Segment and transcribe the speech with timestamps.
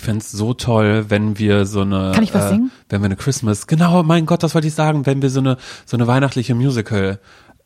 [0.00, 2.70] Ich fänd's so toll, wenn wir so eine, Kann ich was äh, singen?
[2.88, 5.58] wenn wir eine Christmas, genau, mein Gott, das wollte ich sagen, wenn wir so eine,
[5.84, 7.18] so eine weihnachtliche Musical,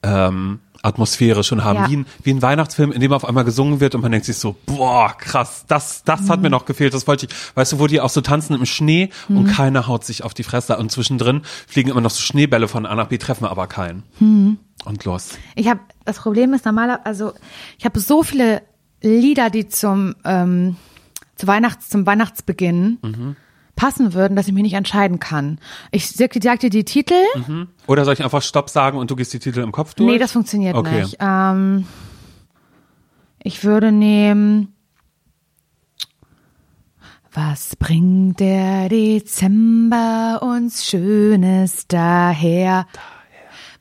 [0.02, 1.88] ähm, Atmosphäre schon haben, Ja.
[1.90, 4.36] wie, ein, wie ein Weihnachtsfilm, in dem auf einmal gesungen wird und man denkt sich
[4.36, 6.28] so, boah, krass, das, das Mhm.
[6.28, 8.66] hat mir noch gefehlt, das wollte ich, weißt du, wo die auch so tanzen im
[8.66, 9.36] Schnee Mhm.
[9.38, 12.84] und keiner haut sich auf die Fresse und zwischendrin fliegen immer noch so Schneebälle von
[12.84, 14.02] A nach B, treffen aber keinen.
[14.18, 14.58] Mhm.
[14.84, 15.38] Und los.
[15.54, 17.32] Ich habe das Problem ist normaler, also
[17.78, 18.60] ich habe so viele
[19.00, 20.76] Lieder, die zum ähm,
[21.36, 23.36] zu Weihnachts zum Weihnachtsbeginn Mhm.
[23.76, 25.58] passen würden, dass ich mich nicht entscheiden kann.
[25.90, 27.14] Ich sag sag dir die Titel.
[27.86, 30.10] Oder soll ich einfach Stopp sagen und du gehst die Titel im Kopf durch?
[30.12, 31.00] Nee, das funktioniert Okay.
[31.02, 31.16] nicht.
[31.20, 31.86] Ähm,
[33.42, 34.68] ich würde nehmen.
[37.32, 42.86] Was bringt der Dezember uns Schönes daher?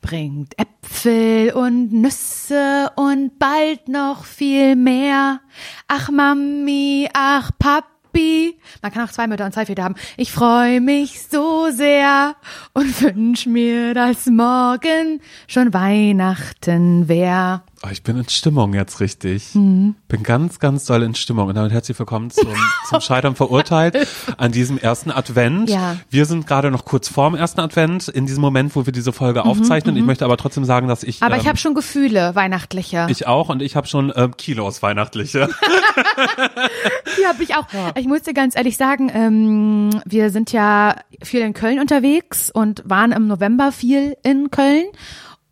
[0.04, 5.40] Bringt Äpfel und Nüsse und bald noch viel mehr.
[5.88, 8.58] Ach Mami, ach Papi.
[8.82, 9.94] Man kann auch zwei Mütter und zwei Väter haben.
[10.18, 12.36] Ich freue mich so sehr
[12.74, 17.64] und wünsch mir, dass morgen schon Weihnachten wär.
[17.84, 19.54] Oh, ich bin in Stimmung jetzt richtig.
[19.54, 19.94] Mhm.
[20.08, 21.48] Bin ganz, ganz doll in Stimmung.
[21.48, 22.48] Und damit herzlich willkommen zum,
[22.88, 25.68] zum Scheitern verurteilt an diesem ersten Advent.
[25.68, 25.96] Ja.
[26.08, 29.44] Wir sind gerade noch kurz vorm ersten Advent, in diesem Moment, wo wir diese Folge
[29.44, 29.96] aufzeichnen.
[29.98, 31.20] Ich möchte aber trotzdem sagen, dass ich.
[31.20, 33.06] Mhm, Aber ähm, ich habe schon Gefühle, weihnachtliche.
[33.10, 35.50] ich auch und ich habe schon ähm, Kilos weihnachtliche.
[37.18, 37.66] Die habe ich auch.
[37.96, 42.82] Ich muss dir ganz ehrlich sagen, ähm, wir sind ja viel in Köln unterwegs und
[42.86, 44.84] waren im November viel in Köln.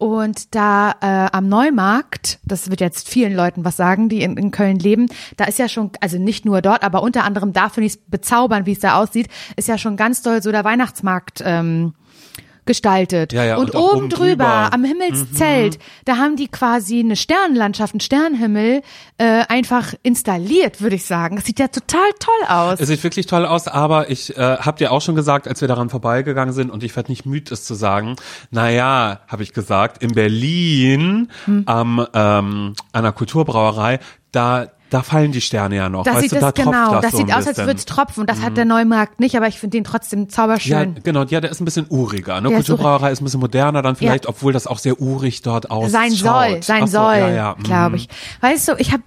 [0.02, 4.50] Und da äh, am Neumarkt, das wird jetzt vielen Leuten was sagen, die in, in
[4.50, 7.86] Köln leben, da ist ja schon, also nicht nur dort, aber unter anderem da finde
[7.86, 11.40] ich es bezaubernd, wie es da aussieht, ist ja schon ganz doll so der Weihnachtsmarkt
[11.46, 11.94] ähm,
[12.64, 13.32] gestaltet.
[13.32, 14.66] Ja, ja, und, und oben drüber, drüber.
[14.66, 14.72] Mhm.
[14.72, 18.82] am Himmelszelt, da haben die quasi eine Sternenlandschaft, einen Sternenhimmel
[19.18, 21.36] äh, einfach installiert, würde ich sagen.
[21.36, 22.80] Das sieht ja total toll aus.
[22.80, 25.68] Es sieht wirklich toll aus, aber ich äh, habe dir auch schon gesagt, als wir
[25.68, 28.16] daran vorbeigegangen sind, und ich werde nicht müde, es zu sagen,
[28.50, 31.62] naja, habe ich gesagt, in Berlin Hm.
[31.66, 33.98] am ähm, an der Kulturbrauerei,
[34.30, 36.04] da da fallen die Sterne ja noch.
[36.04, 36.92] Das weißt sieht du, das da genau.
[36.92, 37.56] das, Das so sieht aus, als.
[37.56, 37.62] Mhm.
[37.62, 38.20] würde es tropfen.
[38.20, 41.00] Und das hat der Neumarkt nicht, aber ich finde den trotzdem Ja, zauberschön.
[41.02, 42.40] genau, ja, der ist ein bisschen uriger.
[42.40, 42.48] Ne?
[42.48, 45.90] Ist Kulturbrauerei ist ein bisschen moderner dann vielleicht, obwohl das auch sehr urig dort ausschaut.
[45.90, 47.56] sein soll, sein so, soll, ja, ja.
[47.62, 47.94] glaube mhm.
[47.96, 48.08] ich.
[48.40, 49.02] Weißt du, ich habe,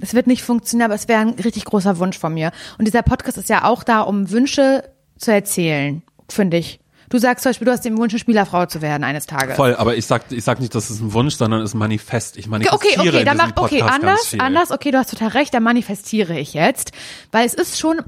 [0.00, 2.52] es wird nicht funktionieren, aber es wäre ein richtig großer Wunsch von mir.
[2.78, 4.84] Und dieser Podcast ist ja auch da, um Wünsche
[5.18, 6.80] zu erzählen, finde ich.
[7.14, 9.54] Du sagst zum Beispiel, du hast den Wunsch, eine Spielerfrau zu werden eines Tages.
[9.54, 11.78] Voll, aber ich sag, ich sag nicht, das ist ein Wunsch, sondern es ist ein
[11.78, 12.36] Manifest.
[12.36, 15.62] Ich manifestiere Okay, okay, dann mach, okay, anders, anders, okay, du hast total recht, dann
[15.62, 16.90] manifestiere ich jetzt,
[17.30, 18.00] weil es ist schon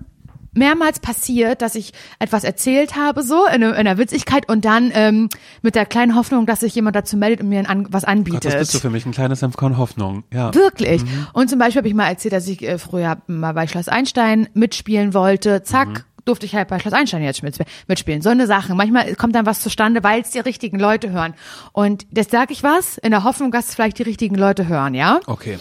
[0.54, 4.90] mehrmals passiert, dass ich etwas erzählt habe, so in, einer- in einer Witzigkeit und dann
[4.92, 5.28] ähm,
[5.62, 8.44] mit der kleinen Hoffnung, dass sich jemand dazu meldet und mir an- was Gott, anbietet.
[8.46, 10.24] das bist du für mich, ein kleines Senfkorn Hoffnung.
[10.32, 10.52] Ja.
[10.52, 11.02] Wirklich.
[11.32, 14.48] Und zum Beispiel habe ich mal erzählt, dass ich äh, früher mal bei Schloss Einstein
[14.54, 15.62] mitspielen wollte.
[15.62, 16.06] Zack.
[16.26, 17.56] Durfte ich halt bei Schloss Einstein jetzt mit-
[17.88, 18.20] mitspielen.
[18.20, 18.74] So eine Sache.
[18.74, 21.32] Manchmal kommt dann was zustande, weil es die richtigen Leute hören.
[21.72, 24.92] Und das sage ich was, in der Hoffnung, dass es vielleicht die richtigen Leute hören,
[24.92, 25.20] ja?
[25.26, 25.58] Okay.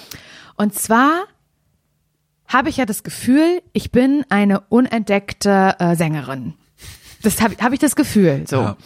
[0.58, 1.24] Und zwar
[2.48, 6.54] habe ich ja das Gefühl, ich bin eine unentdeckte äh, Sängerin.
[7.24, 8.58] Das habe hab ich das Gefühl, so.
[8.58, 8.78] Ja.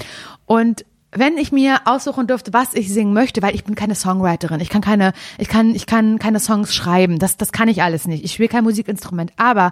[0.45, 4.59] Und wenn ich mir aussuchen dürfte, was ich singen möchte, weil ich bin keine Songwriterin,
[4.59, 8.07] ich kann keine, ich kann, ich kann keine Songs schreiben, das, das kann ich alles
[8.07, 8.23] nicht.
[8.23, 9.71] Ich spiele kein Musikinstrument, aber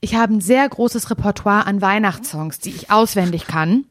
[0.00, 3.84] ich habe ein sehr großes Repertoire an Weihnachtssongs, die ich auswendig kann.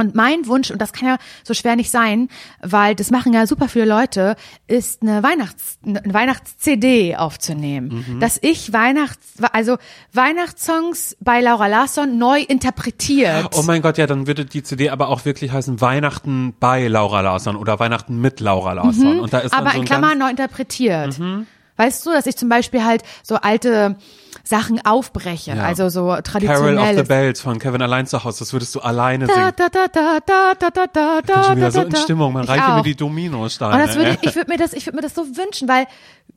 [0.00, 2.28] Und mein Wunsch, und das kann ja so schwer nicht sein,
[2.62, 4.34] weil das machen ja super viele Leute,
[4.66, 8.04] ist eine Weihnachts, eine Weihnachts-CD aufzunehmen.
[8.08, 8.20] Mhm.
[8.20, 9.76] Dass ich Weihnachts, also
[10.12, 13.48] Weihnachtssongs bei Laura Larsson neu interpretiert.
[13.56, 17.20] Oh mein Gott, ja, dann würde die CD aber auch wirklich heißen Weihnachten bei Laura
[17.20, 19.20] Larsson oder Weihnachten mit Laura Larsson.
[19.20, 19.58] Und da ist Mhm.
[19.58, 21.20] aber so in Klammern neu interpretiert.
[21.76, 23.96] Weißt du, dass ich zum Beispiel halt so alte
[24.50, 25.62] Sachen aufbreche, Ja.
[25.62, 27.02] also so Carol of the.
[27.04, 29.52] Bells von Kevin allein zu Hause, das würdest du alleine Da, singen.
[29.56, 31.96] da, da, da, da, da, da, da, Ich bin da, schon wieder da, so in.
[31.96, 33.74] Stimmung, man Ich reiche mir die Dominosteine.
[33.74, 35.86] Und das würde ich, ich würde mir das, ich würde mir das so wünschen, weil,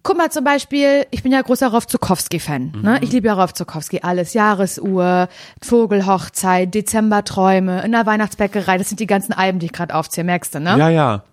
[0.04, 2.92] guck mal zum Beispiel, ich bin ja großer Rolf Zukowski-Fan, ne?
[2.92, 2.98] Mhm.
[3.02, 5.28] Ich liebe ja Rolf Zukowski, alles, Jahresuhr,
[5.62, 10.56] Vogelhochzeit, Dezemberträume, in der Weihnachtsbäckerei, das sind die ganzen Alben, die ich gerade aufzähle, merkst
[10.56, 10.78] du, ne?
[10.78, 11.24] ja, ja.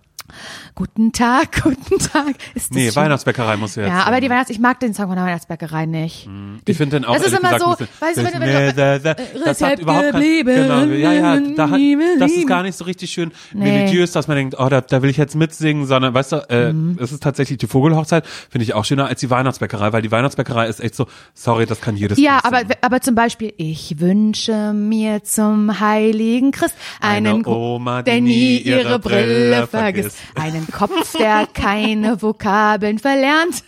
[0.75, 2.35] Guten Tag, guten Tag.
[2.55, 3.89] Ist Nee, schon- Weihnachtsbäckerei musst du jetzt.
[3.89, 4.29] Ja, aber die.
[4.29, 6.29] Weihnachts, ich mag den Song von der Weihnachtsbäckerei nicht.
[6.65, 8.99] Ich finde den auch Das ist immer gesagt, so, weißt du, wenn du- wenn da-
[8.99, 11.79] da- das hat überhaupt kein, genau, ja, ja, da hat,
[12.19, 13.71] das ist gar nicht so richtig schön Nee.
[13.71, 16.71] melodiös, dass man denkt, oh, da, da will ich jetzt mitsingen, sondern, weißt du, äh,
[16.71, 16.97] Mhm.
[17.01, 20.67] es ist tatsächlich die Vogelhochzeit, finde ich auch schöner als die Weihnachtsbäckerei, weil die Weihnachtsbäckerei
[20.67, 25.23] ist echt so, sorry, das kann jedes Ja, aber, aber zum Beispiel, ich wünsche mir
[25.23, 30.17] zum heiligen Christ einen Eine Oma, die nie ihre Brille vergisst.
[30.35, 33.63] Einen Kopf, der keine Vokabeln verlernt.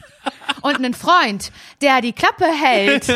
[0.61, 3.07] Und einen Freund, der die Klappe hält.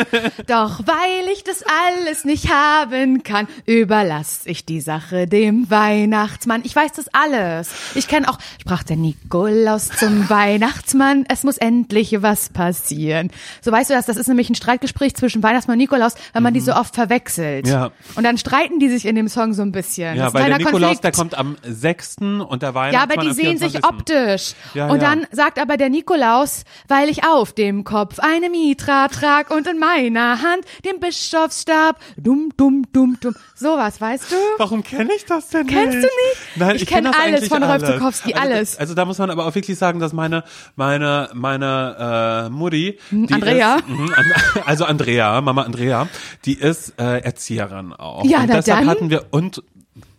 [0.47, 6.61] Doch weil ich das alles nicht haben kann, überlasse ich die Sache dem Weihnachtsmann.
[6.65, 7.69] Ich weiß das alles.
[7.95, 11.25] Ich kenne auch, ich brauche den Nikolaus zum Weihnachtsmann.
[11.29, 13.31] Es muss endlich was passieren.
[13.61, 16.53] So weißt du das, das ist nämlich ein Streitgespräch zwischen Weihnachtsmann und Nikolaus, weil man
[16.53, 17.65] die so oft verwechselt.
[17.65, 17.71] Mhm.
[17.71, 17.91] Ja.
[18.15, 20.17] Und dann streiten die sich in dem Song so ein bisschen.
[20.17, 21.03] Ja, weil der Nikolaus, Konflikt.
[21.05, 22.17] der kommt am 6.
[22.17, 23.83] und der Weihnachtsmann Ja, aber die sehen sich 24..
[23.85, 24.53] optisch.
[24.73, 25.09] Ja, und ja.
[25.09, 29.79] dann sagt aber der Nikolaus, weil ich auf dem Kopf eine Mitra trag und in
[29.79, 31.97] meiner Hand den Bischofsstab.
[32.17, 33.35] Dumm, dumm, dumm, dumm.
[33.55, 34.35] Sowas, weißt du?
[34.57, 36.03] Warum kenne ich das denn Kennst nicht?
[36.03, 36.57] du nicht?
[36.57, 37.95] Nein, Ich ich, kenn kenn alles von Rolf alles.
[37.95, 38.77] Zukowski, also, alles.
[38.77, 40.43] Also da muss man aber auch wirklich sagen, dass meine
[40.75, 43.75] meine meine äh, Mutti, die Andrea?
[43.75, 44.13] ist, mhm,
[44.65, 46.07] also Andrea, Mama Andrea,
[46.45, 48.25] die ist äh, Erzieherin auch.
[48.25, 48.89] Ja, und deshalb dann.
[48.89, 49.63] hatten wir und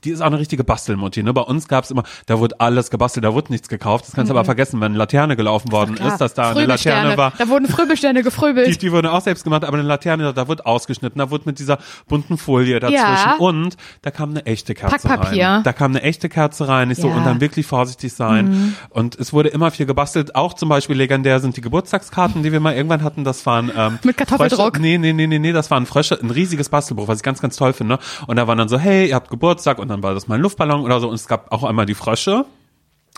[0.04, 1.22] die ist auch eine richtige Bastelmutti.
[1.22, 1.32] Ne?
[1.32, 4.06] Bei uns gab's immer, da wurde alles gebastelt, da wurde nichts gekauft.
[4.06, 6.12] Das kannst du aber vergessen, wenn eine Laterne gelaufen worden Klar.
[6.12, 6.66] ist, dass da eine.
[6.66, 7.32] Laterne war.
[7.38, 8.66] Da wurden Fröbelsterne gefröbelt.
[8.68, 11.58] Die, die wurden auch selbst gemacht, aber eine Laterne, da wird ausgeschnitten, da wurde mit
[11.58, 13.36] dieser bunten Folie dazwischen Ja.
[13.38, 15.62] und da kam eine echte Kerze rein.
[15.64, 17.12] Da kam eine echte Kerze rein, ich so, Ja.
[17.14, 17.18] Mhm.
[17.18, 18.76] und dann wirklich vorsichtig sein.
[18.90, 20.34] Und es wurde immer viel gebastelt.
[20.34, 23.24] Auch zum Beispiel legendär sind die Geburtstagskarten, die wir mal irgendwann hatten.
[23.24, 24.76] Das waren ähm, Mit Kartoffeldruck.
[24.76, 24.82] Frösche.
[24.82, 27.56] Nee, nee, nee, nee, nee, das waren Frösche, ein riesiges Bastelbuch, was ich ganz, ganz
[27.56, 27.98] toll finde.
[28.26, 30.40] Und da waren dann so, hey, ihr habt Geburtstag und dann war das mal ein
[30.40, 31.08] Luftballon oder so.
[31.08, 32.44] Und es gab auch einmal die Frösche.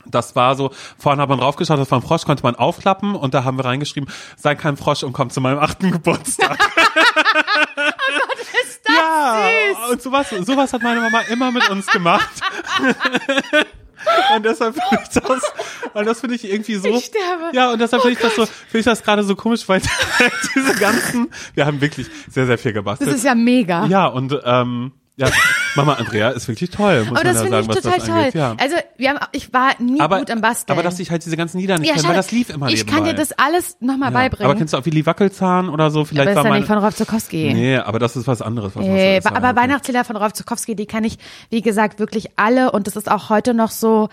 [0.06, 3.34] Das war so, vorne hat man draufgeschaut, das war ein Frosch, konnte man aufklappen und
[3.34, 6.58] da haben wir reingeschrieben, sei kein Frosch und komm zu meinem achten Geburtstag.
[8.62, 9.90] Ist das ja, süß?
[9.93, 12.31] und sowas, sowas hat meine Mama immer mit uns gemacht.
[14.34, 15.43] Und deshalb finde ich das,
[15.93, 16.88] weil das finde ich irgendwie so.
[16.88, 17.50] Ich sterbe.
[17.52, 19.82] Ja, und deshalb finde ich das so, finde ich das gerade so komisch, weil
[20.55, 23.11] diese ganzen, wir haben wirklich sehr, sehr viel gebastelt.
[23.11, 23.87] Das ist ja mega.
[23.87, 25.28] ja, und ähm, ja,
[25.76, 28.11] Mama Andrea ist wirklich toll, muss Aber man das ja finde ich total toll.
[28.11, 28.34] angeht.
[28.34, 28.56] Ja.
[28.58, 30.72] Also, wir haben, ich war nie aber, gut am Basteln.
[30.76, 32.87] aber dass ich halt diese ganzen Lieder nicht ja, kenne, weil das lief immer Ich
[32.87, 34.19] kann dir das alles nochmal ja.
[34.19, 34.50] beibringen.
[34.50, 36.06] Aber kennst du auch Willi Wackelzahn oder so?
[36.06, 37.52] Vielleicht aber das ist ja nicht von Rolf Zukowski.
[37.52, 38.75] Nee, aber das ist was anderes.
[38.75, 39.56] Was Äh, was ist, aber okay.
[39.56, 41.19] Weihnachtslieder von Rolf Zukowski, die kann ich,
[41.50, 44.08] wie gesagt, wirklich alle und das ist auch heute noch so,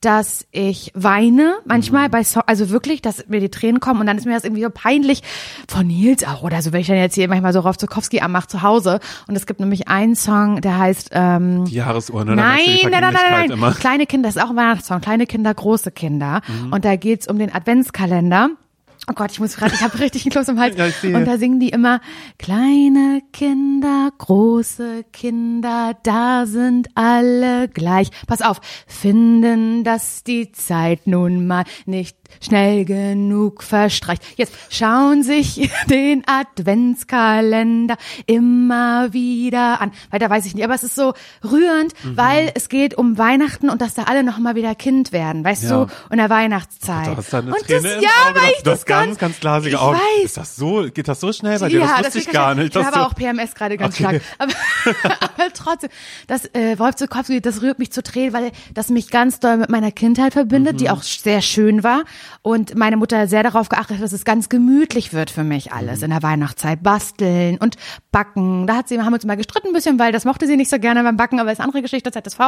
[0.00, 2.12] dass ich weine manchmal Mhm.
[2.12, 4.62] bei so also wirklich, dass mir die Tränen kommen und dann ist mir das irgendwie
[4.62, 5.22] so peinlich
[5.68, 8.46] von Nils auch oder so, wenn ich dann jetzt hier manchmal so Rolf Zukowski anmache
[8.46, 12.36] zu Hause und es gibt nämlich einen Song, der heißt ähm, Die Jahresuhr, ne?
[12.36, 13.74] Nein, nein, nein, nein, nein.
[13.74, 15.00] Kleine Kinder, das ist auch ein Weihnachtssong.
[15.00, 16.42] Kleine Kinder, große Kinder.
[16.46, 16.72] Mhm.
[16.72, 18.50] Und da geht's um den Adventskalender.
[19.10, 20.76] Oh Gott, ich muss gerade, ich habe richtig einen Kloß im Hals.
[20.76, 22.00] Ja, und da singen die immer,
[22.38, 28.10] kleine Kinder, große Kinder, da sind alle gleich.
[28.26, 34.22] Pass auf, finden, dass die Zeit nun mal nicht schnell genug verstreicht.
[34.36, 37.96] Jetzt schauen sich den Adventskalender
[38.26, 39.92] immer wieder an.
[40.10, 41.14] Weiter weiß ich nicht, aber es ist so
[41.44, 42.16] rührend, Mhm.
[42.16, 45.64] weil es geht um Weihnachten und dass da alle noch mal wieder Kind werden, weißt
[45.64, 45.84] Ja.
[45.86, 47.06] du, in der Weihnachtszeit.
[47.08, 48.40] Da hast du eine und Träne das, im ja, Auge.
[48.40, 49.96] weil ich du das hast ganz, ganz glasige ich Augen.
[49.98, 50.24] weiß.
[50.24, 51.80] Ist das so, geht das so schnell bei dir?
[51.80, 52.74] das wusste ich geht gar nicht.
[52.76, 54.20] Ich habe auch PMS gerade ganz Okay.
[54.20, 54.22] stark.
[54.38, 54.52] Aber,
[55.20, 55.90] aber trotzdem,
[56.26, 59.70] das äh, Wolf Zukowski, das rührt mich zu Tränen, weil das mich ganz doll mit
[59.70, 60.78] meiner Kindheit verbindet, Mhm.
[60.78, 62.04] die auch sehr schön war.
[62.42, 65.98] Und meine Mutter sehr darauf geachtet hat, dass es ganz gemütlich wird für mich alles
[65.98, 66.04] Mhm.
[66.04, 66.82] in der Weihnachtszeit.
[66.82, 67.76] Basteln und
[68.12, 68.66] backen.
[68.66, 70.70] Da hat sie, haben wir uns mal gestritten ein bisschen, weil das mochte sie nicht
[70.70, 72.38] so gerne beim Backen, aber ist eine andere Geschichte, ZSV.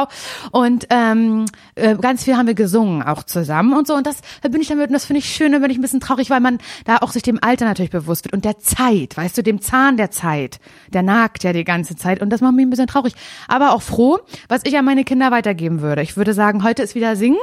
[0.51, 1.45] Und ähm,
[1.75, 3.95] äh, ganz viel haben wir gesungen, auch zusammen und so.
[3.95, 5.99] Und das verbinde ich damit und das finde ich schön, da bin ich ein bisschen
[5.99, 9.37] traurig, weil man da auch sich dem Alter natürlich bewusst wird und der Zeit, weißt
[9.37, 10.59] du, dem Zahn der Zeit.
[10.93, 13.13] Der nagt ja die ganze Zeit und das macht mich ein bisschen traurig.
[13.47, 16.01] Aber auch froh, was ich an meine Kinder weitergeben würde.
[16.01, 17.37] Ich würde sagen, heute ist wieder Singen.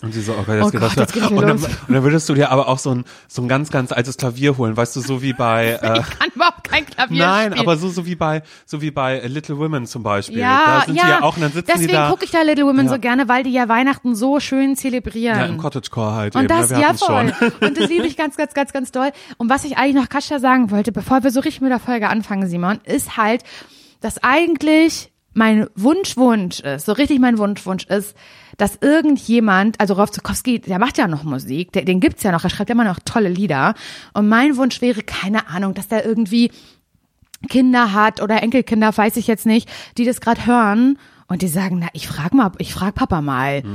[0.00, 2.28] Und sie so, okay, jetzt Oh geht Gott, das jetzt und, dann, und dann würdest
[2.28, 5.00] du dir aber auch so ein, so ein ganz, ganz altes Klavier holen, weißt du,
[5.00, 7.60] so wie bei, äh, Ich kann überhaupt kein Klavier nein, spielen.
[7.66, 10.38] aber so, so wie bei, so wie bei Little Women zum Beispiel.
[10.38, 12.10] ja, da sind ja, die ja auch, und dann sitzen deswegen die da.
[12.10, 12.92] gucke ich da Little Women Ja.
[12.92, 15.36] so gerne, weil die ja Weihnachten so schön zelebrieren.
[15.38, 17.34] Ja, im Cottagecore halt Und eben, das, ja hatten's voll.
[17.38, 17.52] schon.
[17.68, 19.10] Und das liebe ich ganz, ganz, ganz, ganz doll.
[19.36, 22.08] Und was ich eigentlich noch Kascha sagen wollte, bevor wir so richtig mit der Folge
[22.08, 23.42] anfangen, Simon, ist halt,
[24.00, 28.14] dass eigentlich mein Wunschwunsch ist, so richtig mein Wunschwunsch ist,
[28.58, 32.44] dass irgendjemand, also Rolf Zukowski, der macht ja noch Musik, der, den gibt's ja noch,
[32.44, 33.74] er schreibt ja immer noch tolle Lieder.
[34.12, 36.50] Und mein Wunsch wäre, keine Ahnung, dass der irgendwie
[37.48, 40.98] Kinder hat oder Enkelkinder, weiß ich jetzt nicht, die das gerade hören
[41.28, 43.62] und die sagen, na, ich frag mal, ich frag Papa mal.
[43.62, 43.66] Die-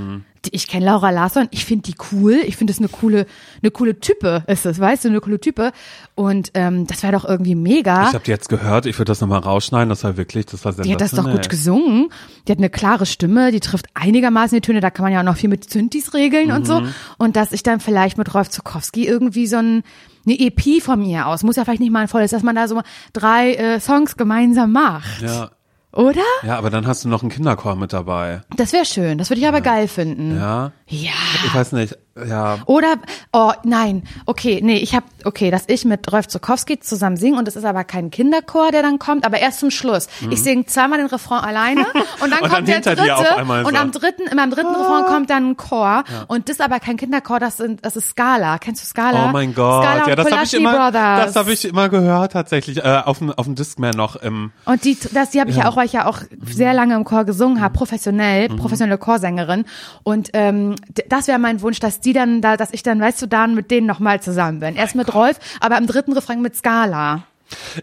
[0.51, 3.25] Ich kenne Laura Larsson, ich finde die cool, ich finde das eine coole,
[3.61, 5.71] eine coole Type ist es, weißt du, eine coole Type
[6.15, 8.07] und ähm, das wäre doch irgendwie mega.
[8.09, 10.73] Ich habe die jetzt gehört, ich würde das nochmal rausschneiden, das war wirklich, das war
[10.73, 12.09] Die hat das doch gut gesungen.
[12.47, 15.25] Die hat eine klare Stimme, die trifft einigermaßen die Töne, da kann man ja auch
[15.25, 16.81] noch viel mit Synthes regeln und so.
[16.81, 16.93] Mhm.
[17.17, 19.83] Und dass ich dann vielleicht mit Rolf Zukowski irgendwie so ein,
[20.25, 22.67] eine EP von mir aus, muss ja vielleicht nicht mal ein volles, dass man da
[22.67, 22.81] so
[23.13, 25.21] drei äh, Songs gemeinsam macht.
[25.21, 25.51] Ja,
[25.93, 26.21] Oder?
[26.43, 28.41] ja, aber dann hast du noch einen Kinderchor mit dabei.
[28.57, 30.35] Das wäre schön, das würde ich aber geil finden.
[30.37, 31.11] Ja, Ja.
[31.45, 31.97] ich weiß nicht.
[32.15, 32.59] Ja.
[32.65, 32.95] Oder,
[33.31, 37.47] oh nein, okay, nee, ich habe, okay, dass ich mit Rolf Zukowski zusammen singe und
[37.47, 40.07] es ist aber kein Kinderchor, der dann kommt, aber erst zum Schluss.
[40.29, 41.85] Ich singe zweimal den Refrain alleine
[42.21, 43.79] und dann Und kommt dann der dritte und so.
[43.79, 46.97] am dritten, in meinem dritten Refrain kommt dann ein Chor und das ist aber kein
[46.97, 48.57] Kinderchor, das, sind, das ist Scala.
[48.59, 49.29] Kennst du Scala?
[49.29, 51.25] Oh mein Gott, Scala ja, das habe ich immer, Brothers.
[51.25, 54.85] das habe ich immer gehört tatsächlich äh, auf dem auf dem Discman noch im Und
[54.85, 55.67] die, das, die habe ich ja.
[55.67, 59.65] auch, weil ich ja auch sehr lange im Chor gesungen habe, professionell, professionelle Chorsängerin.
[60.03, 60.75] Und ähm,
[61.09, 63.71] das wäre mein Wunsch, dass die dann da, dass ich dann, weißt du, dann mit
[63.71, 64.75] denen nochmal zusammen bin.
[64.75, 67.23] Erst mit Rolf, aber im dritten Refrain mit Scala.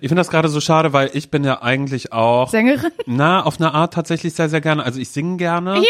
[0.00, 2.90] Ich finde das gerade so schade, weil ich bin ja eigentlich auch Sängerin?
[3.06, 4.82] Na, auf eine Art tatsächlich sehr, sehr gerne.
[4.84, 5.76] Also ich singe gerne.
[5.76, 5.82] Ja.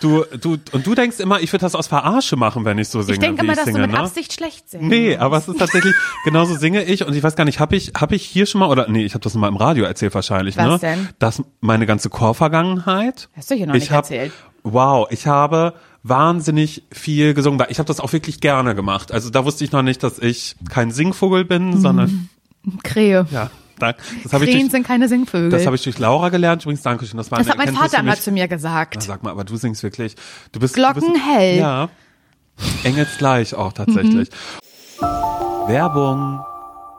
[0.00, 3.02] Du, du, und du denkst immer, ich würde das aus Verarsche machen, wenn ich so
[3.02, 3.98] singe, Ich denke immer, ich dass singe, du mit ne?
[4.00, 4.86] Absicht schlecht singst.
[4.86, 5.94] Nee, aber es ist tatsächlich,
[6.24, 8.68] genauso singe ich und ich weiß gar nicht, habe ich, hab ich hier schon mal,
[8.68, 10.70] oder nee, ich habe das mal im Radio erzählt wahrscheinlich, ne?
[10.70, 11.08] Was denn?
[11.18, 13.28] Dass meine ganze Chorvergangenheit.
[13.36, 14.32] Hast du hier noch ich nicht hab, erzählt.
[14.62, 19.12] Wow, ich habe wahnsinnig viel gesungen, weil ich habe das auch wirklich gerne gemacht.
[19.12, 21.80] Also da wusste ich noch nicht, dass ich kein Singvogel bin, Mhm.
[21.80, 22.28] sondern
[22.82, 23.26] Krähe.
[23.30, 25.50] ja, da, das habe ich Krähen durch, sind keine Singvögel.
[25.50, 26.62] das habe ich durch Laura gelernt.
[26.62, 27.16] Übrigens, danke schön.
[27.18, 28.20] Das war Das hat mein Vater mich.
[28.20, 29.02] zu mir Na, gesagt.
[29.02, 30.14] sag mal, aber du singst wirklich.
[30.52, 31.58] Du bist Glocken du bist, hell.
[31.58, 31.88] Ja.
[32.84, 34.28] Engelsgleich auch tatsächlich.
[35.66, 36.40] Werbung.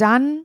[0.00, 0.44] dann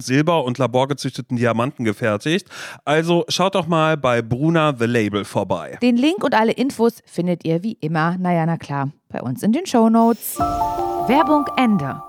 [0.01, 2.47] Silber und laborgezüchteten Diamanten gefertigt.
[2.85, 5.77] Also schaut doch mal bei Bruna The Label vorbei.
[5.81, 9.51] Den Link und alle Infos findet ihr wie immer, naja, na klar, bei uns in
[9.51, 10.37] den Shownotes.
[11.07, 12.01] Werbung Ende.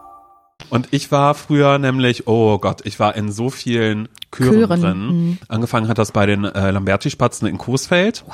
[0.70, 5.06] Und ich war früher nämlich, oh Gott, ich war in so vielen Chören, Chören, drin.
[5.06, 5.38] mhm.
[5.48, 8.24] Angefangen hat das bei den äh, Lamberti-Spatzen in Coesfeld.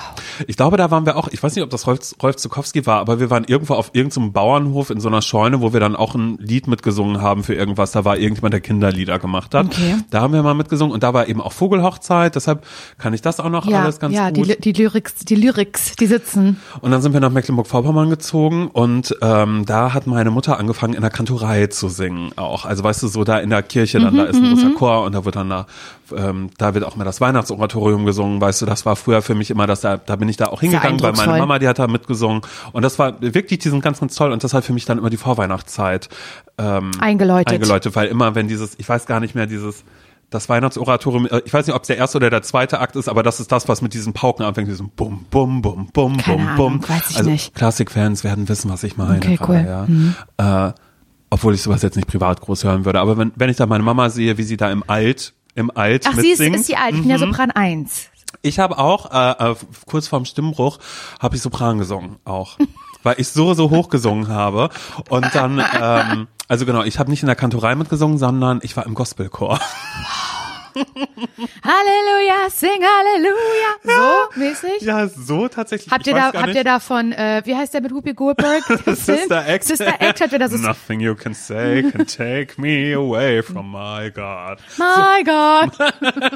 [0.46, 3.00] Ich glaube, da waren wir auch, ich weiß nicht, ob das Rolf, Rolf Zukowski war,
[3.00, 6.14] aber wir waren irgendwo auf irgendeinem Bauernhof in so einer Scheune, wo wir dann auch
[6.14, 7.90] ein Lied mitgesungen haben für irgendwas.
[7.90, 9.66] Da war irgendjemand, der Kinderlieder gemacht hat.
[9.66, 9.96] Okay.
[10.10, 12.64] Da haben wir mal mitgesungen und da war eben auch Vogelhochzeit, deshalb
[12.98, 14.50] kann ich das auch noch Ja, alles ganz ja die, gut.
[14.50, 16.60] Ly- die Lyrics, die Lyrics, die sitzen.
[16.80, 21.00] Und dann sind wir nach Mecklenburg-Vorpommern gezogen und ähm, da hat meine Mutter angefangen in
[21.00, 22.64] der Kantorei zu singen auch.
[22.64, 25.14] Also weißt du, so da in der Kirche, dann da ist ein großer Chor und
[25.14, 25.66] da wird dann da,
[26.16, 29.50] ähm, da wird auch mal das Weihnachtsoratorium gesungen, weißt du, das war früher für mich
[29.50, 31.38] immer, dass da, da bin ich da auch hingegangen, weil meine.
[31.38, 34.42] Mama, die hat da mitgesungen und das war wirklich, die sind ganz, ganz toll und
[34.44, 36.08] das hat für mich dann immer die Vorweihnachtszeit
[36.58, 37.52] ähm, Eingeläutet.
[37.52, 39.84] eingeläutet, weil immer wenn dieses, ich weiß gar nicht mehr, dieses
[40.30, 43.08] das Weihnachtsoratorium, äh, ich weiß nicht, ob es der erste oder der zweite Akt ist,
[43.08, 46.36] aber das ist das, was mit diesen Pauken anfängt, diesem Bum, Bum, Bum, Bum, Keine
[46.36, 46.88] Bum, Ahnung, Bum.
[46.88, 47.50] weiß ich also.
[47.54, 49.16] Klassikfans werden wissen, was ich meine.
[49.16, 49.86] Okay, cool.
[50.38, 50.68] Ja.
[50.68, 50.72] Äh,
[51.30, 53.00] obwohl ich sowas jetzt nicht privat groß hören würde.
[53.00, 56.06] Aber wenn, wenn ich da meine Mama sehe, wie sie da im Alt, im Alt
[56.06, 56.56] Ach, sie ist, mitsingt.
[56.56, 56.94] ist die alt.
[56.94, 58.10] Ich bin ja Sopran 1.
[58.42, 59.56] Ich habe auch, äh, äh,
[59.86, 60.78] kurz vorm Stimmbruch,
[61.18, 62.58] habe ich Sopran gesungen auch.
[63.02, 64.70] Weil ich so, so hoch gesungen habe.
[65.08, 68.86] Und dann, ähm, also genau, ich habe nicht in der Kantorei mitgesungen, sondern ich war
[68.86, 69.60] im Gospelchor.
[71.64, 73.70] Halleluja, sing Halleluja.
[73.84, 74.80] So mäßig.
[74.82, 75.92] Ja, so tatsächlich.
[75.92, 76.56] Habt ihr da, habt nicht.
[76.56, 78.62] ihr da von, äh, wie heißt der mit Whoopi Goldberg?
[78.86, 79.64] Sister Act.
[79.64, 83.70] Sister Act hat ihr das so, Nothing you can say can take me away from
[83.70, 84.58] my God.
[84.78, 85.72] my God.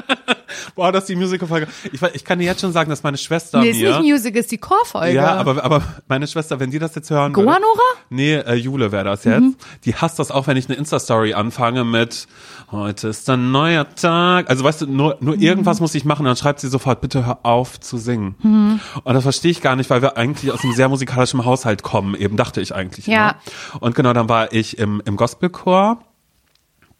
[0.75, 1.67] Boah, das ist die Musical-Folge.
[1.91, 3.99] Ich, ich kann dir jetzt schon sagen, dass meine Schwester Nee, ist mir...
[3.99, 5.13] nicht Music, ist die Chorfolge.
[5.15, 7.81] Ja, aber, aber meine Schwester, wenn die das jetzt hören würde- Goa Nora?
[8.09, 9.43] Nee, äh, Jule wäre das jetzt.
[9.85, 12.27] Die hasst das auch, wenn ich eine Insta-Story anfange mit
[12.71, 14.32] Heute ist ein neuer Tag.
[14.47, 17.39] Also weißt du, nur, nur irgendwas muss ich machen, dann schreibt sie sofort, bitte hör
[17.43, 18.35] auf zu singen.
[19.03, 22.15] Und das verstehe ich gar nicht, weil wir eigentlich aus einem sehr musikalischen Haushalt kommen,
[22.15, 23.07] eben dachte ich eigentlich.
[23.07, 23.29] Ja.
[23.29, 23.81] immer.
[23.81, 25.99] Und genau, dann war ich im, im Gospelchor.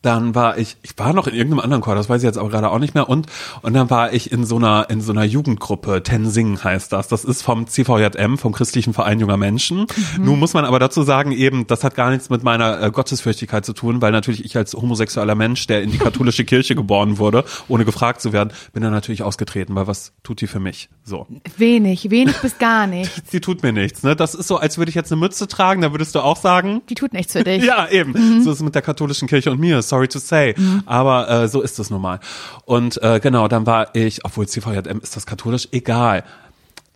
[0.03, 2.49] Dann war ich, ich war noch in irgendeinem anderen Chor, das weiß ich jetzt aber
[2.49, 3.09] gerade auch nicht mehr.
[3.09, 3.25] Und,
[3.61, 7.07] und dann war ich in so einer, in so einer Jugendgruppe, Tensing heißt das.
[7.07, 9.87] Das ist vom CVJM, vom Christlichen Verein junger Menschen.
[10.19, 13.65] Nun muss man aber dazu sagen, eben, das hat gar nichts mit meiner äh, Gottesfürchtigkeit
[13.65, 17.45] zu tun, weil natürlich ich als homosexueller Mensch, der in die katholische Kirche geboren wurde,
[17.67, 20.89] ohne gefragt zu werden, bin dann natürlich ausgetreten, weil was tut die für mich?
[21.03, 21.27] So.
[21.57, 23.29] Wenig, wenig bis gar nichts.
[23.31, 24.15] Die tut mir nichts, ne?
[24.15, 26.81] Das ist so, als würde ich jetzt eine Mütze tragen, da würdest du auch sagen,
[26.89, 27.63] Die tut nichts für dich.
[27.65, 28.41] ja, eben.
[28.41, 30.55] So ist es mit der katholischen Kirche und mir, sorry to say.
[30.87, 32.19] Aber äh, so ist es nun mal.
[32.65, 36.23] Und äh, genau, dann war ich, obwohl CVJM ist das katholisch, egal.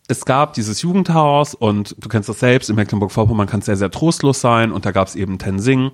[0.08, 3.92] Es gab dieses Jugendhaus und du kennst das selbst, in Mecklenburg-Vorpommern kann es sehr, sehr
[3.92, 5.92] trostlos sein und da gab es eben Tensing.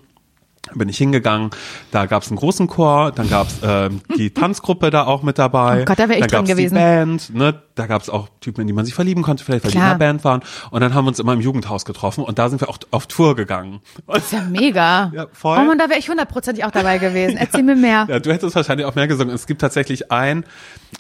[0.74, 1.50] Bin ich hingegangen,
[1.91, 5.38] da gab es einen großen Chor, dann gab es ähm, die Tanzgruppe da auch mit
[5.38, 5.82] dabei.
[5.82, 6.75] Oh Gott, da wär ich drin gab's gewesen.
[6.75, 7.62] Die Band, ne?
[7.75, 9.84] Da gab es auch Typen, in die man sich verlieben konnte, vielleicht weil die in
[9.84, 9.96] Klar.
[9.96, 10.41] der Band waren.
[10.70, 13.08] Und dann haben wir uns immer im Jugendhaus getroffen und da sind wir auch auf
[13.08, 13.82] Tour gegangen.
[14.05, 15.12] Und ist ja mega.
[15.13, 15.58] Ja, voll.
[15.60, 17.36] Oh Mann, da wäre ich hundertprozentig auch dabei gewesen.
[17.38, 18.05] Erzähl mir mehr.
[18.10, 19.34] Ja, du hättest wahrscheinlich auch mehr gesungen.
[19.36, 20.45] Es gibt tatsächlich ein,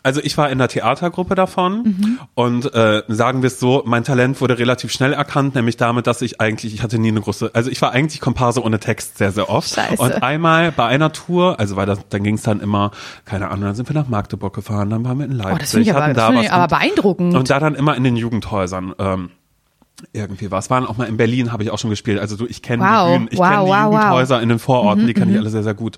[0.03, 2.19] also ich war in der Theatergruppe davon Mhm.
[2.33, 6.21] und äh, sagen wir es so, mein Talent wurde relativ schnell erkannt, nämlich damit, dass
[6.21, 9.31] ich eigentlich, ich hatte nie eine große, also ich war eigentlich Komparse ohne Text sehr,
[9.31, 9.52] sehr oft.
[9.61, 10.01] Scheiße.
[10.01, 12.91] Und einmal bei einer Tour, also weil das, dann ging es dann immer,
[13.25, 15.71] keine Ahnung, dann sind wir nach Magdeburg gefahren, dann waren wir in Leipzig, Oh, das
[15.71, 17.35] finde ich aber, das da find ich aber beeindruckend.
[17.35, 18.93] und da dann immer in den Jugendhäusern.
[18.97, 19.29] Ähm,
[20.11, 20.69] irgendwie was.
[20.69, 22.19] Waren auch mal in Berlin, habe ich auch schon gespielt.
[22.19, 23.83] Also du, ich kenne Wow, die Bühnen, ich wow, kenne die wow.
[23.85, 25.97] Jugendhäuser in den Vororten, die kenne ich alle sehr, sehr gut.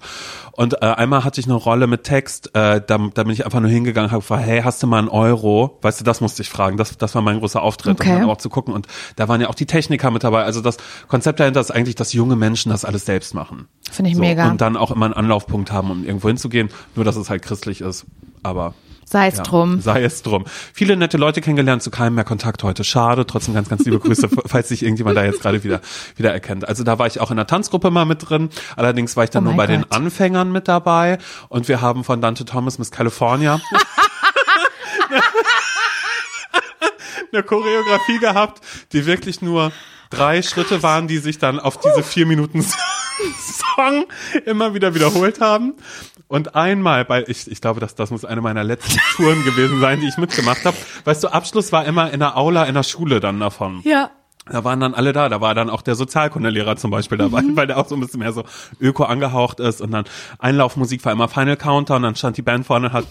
[0.51, 3.59] Und äh, einmal hatte ich eine Rolle mit Text, äh, da, da bin ich einfach
[3.61, 5.79] nur hingegangen, habe gefragt, hey, hast du mal einen Euro?
[5.81, 6.77] Weißt du, das musste ich fragen.
[6.77, 8.13] Das, das war mein großer Auftritt, Okay.
[8.13, 8.73] um dann auch zu gucken.
[8.73, 10.43] Und da waren ja auch die Techniker mit dabei.
[10.43, 10.77] Also das
[11.07, 13.67] Konzept dahinter ist eigentlich, dass junge Menschen das alles selbst machen.
[13.91, 14.49] Finde ich so, mega.
[14.49, 16.69] Und dann auch immer einen Anlaufpunkt haben, um irgendwo hinzugehen.
[16.95, 18.05] Nur, dass es halt christlich ist.
[18.43, 18.73] Aber
[19.07, 19.79] Sei es ja, drum.
[19.81, 20.45] Sei es drum.
[20.73, 22.83] Viele nette Leute kennengelernt, zu keinem mehr Kontakt heute.
[22.83, 25.79] Schade, trotzdem ganz, ganz liebe Grüße, falls sich irgendjemand da jetzt gerade wieder,
[26.15, 26.67] wieder erkennt.
[26.67, 28.49] Also da war ich auch in der Tanzgruppe mal mit drin.
[28.75, 29.91] Allerdings war ich dann Oh nur bei den Gott.
[29.93, 31.19] Anfängern mit dabei.
[31.49, 33.61] Und wir haben von Dante Thomas Miss California
[37.31, 39.71] eine Choreografie gehabt, die wirklich nur
[40.09, 42.65] drei Schritte waren, die sich dann auf diese vier Minuten
[43.75, 44.05] Song
[44.45, 45.73] immer wieder wiederholt haben.
[46.27, 49.99] Und einmal, bei, ich, ich glaube, das, das muss eine meiner letzten Touren gewesen sein,
[49.99, 50.77] die ich mitgemacht habe.
[51.03, 53.81] Weißt du, Abschluss war immer in der Aula in der Schule dann davon.
[53.83, 54.11] Ja.
[54.47, 55.29] Da waren dann alle da.
[55.29, 58.19] Da war dann auch der Sozialkundelehrer zum Beispiel dabei, weil der auch so ein bisschen
[58.19, 58.43] mehr so
[58.79, 59.81] öko angehaucht ist.
[59.81, 60.05] Und dann
[60.39, 63.05] Einlaufmusik war immer Final Counter und dann stand die Band vorne und hat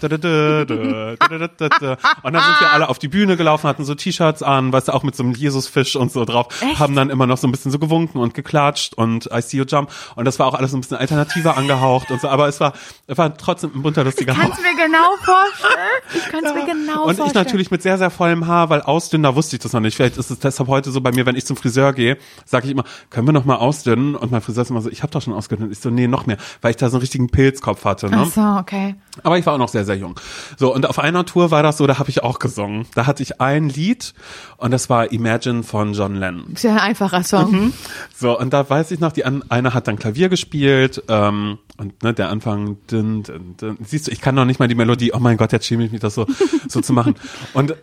[2.23, 4.93] und dann sind wir alle auf die Bühne gelaufen, hatten so T-Shirts an, weißt du,
[4.93, 6.79] auch mit so einem Jesusfisch und so drauf, Echt?
[6.79, 9.65] haben dann immer noch so ein bisschen so gewunken und geklatscht und I see you
[9.65, 9.89] jump.
[10.15, 12.29] Und das war auch alles so ein bisschen alternativer angehaucht und so.
[12.29, 12.73] Aber es war,
[13.07, 16.01] es war trotzdem ein bunter, lustiger Kannst mir genau vorstellen.
[16.13, 17.27] Ich kann es mir genau und vorstellen.
[17.27, 19.95] ich natürlich mit sehr, sehr vollem Haar, weil ausdünnen, da wusste ich das noch nicht.
[19.95, 22.71] Vielleicht ist es deshalb heute so bei mir, wenn ich zum Friseur gehe, sage ich
[22.71, 24.15] immer, können wir noch mal ausdünnen?
[24.15, 25.71] Und mein Friseur ist immer so, ich habe doch schon ausgedünnt.
[25.71, 28.09] Ich so, nee, noch mehr, weil ich da so einen richtigen Pilzkopf hatte.
[28.09, 28.17] Ne?
[28.19, 28.95] Ach so, okay.
[29.23, 30.19] Aber ich war auch noch sehr, sehr jung.
[30.57, 32.85] So, und auf einer Tour war das so, da habe ich auch gesungen.
[32.95, 34.13] Da hatte ich ein Lied
[34.57, 36.55] und das war Imagine von John Lennon.
[36.63, 37.51] Ein einfacher Song.
[37.51, 37.73] Mhm.
[38.15, 42.13] So, und da weiß ich noch, die eine hat dann Klavier gespielt ähm, und ne,
[42.13, 43.77] der Anfang, dün, dün, dün.
[43.83, 45.91] siehst du, ich kann noch nicht mal die Melodie, oh mein Gott, jetzt schäme ich
[45.91, 46.25] mich, das so,
[46.67, 47.15] so zu machen.
[47.53, 47.75] Und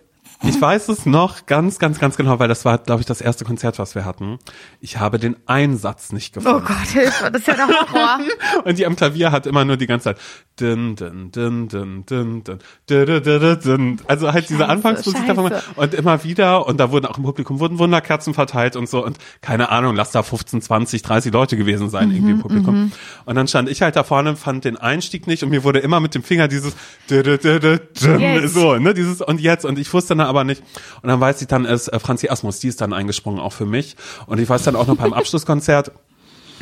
[0.45, 3.45] Ich weiß es noch ganz, ganz, ganz genau, weil das war, glaube ich, das erste
[3.45, 4.39] Konzert, was wir hatten.
[4.81, 6.65] Ich habe den Einsatz nicht Oh gefunden.
[6.67, 8.19] Gott, Hilfe, das ist ja der Horror.
[8.65, 10.19] Und die am Klavier hat immer nur die ganze Zeit
[10.59, 14.01] dun, dun, dun, dun, dun, dun, dun, dun.
[14.07, 17.59] also halt diese Scheiße, Anfangsmusik davon und immer wieder und da wurden auch im Publikum
[17.59, 21.89] wurden Wunderkerzen verteilt und so und keine Ahnung, lass da 15, 20, 30 Leute gewesen
[21.89, 22.93] sein irgendwie im Mhm, Publikum.
[23.25, 26.01] Und dann stand ich halt da vorne, fand den Einstieg nicht und mir wurde immer
[26.01, 26.75] mit dem Finger dieses
[27.09, 27.81] dun, dun, dun,
[28.21, 28.55] Jetzt.
[28.55, 30.63] so, ne, dieses und jetzt und ich wusste dann aber nicht.
[31.03, 33.67] Und dann weiß ich dann ist äh, Franzi Asmus, die ist dann eingesprungen auch für
[33.67, 33.97] mich.
[34.27, 35.93] Und ich weiß dann auch noch beim Abschlusskonzert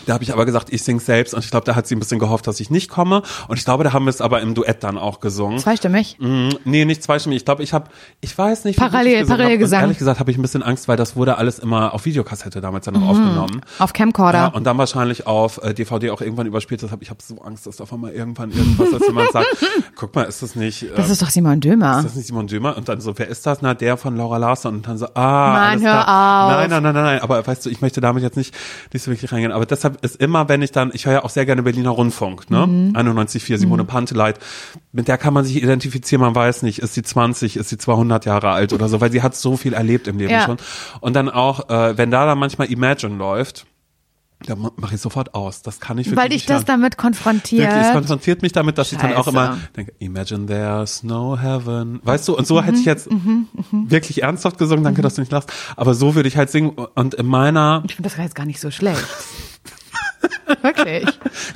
[0.07, 1.99] da habe ich aber gesagt, ich sing selbst und ich glaube, da hat sie ein
[1.99, 3.23] bisschen gehofft, dass ich nicht komme.
[3.49, 5.59] Und ich glaube, da haben wir es aber im Duett dann auch gesungen.
[5.59, 6.17] Zweistimmig.
[6.19, 7.37] Mm, nee, nicht zweistimmig.
[7.39, 7.87] Ich glaube, ich habe,
[8.21, 9.59] ich weiß nicht, Parallel- parallel hab.
[9.61, 9.81] Gesang.
[9.83, 12.85] Ehrlich gesagt habe ich ein bisschen Angst, weil das wurde alles immer auf Videokassette damals
[12.87, 13.09] dann noch Mhm.
[13.09, 13.61] aufgenommen.
[13.79, 14.39] Auf Camcorder.
[14.39, 16.83] Ja, und dann wahrscheinlich auf äh, DVD auch irgendwann überspielt.
[16.83, 19.47] Deshalb, ich habe so Angst, dass auf einmal irgendwann irgendwas, dass jemand sagt,
[19.97, 21.99] guck mal, ist das nicht, äh, das ist doch Simon Dömer.
[21.99, 22.77] ist das nicht Simon Dömer?
[22.77, 23.63] Und dann so, wer ist das?
[23.63, 24.77] Na, der von Laura Larsson.
[24.77, 26.47] Und dann so, ah, alles hör klar.
[26.47, 26.53] auf.
[26.53, 27.21] Nein, nein, nein, nein, nein.
[27.23, 28.55] Aber weißt du, ich möchte damit jetzt nicht,
[28.93, 29.53] nicht so wirklich reingehen.
[29.53, 32.50] Aber deshalb ist immer, wenn ich dann, ich höre ja auch sehr gerne Berliner Rundfunk,
[32.50, 32.66] ne?
[32.66, 32.96] Mhm.
[32.96, 34.38] 91,4, Simone Panteleit.
[34.92, 38.24] Mit der kann man sich identifizieren, man weiß nicht, ist sie 20, ist sie 200
[38.26, 40.40] Jahre alt oder so, weil sie hat so viel erlebt im Leben Ja.
[40.42, 40.57] schon.
[41.00, 43.66] Und dann auch, äh, wenn da dann manchmal Imagine läuft,
[44.46, 45.61] dann mache ich sofort aus.
[45.61, 46.64] Das kann ich wirklich Weil nicht das hören.
[46.66, 47.61] damit konfrontiert.
[47.68, 49.31] Wirklich, es konfrontiert mich damit, dass ich dann auch Scheiße.
[49.37, 52.00] immer denke, imagine there's no heaven.
[52.05, 53.07] Weißt du, und so Mhm, hätte ich jetzt
[53.70, 57.12] wirklich ernsthaft gesungen, danke, dass du nicht lachst, aber so würde ich halt singen und
[57.12, 59.05] in meiner, ich finde das jetzt gar nicht so schlecht.
[60.62, 61.06] Wirklich.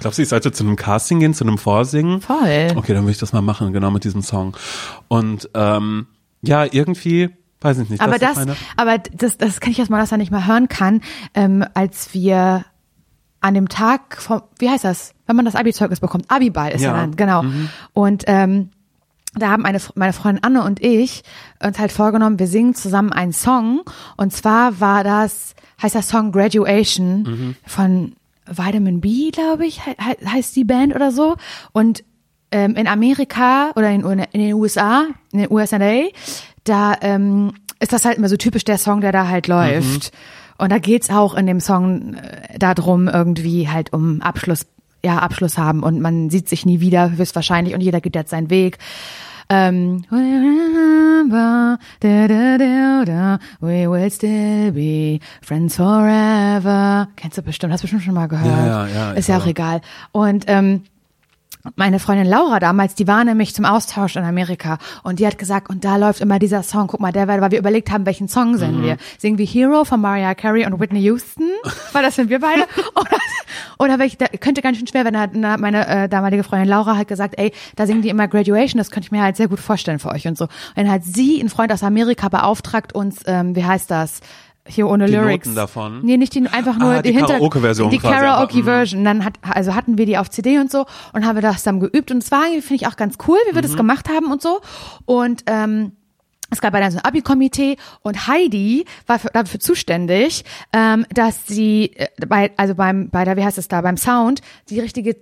[0.01, 2.21] glaubst du, ich sollte zu einem Casting gehen, zu einem Vorsingen?
[2.21, 2.69] Voll.
[2.77, 4.57] Okay, dann würde ich das mal machen, genau mit diesem Song.
[5.09, 6.07] Und ähm,
[6.43, 8.01] ja, irgendwie, weiß ich nicht.
[8.03, 11.01] aber das, meine- aber das, das kenne ich erstmal, dass er nicht mehr hören kann,
[11.35, 12.65] ähm, als wir
[13.41, 16.95] an dem Tag vom, wie heißt das, wenn man das Abi-Zeugnis bekommt, Abi-Ball ist ja,
[16.95, 17.01] Ja.
[17.01, 17.45] dann, genau.
[17.93, 18.71] Und ähm,
[19.35, 21.25] da haben eine, meine Freundin Anne und ich
[21.63, 23.83] uns halt vorgenommen, wir singen zusammen einen Song.
[24.17, 28.15] Und zwar war das, heißt der Song Graduation von
[28.47, 31.37] Vitamin B, glaube ich, he he- heißt die Band oder so.
[31.73, 32.05] Und
[32.51, 35.79] ähm, in Amerika oder in, in den USA, in den USA,
[36.65, 40.13] da ähm, ist das halt immer so typisch der Song, der da halt läuft.
[40.57, 44.67] Und da geht's auch in dem Song äh, darum, irgendwie halt um Abschluss,
[45.05, 48.51] ja, Abschluss haben und man sieht sich nie wieder, höchstwahrscheinlich, und jeder geht jetzt seinen
[48.51, 48.79] Weg.
[49.49, 57.09] Ähm, remember, da, da, da, da, we will still be friends forever.
[57.17, 58.47] Kennst du bestimmt, hast du bestimmt schon mal gehört.
[58.47, 59.81] Ja, ja, ja, Ist ja auch egal.
[60.13, 60.83] Und ähm,
[61.77, 65.71] meine Freundin Laura damals, die war nämlich zum Austausch in Amerika und die hat gesagt,
[65.71, 68.29] und da läuft immer dieser Song, guck mal, der war, weil wir überlegt haben, welchen
[68.29, 68.99] Song singen wir.
[69.19, 71.49] Singen wir Hero von Mariah Carey und Whitney Houston?
[71.93, 72.67] Weil das sind wir beide.
[72.95, 73.19] Oder,
[73.79, 77.35] oder welch, da könnte ganz schön schwer, na, meine äh, damalige Freundin Laura hat gesagt,
[77.39, 80.11] ey, da singen die immer Graduation, das könnte ich mir halt sehr gut vorstellen für
[80.11, 80.45] euch und so.
[80.45, 84.21] Und dann hat sie, ein Freund aus Amerika, beauftragt uns, ähm, wie heißt das?
[84.67, 85.47] Hier ohne Die Lyrics.
[85.47, 86.01] Noten davon?
[86.03, 89.05] Nee, nicht die, einfach nur Ah, die Hinter- Karaoke-Version Die Karaoke-Version.
[89.05, 91.81] Dann hat, also hatten wir die auf CD und so und haben wir das dann
[91.81, 93.67] geübt und es war, irgendwie, finde ich, auch ganz cool, wie wir Mhm.
[93.67, 94.61] das gemacht haben und so.
[95.05, 95.93] Und ähm,
[96.51, 101.93] es gab dann so ein Abi-Komitee und Heidi war für, dafür zuständig, ähm, dass sie
[101.97, 105.17] äh, bei, also beim, bei der, wie heißt es da, beim Sound, die richtige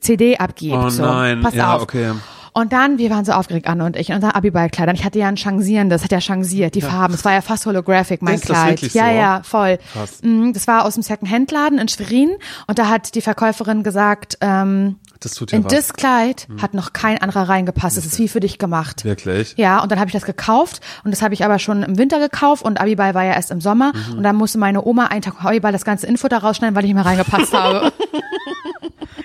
[0.00, 0.74] CD abgibt.
[0.76, 1.02] Oh so.
[1.02, 1.82] nein, Pass ja, auf.
[1.82, 2.12] okay.
[2.58, 4.96] Und dann, wir waren so aufgeregt, Anne und ich, in unser Abiballkleidern.
[4.96, 7.14] Ich hatte ja ein changierendes, hat ja changiert, die Farben.
[7.14, 8.80] Es war ja fast holographic, mein Ist das Kleid.
[8.94, 9.10] ja, so?
[9.16, 9.78] ja, voll.
[9.92, 10.18] Krass.
[10.22, 12.30] Mm, Das war aus dem Second-Hand-Laden in Schwerin
[12.66, 15.70] und da hat die Verkäuferin gesagt, ähm, Das tut ja in was.
[15.72, 15.78] Hm.
[15.78, 17.96] das Kleid hat noch kein anderer reingepasst.
[17.96, 19.04] Das ist wie für dich gemacht.
[19.04, 19.54] Wirklich?
[19.56, 22.18] Ja, und dann habe ich das gekauft und das habe ich aber schon im Winter
[22.18, 24.16] gekauft und Abiball war ja erst im Sommer Mhm.
[24.18, 26.88] und dann musste meine Oma einen Tag Abiball das ganze Info da rausschneiden, weil ich
[26.88, 27.92] nicht mehr reingepasst habe.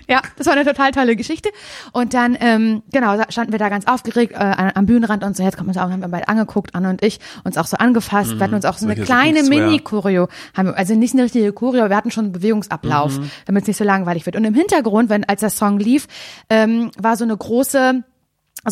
[0.10, 1.50] Ja, das war eine total tolle Geschichte.
[1.94, 5.58] Und dann, ähm, genau, standen wir da ganz aufgeregt äh, am Bühnenrand und so, jetzt
[5.58, 8.36] kommt uns auch, haben wir beide angeguckt, Anne und ich, uns auch so angefasst.
[8.36, 9.44] Wir hatten uns auch so eine Solche kleine.
[9.44, 13.84] Mini-Choreo, also nicht eine richtige Choreo, wir hatten schon einen Bewegungsablauf, damit es nicht so
[13.84, 14.36] langweilig wird.
[14.36, 16.08] Und im Hintergrund, wenn als der Song lief,
[16.50, 18.04] ähm, war so eine große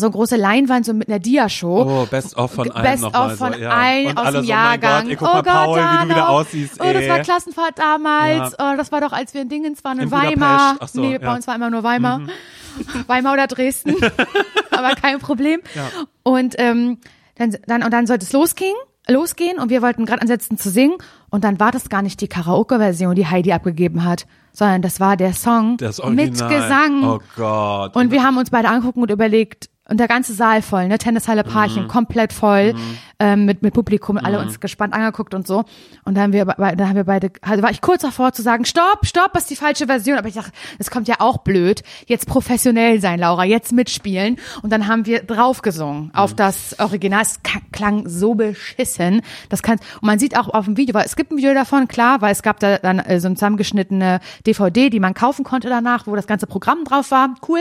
[0.00, 1.82] so eine große Leinwand so mit einer Dia-Show.
[1.82, 3.70] Oh, Best of von allem Best of von so, ja.
[3.70, 5.02] allen Und aus alle dem so, mein Jahrgang.
[5.02, 7.08] Gott, ey, guck oh mal, Gott, Paul, wie du wieder aussiehst, Oh, das ey.
[7.10, 8.56] war Klassenfahrt damals.
[8.58, 8.72] Ja.
[8.72, 10.10] Oh, das war doch, als wir in Dingens waren, in, In.
[10.10, 10.76] Weimar.
[10.80, 11.18] Ach so, nee, ja.
[11.18, 11.22] Mhm.
[11.22, 12.22] bei uns war immer nur Weimar.
[13.06, 13.96] Weimar oder Dresden.
[14.70, 15.60] Aber kein Problem.
[15.74, 15.88] Ja.
[16.22, 16.98] Und ähm,
[17.36, 18.76] dann, dann, und dann sollte es losgehen,
[19.08, 20.96] losgehen und wir wollten gerade ansetzen zu singen.
[21.30, 25.16] Und dann war das gar nicht die Karaoke-Version, die Heidi abgegeben hat, sondern das war
[25.16, 26.06] der Song Das mit
[26.42, 26.48] Original.
[26.48, 27.04] Gesang.
[27.04, 27.96] Oh Gott.
[27.96, 30.96] Und wir haben uns beide angeguckt und überlegt, und der ganze Saal voll, ne?
[30.96, 32.74] Tennishalle Parchim, komplett voll,
[33.18, 35.64] ähm, mit, mit Publikum, alle uns gespannt angeguckt und so.
[36.04, 38.64] Und dann haben wir, dann haben wir beide, also war ich kurz davor zu sagen,
[38.64, 40.16] stopp, stopp, das ist die falsche Version.
[40.16, 41.82] Aber ich dachte, das kommt ja auch blöd.
[42.06, 44.38] Jetzt professionell sein, Laura, jetzt mitspielen.
[44.62, 47.20] Und dann haben wir draufgesungen auf das Original.
[47.20, 49.20] Es klang so beschissen.
[49.50, 51.86] Das kann, und man sieht auch auf dem Video, weil es gibt ein Video davon,
[51.86, 55.68] klar, weil es gab da dann äh, so eine zusammengeschnittene DVD, die man kaufen konnte
[55.68, 57.34] danach, wo das ganze Programm drauf war.
[57.46, 57.60] Cool.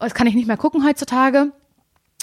[0.00, 1.52] Das kann ich nicht mehr gucken heutzutage.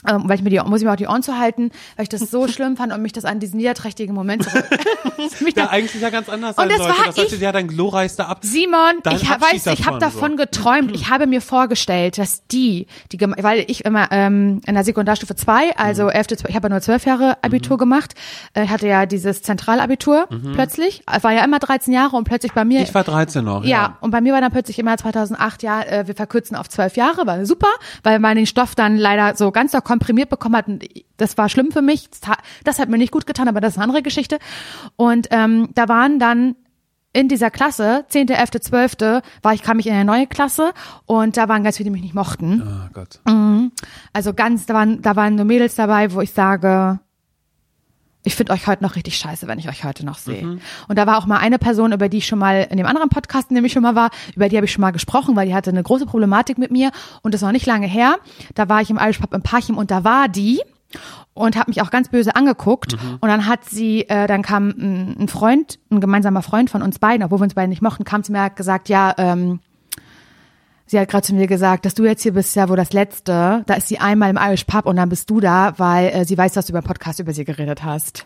[0.07, 2.09] Ähm, weil ich mir die, muss ich mir auch die Ohren zu halten, weil ich
[2.09, 4.65] das so schlimm fand und mich das an diesen niederträchtigen Moment zurück.
[5.41, 6.97] mich Der da- eigentlich ja ganz anders Und das sollte.
[6.97, 8.39] war Das sollte ich- ja dein glorreichster Ab.
[8.43, 8.77] Simon,
[9.11, 10.35] ich hab, weiß, ich habe davon, davon so.
[10.37, 10.91] geträumt.
[10.95, 15.75] Ich habe mir vorgestellt, dass die, die weil ich immer ähm, in der Sekundarstufe 2,
[15.77, 16.09] also Mhm.
[16.09, 18.13] 11., ich habe ja nur zwölf Jahre Abitur gemacht,
[18.53, 22.53] äh, ich hatte ja dieses Zentralabitur plötzlich, Ich war ja immer 13 Jahre und plötzlich
[22.53, 22.83] bei mir Mhm.
[22.83, 23.63] Ich war 13 noch.
[23.63, 23.97] ja, Ja.
[24.01, 27.25] und bei mir war dann plötzlich immer 2008, ja, äh, wir verkürzen auf zwölf Jahre,
[27.25, 27.67] war super,
[28.03, 30.83] weil man den Stoff dann leider so ganz so komprimiert bekommen hat und
[31.15, 32.09] das war schlimm für mich.
[32.65, 34.37] Das hat- mir nicht gut getan, aber das ist eine andere Geschichte.
[34.97, 36.55] Und ähm, da waren dann
[37.13, 40.71] in dieser Klasse, 10., 11., 12., war ich, kam ich in eine neue Klasse
[41.05, 42.61] und da waren ganz viele, die mich nicht mochten.
[42.61, 43.19] Oh Gott.
[44.13, 46.99] Also ganz, da waren, da waren nur Mädels dabei, wo ich sage,
[48.27, 50.59] ich finde euch heute noch richtig scheiße, wenn ich euch heute noch sehe.
[50.89, 53.07] Und da war auch mal eine Person, über die ich schon mal in dem anderen
[53.07, 55.47] Podcast, in dem ich schon mal war, über die habe ich schon mal gesprochen, weil
[55.47, 58.17] die hatte eine große Problematik mit mir und das war nicht lange her.
[58.53, 60.59] Da war ich im Irish Pub in Parchim und da war die
[61.33, 65.15] und hat mich auch ganz böse angeguckt und dann hat sie, äh, dann kam ein,
[65.19, 68.23] ein Freund, ein gemeinsamer Freund von uns beiden, obwohl wir uns beide nicht mochten, kam
[68.23, 69.59] zu mir und hat gesagt, ja, ähm,
[70.87, 73.63] Sie hat gerade zu mir gesagt, dass du jetzt hier bist, ja wo das Letzte.
[73.65, 76.37] Da ist sie einmal im Irish Pub und dann bist du da, weil äh, sie
[76.37, 78.25] weiß, dass du über Podcast über sie geredet hast.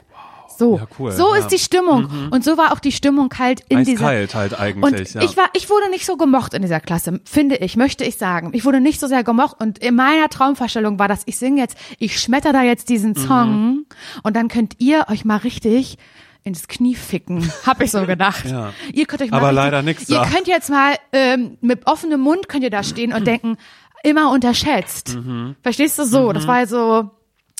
[0.58, 1.40] So, Ja, cool, so ja.
[1.42, 2.30] ist die Stimmung.
[2.30, 4.06] Und so war auch die Stimmung halt in dieser.
[4.06, 5.24] Eiskalt halt Und eigentlich, ja.
[5.24, 8.52] ich war, ich wurde nicht so gemocht in dieser Klasse, finde ich, möchte ich sagen.
[8.54, 11.78] Ich wurde nicht so sehr gemocht und in meiner Traumvorstellung war das, ich singe jetzt,
[11.98, 13.16] ich schmetter da jetzt diesen Mhm.
[13.28, 13.86] Song
[14.22, 15.98] und dann könnt ihr euch mal richtig
[16.44, 18.46] ins Knie ficken, hab ich so gedacht.
[18.50, 18.74] Ja.
[18.94, 22.50] Ihr könnt euch mal Aber leider nix Ihr könnt jetzt mal ähm, mit offenem Mund
[22.50, 23.58] könnt ihr da stehen und denken,
[24.04, 25.16] immer unterschätzt.
[25.16, 25.56] Mhm.
[25.62, 26.32] Verstehst du so?
[26.34, 27.12] Das war so,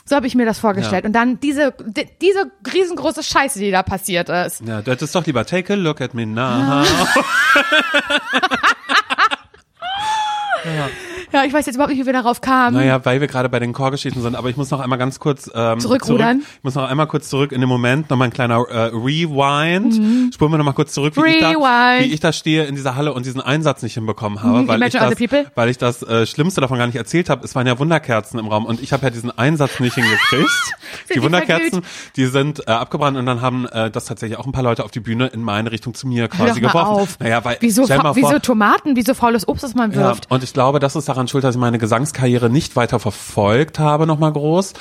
[0.06, 1.04] so habe ich mir das vorgestellt.
[1.04, 1.08] Ja.
[1.08, 4.62] Und dann diese, di- diese riesengroße Scheiße, die da passiert ist.
[4.62, 6.84] ja, du hättest doch lieber Take a look at me now.
[11.34, 12.76] Ja, ich weiß jetzt überhaupt nicht, wie wir darauf kamen.
[12.76, 15.50] Naja, weil wir gerade bei den Chorgeschichten sind, aber ich muss noch einmal ganz kurz
[15.56, 16.42] ähm, Zurückrudern?
[16.42, 20.34] Zurück, ich muss noch einmal kurz zurück in den Moment, nochmal ein kleiner äh, Rewind.
[20.34, 21.56] Spulen wir nochmal kurz zurück, wie ich, da, Mhm.
[21.64, 22.10] Rewind.
[22.10, 24.84] wie ich da stehe in dieser Halle und diesen Einsatz nicht hinbekommen habe, Mhm, weil,
[24.84, 25.14] ich das,
[25.56, 27.46] weil ich das äh, Schlimmste davon gar nicht erzählt habe.
[27.46, 30.50] Es waren ja Wunderkerzen im Raum und ich habe ja diesen Einsatz nicht hingekriegt.
[31.10, 31.82] die die Wunderkerzen,
[32.18, 34.92] die sind äh, abgebrannt und dann haben äh, das tatsächlich auch ein paar Leute auf
[34.92, 36.78] die Bühne in meine Richtung zu mir quasi geworfen.
[36.90, 37.20] auf.
[37.20, 40.30] Naja, weil wieso, wieso Tomaten, wieso faules Obst, das man ja, wirft?
[40.30, 44.08] und ich glaube, das ist daran schuld, dass ich meine Gesangskarriere nicht weiter verfolgt habe,
[44.08, 44.74] nochmal groß.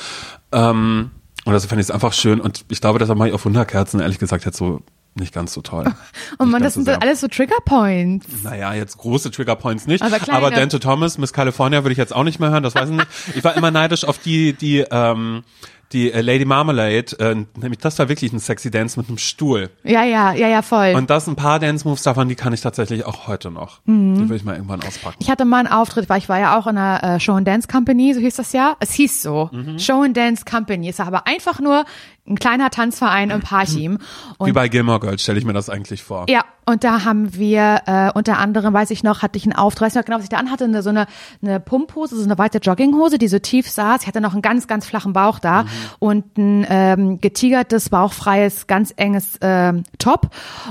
[0.53, 1.11] Ähm,
[1.45, 2.41] und das fand ich es einfach schön.
[2.41, 4.83] Und ich glaube, das mache ich auf Wunderkerzen, ehrlich gesagt, jetzt so
[5.15, 5.85] nicht ganz so toll.
[5.85, 5.95] Und
[6.47, 8.27] Nicht man, das so sind dann alles so Triggerpoints.
[8.45, 10.03] Naja, jetzt große Triggerpoints nicht.
[10.03, 10.39] Aber kleine.
[10.39, 12.97] Aber Dante Thomas, Miss California würde ich jetzt auch nicht mehr hören, das weiß ich
[12.97, 13.09] nicht.
[13.35, 15.43] Ich war immer neidisch auf die, die, ähm,
[15.92, 19.70] die äh, Lady Marmalade, äh, nämlich das war wirklich ein sexy Dance mit einem Stuhl.
[19.83, 20.92] Ja, ja, ja, ja, voll.
[20.94, 23.81] Und das ein paar Dance-Moves davon, die kann ich tatsächlich auch heute noch.
[23.87, 24.14] Mhm.
[24.16, 25.16] Die will ich mal irgendwann auspacken.
[25.20, 27.46] Ich hatte mal einen Auftritt, weil ich war ja auch in einer äh, Show and
[27.46, 28.76] Dance Company, so hieß das ja.
[28.81, 29.79] Es hieß so, Mhm.
[29.79, 30.88] Show and Dance Company.
[30.90, 31.85] Es war aber einfach nur
[32.31, 33.99] ein kleiner Tanzverein im Parchim.
[33.99, 36.27] Wie Und bei Gilmore Girls stelle ich mir das eigentlich vor.
[36.29, 39.87] ja, und da haben wir äh, unter anderem, weiß ich noch, hatte ich einen Auftritt,
[39.87, 41.07] weiß ich noch genau, was ich da anhatte, eine, so eine,
[41.43, 44.03] eine Pumphose, so eine weite Jogginghose, die so tief saß.
[44.03, 45.64] Ich hatte noch einen ganz, ganz flachen Bauch da
[45.99, 50.31] und ein ähm, getigertes, bauchfreies, ganz enges ähm, Top.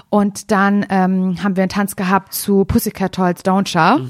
[0.10, 4.02] Und dann ähm, haben wir einen Tanz gehabt zu Pussycat Dolls Don't Show.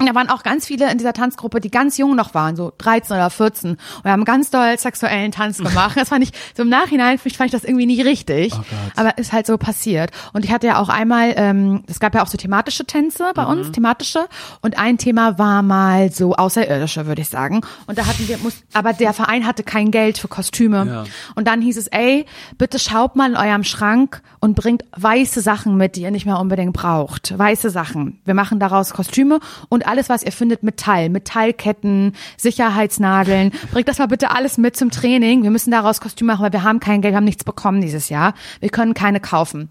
[0.00, 2.72] Und da waren auch ganz viele in dieser Tanzgruppe, die ganz jung noch waren, so
[2.78, 3.70] 13 oder 14.
[3.70, 5.96] Und wir haben ganz doll sexuellen Tanz gemacht.
[5.96, 8.52] Das fand ich, so im Nachhinein fand ich das irgendwie nicht richtig.
[8.54, 8.62] Oh
[8.96, 10.10] aber ist halt so passiert.
[10.32, 13.44] Und ich hatte ja auch einmal, ähm, es gab ja auch so thematische Tänze bei
[13.44, 14.26] uns, thematische.
[14.62, 17.60] Und ein Thema war mal so außerirdische, würde ich sagen.
[17.86, 20.86] Und da hatten wir, muss, aber der Verein hatte kein Geld für Kostüme.
[20.86, 21.04] Ja.
[21.36, 22.26] Und dann hieß es, ey,
[22.58, 26.40] bitte schaut mal in eurem Schrank und bringt weiße Sachen mit, die ihr nicht mehr
[26.40, 27.36] unbedingt braucht.
[27.38, 28.20] Weiße Sachen.
[28.24, 31.08] Wir machen daraus Kostüme und alles, was ihr findet, Metall.
[31.08, 33.52] Metallketten, Sicherheitsnadeln.
[33.72, 35.42] Bringt das mal bitte alles mit zum Training.
[35.42, 38.08] Wir müssen daraus Kostüme machen, weil wir haben kein Geld, wir haben nichts bekommen dieses
[38.08, 38.34] Jahr.
[38.60, 39.68] Wir können keine kaufen.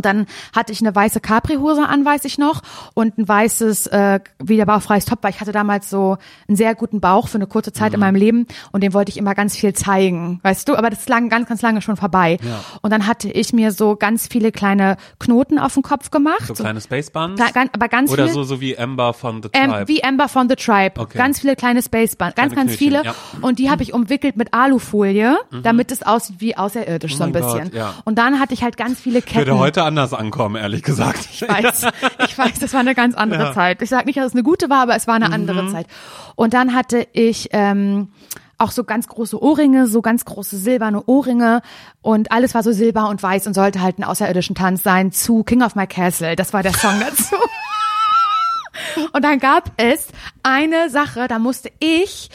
[0.00, 2.62] Dann hatte ich eine weiße Capri-Hose an, weiß ich noch,
[2.94, 7.00] und ein weißes, äh, wieder bauchfreies Top, weil ich hatte damals so einen sehr guten
[7.00, 7.94] Bauch für eine kurze Zeit Mhm.
[7.94, 10.76] in meinem Leben und den wollte ich immer ganz viel zeigen, weißt du?
[10.76, 12.38] Aber das ist lang, ganz, ganz lange schon vorbei.
[12.42, 12.60] Ja.
[12.82, 16.46] Und dann hatte ich mir so ganz viele kleine Knoten auf den Kopf gemacht.
[16.46, 17.40] So kleine Spacebuns?
[17.40, 19.88] Kle- aber ganz Oder viele, so, so wie Amber von The ähm, Tribe.
[19.88, 21.00] wie Amber von The Tribe.
[21.00, 21.18] Okay.
[21.18, 23.04] Ganz viele kleine Spacebuns, ganz, Kleine ganz Knötchen, viele.
[23.04, 23.14] ja.
[23.40, 27.32] Und die habe ich umwickelt mit Alufolie, damit es aussieht wie außerirdisch Oh so ein
[27.32, 27.64] bisschen.
[27.64, 27.94] Gott, ja.
[28.04, 29.38] Und dann hatte ich halt ganz viele Ketten.
[29.46, 31.28] Würde heute anders ankommen, ehrlich gesagt.
[31.32, 31.86] Ich weiß,
[32.26, 33.50] ich weiß, das war eine ganz andere Ja.
[33.50, 33.54] Mhm.
[33.54, 33.82] Zeit.
[33.82, 35.86] Ich sage nicht, dass es eine gute war, aber es war eine andere Zeit.
[36.34, 38.08] Und dann hatte ich ähm,
[38.58, 41.60] auch so ganz große Ohrringe, so ganz große silberne Ohrringe
[42.02, 45.44] und alles war so silber und weiß und sollte halt ein außerirdischen Tanz sein zu
[45.44, 46.36] King of My Castle.
[46.36, 47.36] Das war der Song dazu.
[49.12, 50.08] Und dann gab es
[50.42, 52.30] eine Sache, da musste ich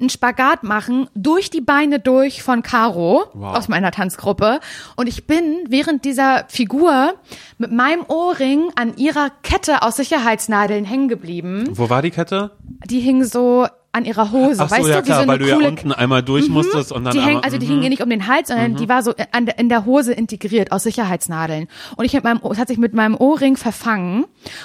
[0.00, 3.56] einen Spagat machen, durch die Beine durch von Caro Wow.
[3.56, 4.60] aus meiner Tanzgruppe.
[4.96, 7.14] Und ich bin während dieser Figur
[7.58, 11.68] mit meinem Ohrring an ihrer Kette aus Sicherheitsnadeln hängen geblieben.
[11.72, 12.50] Wo war die Kette?
[12.86, 15.38] Die hing so an ihrer Hose, Ach so, weißt ja du, wie klar, so weil
[15.38, 17.70] du ja unten einmal durch musstest und dann die hängt, einmal, also die mhm.
[17.70, 20.72] hing ihr nicht um den Hals, sondern die war so an in der Hose integriert
[20.72, 21.68] aus Sicherheitsnadeln.
[21.96, 24.24] Und ich mit meinem, es hat sich mit meinem Ohrring verfangen.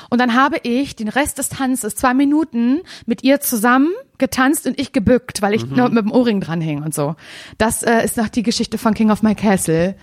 [0.10, 4.80] Und dann habe ich den Rest des Tanzes zwei Minuten mit ihr zusammen getanzt und
[4.80, 5.76] ich gebückt, weil ich Mhm.
[5.76, 7.16] nur mit dem Ohrring dran hing und so.
[7.60, 9.96] Das äh, ist noch die Geschichte von King of My Castle.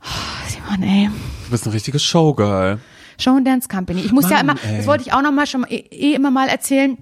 [0.00, 1.10] Oh, Simon, ey.
[1.46, 2.78] Du bist ein richtiges Showgirl.
[3.18, 4.02] Show and Dance Company.
[4.02, 4.76] Ich muss ja Mann, immer, ey.
[4.76, 6.96] das wollte ich auch noch mal schon eh, eh immer mal erzählen.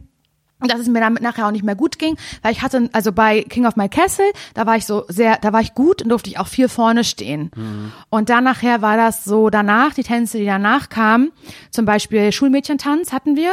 [0.60, 3.42] Dass es mir damit nachher auch nicht mehr gut ging, weil ich hatte, also bei
[3.42, 6.30] King of My Castle, da war ich so sehr, da war ich gut und durfte
[6.30, 7.50] ich auch viel vorne stehen.
[7.54, 7.92] Mhm.
[8.08, 11.30] Und dann nachher war das so danach, die Tänze, die danach kamen,
[11.70, 13.52] zum Beispiel Schulmädchentanz hatten wir.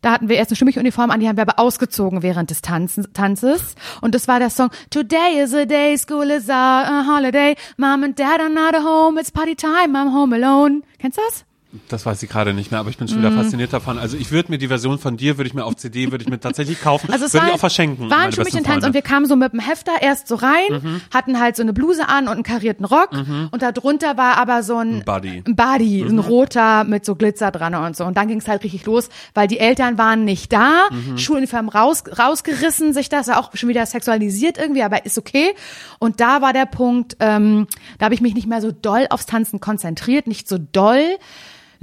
[0.00, 3.12] Da hatten wir erst eine Schulmädchenuniform an, die haben wir aber ausgezogen während des Tanzen,
[3.14, 3.74] Tanzes.
[4.00, 8.04] Und das war der Song Today is a day, school is a, a holiday, mom
[8.04, 10.82] and dad are not at home, it's party time, I'm home alone.
[10.98, 11.44] Kennst du das?
[11.88, 13.36] Das weiß ich gerade nicht mehr, aber ich bin schon wieder Mhm.
[13.42, 13.98] fasziniert davon.
[13.98, 16.30] Also ich würde mir die Version von dir, würde ich mir auf CD, würde ich
[16.30, 18.10] mir tatsächlich kaufen, Also es würde ich auch verschenken.
[18.10, 18.86] war meine ein besten Schulmädchentanz Freunde.
[18.86, 18.88] Mhm.
[18.90, 22.08] und wir kamen so mit dem Hefter erst so rein, hatten halt so eine Bluse
[22.08, 23.10] an und einen karierten Rock
[23.50, 25.42] und da drunter war aber so ein, Ein Buddy.
[25.46, 26.10] ein, Buddy Mhm.
[26.10, 28.04] ein roter mit so Glitzer dran und so.
[28.04, 31.18] Und dann ging es halt richtig los, weil die Eltern waren nicht da, Mhm.
[31.18, 35.54] Schuluniform raus, rausgerissen, sich das war auch schon wieder sexualisiert irgendwie, aber ist okay.
[35.98, 37.66] Und da war der Punkt, ähm,
[37.98, 41.02] da habe ich mich nicht mehr so doll aufs Tanzen konzentriert, nicht so doll.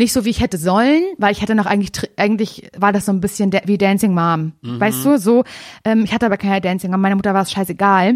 [0.01, 3.11] Nicht so, wie ich hätte sollen, weil ich hätte noch eigentlich, eigentlich war das so
[3.11, 4.53] ein bisschen wie Dancing Mom.
[4.63, 5.43] Weißt du, so,
[5.85, 8.15] ähm, ich hatte aber keine Dancing Mom, meiner Mutter war es scheißegal.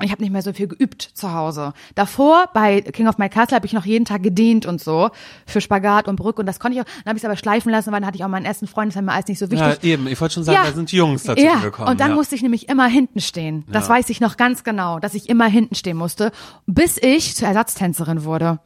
[0.00, 1.72] Ich habe nicht mehr so viel geübt zu Hause.
[1.96, 5.10] Davor bei King of My Castle habe ich noch jeden Tag gedehnt und so
[5.44, 6.86] für Spagat und Brücke und das konnte ich auch.
[7.02, 8.92] Dann habe ich es aber schleifen lassen, weil dann hatte ich auch meinen ersten Freund,
[8.92, 9.90] das war mir alles nicht so Ja, wichtig.
[9.90, 10.06] eben.
[10.06, 10.70] Ich wollte schon sagen, Ja.
[10.70, 11.88] da sind die Jungs dazu Ja, gekommen.
[11.88, 12.14] und dann ja.
[12.14, 13.64] musste ich nämlich immer hinten stehen.
[13.72, 13.94] Das Ja.
[13.94, 16.30] weiß ich noch ganz genau, dass ich immer hinten stehen musste,
[16.66, 18.60] bis ich zur Ersatztänzerin wurde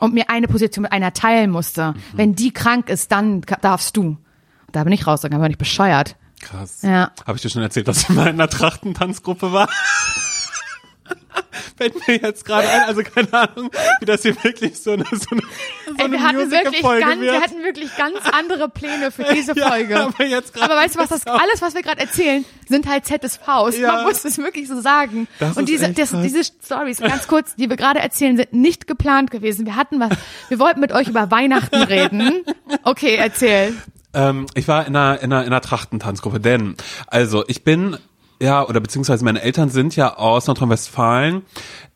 [0.00, 1.92] und mir eine Position mit einer teilen musste.
[1.92, 1.96] Mhm.
[2.14, 4.16] Wenn die krank ist, dann darfst du.
[4.72, 6.16] Da bin ich rausgegangen, war nicht bescheuert.
[6.40, 6.82] Krass.
[6.82, 7.12] Ja.
[7.26, 9.68] Habe ich dir schon erzählt, dass ich mal in einer Trachtentanzgruppe war?
[11.76, 15.26] Fällt mir jetzt gerade ein, also keine Ahnung, wie das hier wirklich so eine, so
[15.30, 15.42] eine,
[15.86, 19.24] so Ey, eine wir hatten wirklich Musical-Folge ganz, wir hatten wirklich ganz andere Pläne für
[19.34, 20.00] diese Ja, Folge.
[20.00, 23.78] aber jetzt Aber weißt du was, das alles, was wir gerade erzählen, sind halt ZSVs.
[23.78, 23.92] Ja.
[23.92, 25.28] Man muss es wirklich so sagen.
[25.38, 29.30] Das Und diese, das, diese Stories, ganz kurz, die wir gerade erzählen, sind nicht geplant
[29.30, 29.66] gewesen.
[29.66, 30.10] Wir hatten was,
[30.48, 32.44] wir wollten mit euch über Weihnachten reden.
[32.82, 33.74] Okay, erzähl.
[34.14, 37.98] Ähm, ich war in einer, in einer, in einer Trachtentanzgruppe, denn, also ich bin,
[38.40, 41.42] ja, oder beziehungsweise meine Eltern sind ja aus Nordrhein-Westfalen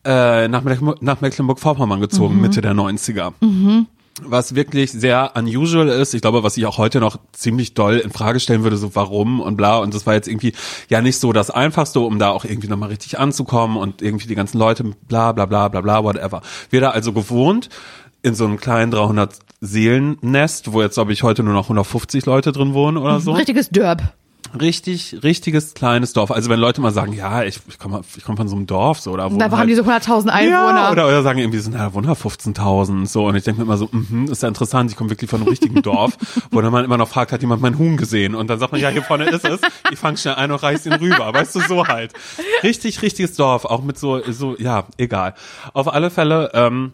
[0.05, 3.33] äh, nach, Mecklenburg- nach Mecklenburg-Vorpommern gezogen, Mitte der 90er.
[4.23, 8.11] Was wirklich sehr unusual ist, ich glaube, was ich auch heute noch ziemlich doll in
[8.11, 9.77] Frage stellen würde, so warum und bla.
[9.77, 10.53] Und das war jetzt irgendwie
[10.89, 14.35] ja nicht so das Einfachste, um da auch irgendwie nochmal richtig anzukommen und irgendwie die
[14.35, 16.41] ganzen Leute bla bla bla bla bla, whatever.
[16.69, 17.69] Wir da also gewohnt
[18.21, 22.51] in so einem kleinen 300 Seelennest, wo jetzt glaube ich heute nur noch 150 Leute
[22.51, 23.31] drin wohnen oder so.
[23.31, 24.13] Richtiges Derb.
[24.59, 26.29] Richtig, richtiges kleines Dorf.
[26.29, 28.99] Also wenn Leute mal sagen, ja, ich, ich komme ich komm von so einem Dorf
[28.99, 30.51] so oder wo einfach haben die so 100.000 Einwohner.
[30.51, 33.77] ja, oder, oder sagen irgendwie, sind ja Wunder 15.000 so und ich denke mir immer
[33.77, 36.17] so, mhm, ist ja interessant, ich komme wirklich von einem richtigen Dorf,
[36.51, 38.81] wo dann man immer noch fragt, hat jemand meinen Huhn gesehen und dann sagt man,
[38.81, 41.61] ja, hier vorne ist es, ich fang schnell ein und reiß ihn rüber, weißt du,
[41.61, 42.11] so halt.
[42.61, 45.33] Richtig, richtiges Dorf, auch mit so, so, ja, egal.
[45.73, 46.91] Auf alle Fälle, ähm,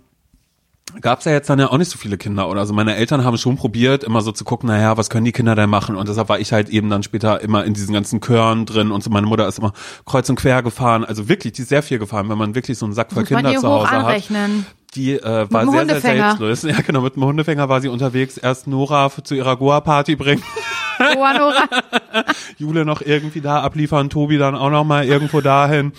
[1.02, 2.74] gab's ja jetzt dann ja auch nicht so viele Kinder oder so.
[2.74, 5.70] Meine Eltern haben schon probiert, immer so zu gucken, naja, was können die Kinder denn
[5.70, 5.96] machen?
[5.96, 9.04] Und deshalb war ich halt eben dann später immer in diesen ganzen Chören drin und
[9.04, 9.10] so.
[9.10, 9.74] Meine Mutter ist immer
[10.06, 11.04] kreuz und quer gefahren.
[11.06, 13.54] Also wirklich, die ist sehr viel gefahren, wenn man wirklich so einen Sack voll Kinder
[13.56, 14.00] zu Hause hat.
[14.06, 14.66] anrechnen.
[14.96, 16.64] Die äh, war sehr, sehr selbstlos.
[16.64, 18.38] Ja, genau, mit dem Hundefänger war sie unterwegs.
[18.38, 20.42] Erst Nora zu ihrer Goa-Party bringen,
[21.00, 21.68] Oh, Nora.
[22.58, 25.92] Jule noch irgendwie da abliefern, Tobi dann auch noch mal irgendwo dahin.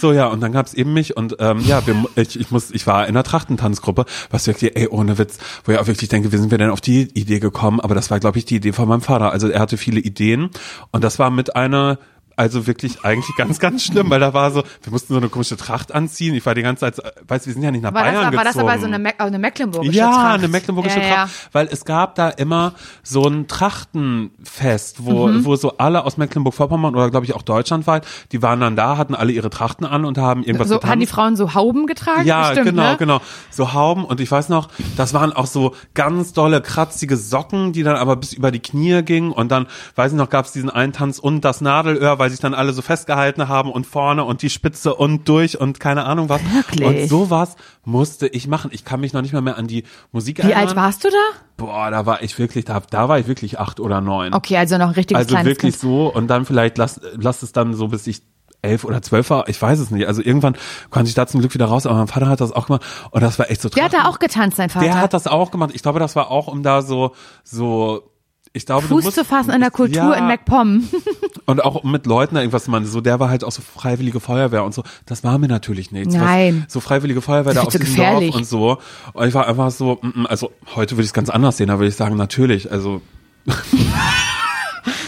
[0.00, 2.86] So, ja, und dann gab's eben mich und ähm, ja, wir, ich, ich muss, ich
[2.86, 6.38] war in einer Trachtentanzgruppe, was wirklich, ey, ohne Witz, wo ich auch wirklich denke, wie
[6.38, 7.80] sind wir denn auf die Idee gekommen?
[7.80, 9.30] Aber das war, glaube ich, die Idee von meinem Vater.
[9.30, 10.48] Also er hatte viele Ideen
[10.90, 11.98] und das war mit einer
[12.40, 15.58] also wirklich eigentlich ganz, ganz schlimm, weil da war so, wir mussten so eine komische
[15.58, 16.34] Tracht anziehen.
[16.34, 16.96] Ich war die ganze Zeit,
[17.28, 18.70] weißt du, wir sind ja nicht nach War das, Bayern war das gezogen.
[18.70, 20.38] aber so eine, Me eine mecklenburgische ja, Tracht?
[20.38, 22.72] eine mecklenburgische Ja, ja, Tracht, weil es gab da immer
[23.02, 25.44] so ein Trachtenfest, wo, Mhm.
[25.44, 29.14] wo so alle aus Mecklenburg-Vorpommern oder glaube ich auch deutschlandweit, die waren dann da, hatten
[29.14, 30.90] alle ihre Trachten an und haben irgendwas So, getanzt.
[30.92, 32.24] haben die Frauen so Hauben getragen?
[32.26, 32.96] Ja, Bestimmt, genau, ne?
[32.98, 33.20] genau.
[33.50, 37.82] So Hauben und ich weiß noch, das waren auch so ganz dolle, kratzige Socken, die
[37.82, 40.70] dann aber bis über die Knie gingen und dann, weiß ich noch, gab es diesen
[40.70, 44.42] einen Tanz und das Nadelöhr, weil sich dann alle so festgehalten haben und vorne und
[44.42, 46.40] die Spitze und durch und keine Ahnung was.
[46.52, 46.86] Wirklich?
[47.02, 48.70] Und sowas musste ich machen.
[48.72, 50.68] Ich kann mich noch nicht mal mehr an die Musik Wie erinnern.
[50.68, 51.16] alt warst du da?
[51.56, 54.32] Boah, da war ich wirklich, da, da war ich wirklich acht oder neun.
[54.32, 55.80] Okay, also noch ein richtiges Also wirklich Kind.
[55.80, 58.22] so und dann vielleicht lass, lass es dann so bis ich
[58.62, 60.06] elf oder zwölf war, ich weiß es nicht.
[60.06, 60.56] Also irgendwann
[60.90, 63.22] konnte ich da zum Glück wieder raus, aber mein Vater hat das auch gemacht und
[63.22, 64.84] das war echt so Der hat da auch getanzt, sein Vater.
[64.84, 65.70] Der hat das auch gemacht.
[65.74, 68.09] Ich glaube, das war auch um da so so
[68.52, 70.88] ich glaube, du Fuß musst, zu fassen in der Kultur ja, in MacPom.
[71.46, 74.64] und auch mit Leuten da irgendwas man so der war halt auch so freiwillige Feuerwehr
[74.64, 76.62] und so das war mir natürlich nichts Nein.
[76.64, 78.30] was, so freiwillige Feuerwehr da Das aus zu gefährlich.
[78.30, 78.78] Dorf und so
[79.12, 81.68] und ich war einfach so mm, mm, also heute würde ich es ganz anders sehen
[81.68, 83.00] da würde ich sagen natürlich also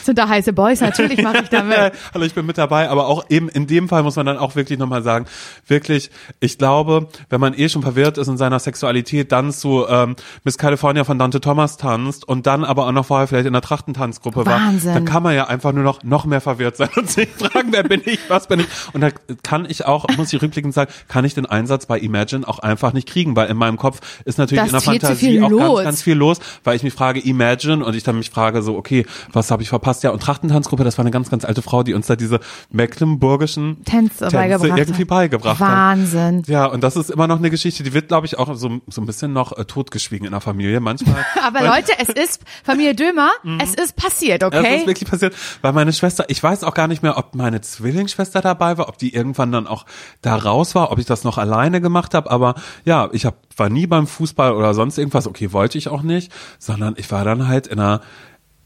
[0.05, 0.81] Sind da heiße Boys?
[0.81, 1.93] Natürlich mache ich damit.
[2.15, 4.57] Hallo, ich bin mit dabei, aber auch eben in dem Fall muss man dann auch
[4.57, 5.27] wirklich nochmal sagen,
[5.67, 10.17] wirklich, ich glaube, wenn man eh schon verwirrt ist in seiner Sexualität, dann zu ähm,
[10.43, 13.63] Miss California von Dante Thomas tanzt und dann aber auch noch vorher vielleicht in der
[13.63, 14.89] Trachtentanzgruppe Wahnsinn.
[14.89, 17.69] war, dann kann man ja einfach nur noch noch mehr verwirrt sein und sich fragen,
[17.71, 18.67] wer bin ich, was bin ich?
[18.93, 19.11] Und da
[19.43, 22.93] kann ich auch, muss ich rückblickend sagen, kann ich den Einsatz bei Imagine auch einfach
[22.93, 25.77] nicht kriegen, weil in meinem Kopf ist natürlich Da in der Fantasie auch los.
[25.77, 28.77] ganz, ganz viel los, weil ich mich frage, Imagine und ich dann mich frage so,
[28.77, 29.92] okay, was habe ich verpasst?
[30.01, 32.41] Ja, und Trachtentanzgruppe, das war eine ganz, ganz alte Frau, die uns da diese
[32.71, 35.09] mecklenburgischen Tänze beigebracht irgendwie hat.
[35.09, 36.39] beigebracht Wahnsinn.
[36.39, 36.49] hat.
[36.49, 39.03] Ja, und das ist immer noch eine Geschichte, die wird, glaube ich, auch so, so
[39.03, 41.27] ein bisschen noch äh, totgeschwiegen in der Familie manchmal.
[41.47, 43.31] Aber Leute, es ist Familie Dömer,
[43.63, 44.79] es ist passiert, okay?
[44.79, 48.41] ist wirklich passiert, weil meine Schwester, ich weiß auch gar nicht mehr, ob meine Zwillingsschwester
[48.41, 49.85] dabei war, ob die irgendwann dann auch
[50.23, 53.69] da raus war, ob ich das noch alleine gemacht habe, aber ja, ich hab, war
[53.69, 57.49] nie beim Fußball oder sonst irgendwas, okay, wollte ich auch nicht, sondern ich war dann
[57.49, 58.01] halt in einer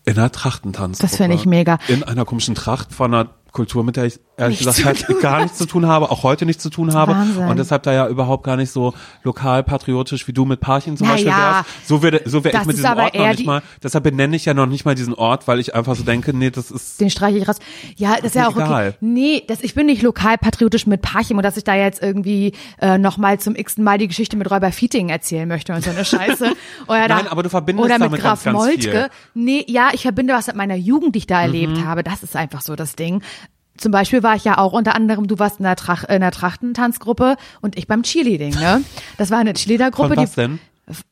[0.06, 0.98] in einer Trachtentanz.
[0.98, 1.78] Das finde ich mega.
[1.88, 5.40] In einer komischen Tracht von einer Kultur, mit der ich ehrlich Nichts gesagt halt gar
[5.40, 7.12] nichts zu tun habe, auch heute nichts zu tun habe.
[7.12, 7.48] Wahnsinn.
[7.48, 8.92] Und deshalb da ja überhaupt gar nicht so
[9.22, 11.88] lokal patriotisch wie du mit Parchim zum Na Beispiel ja, wärst.
[11.88, 13.62] So wäre so wär ich mit diesem Ort noch nicht mal.
[13.82, 16.50] Deshalb benenne ich ja noch nicht mal diesen Ort, weil ich einfach so denke, nee,
[16.50, 17.56] das ist Den streiche ich raus.
[17.96, 18.64] Ja, das ist ja auch okay.
[18.66, 18.94] egal.
[19.00, 22.98] Nee, das, ich bin nicht lokalpatriotisch mit Parchim und dass ich da jetzt irgendwie äh,
[22.98, 26.52] nochmal zum x Mal die Geschichte mit Räuber Fieting erzählen möchte und so eine Scheiße.
[26.88, 28.80] Oder Nein, aber du verbindest Oder mit Graf ganz, ganz Moltke.
[28.80, 29.08] viel.
[29.32, 29.44] Mhm.
[29.44, 32.02] Nee, ja, ich verbinde was mit meiner Jugend, die ich da erlebt habe.
[32.02, 33.22] Das ist einfach so das Ding.
[33.76, 36.30] Zum Beispiel war ich ja auch unter anderem, du warst in der, Trach, in der
[36.30, 38.82] Trachtentanzgruppe und ich beim Cheerleading, ne?
[39.18, 40.16] Das war eine Cheerleader-Gruppe.
[40.16, 40.58] Was die, denn?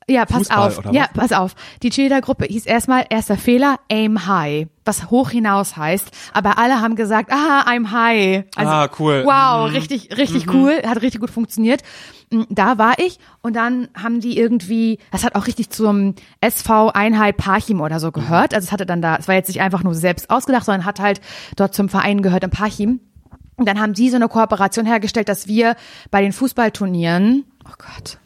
[0.09, 0.93] Ja, pass Fußball auf.
[0.93, 1.55] Ja, pass auf.
[1.83, 6.11] Die Cheerleader-Gruppe hieß erstmal erster Fehler, aim high, was hoch hinaus heißt.
[6.33, 8.45] Aber alle haben gesagt, ah, I'm high.
[8.57, 9.23] Also, Ah, cool.
[9.25, 11.83] Wow, richtig, richtig cool, hat richtig gut funktioniert.
[12.31, 16.91] Mm, Da war ich und dann haben die irgendwie, das hat auch richtig zum SV
[16.91, 18.55] Einheit Parchim oder so gehört.
[18.55, 21.01] Also es hatte dann da, es war jetzt nicht einfach nur selbst ausgedacht, sondern hat
[21.01, 21.21] halt
[21.57, 23.01] dort zum Verein gehört in Parchim.
[23.57, 25.77] Und dann haben die so eine Kooperation hergestellt, dass wir
[26.11, 28.19] bei den Fußballturnieren, oh Gott,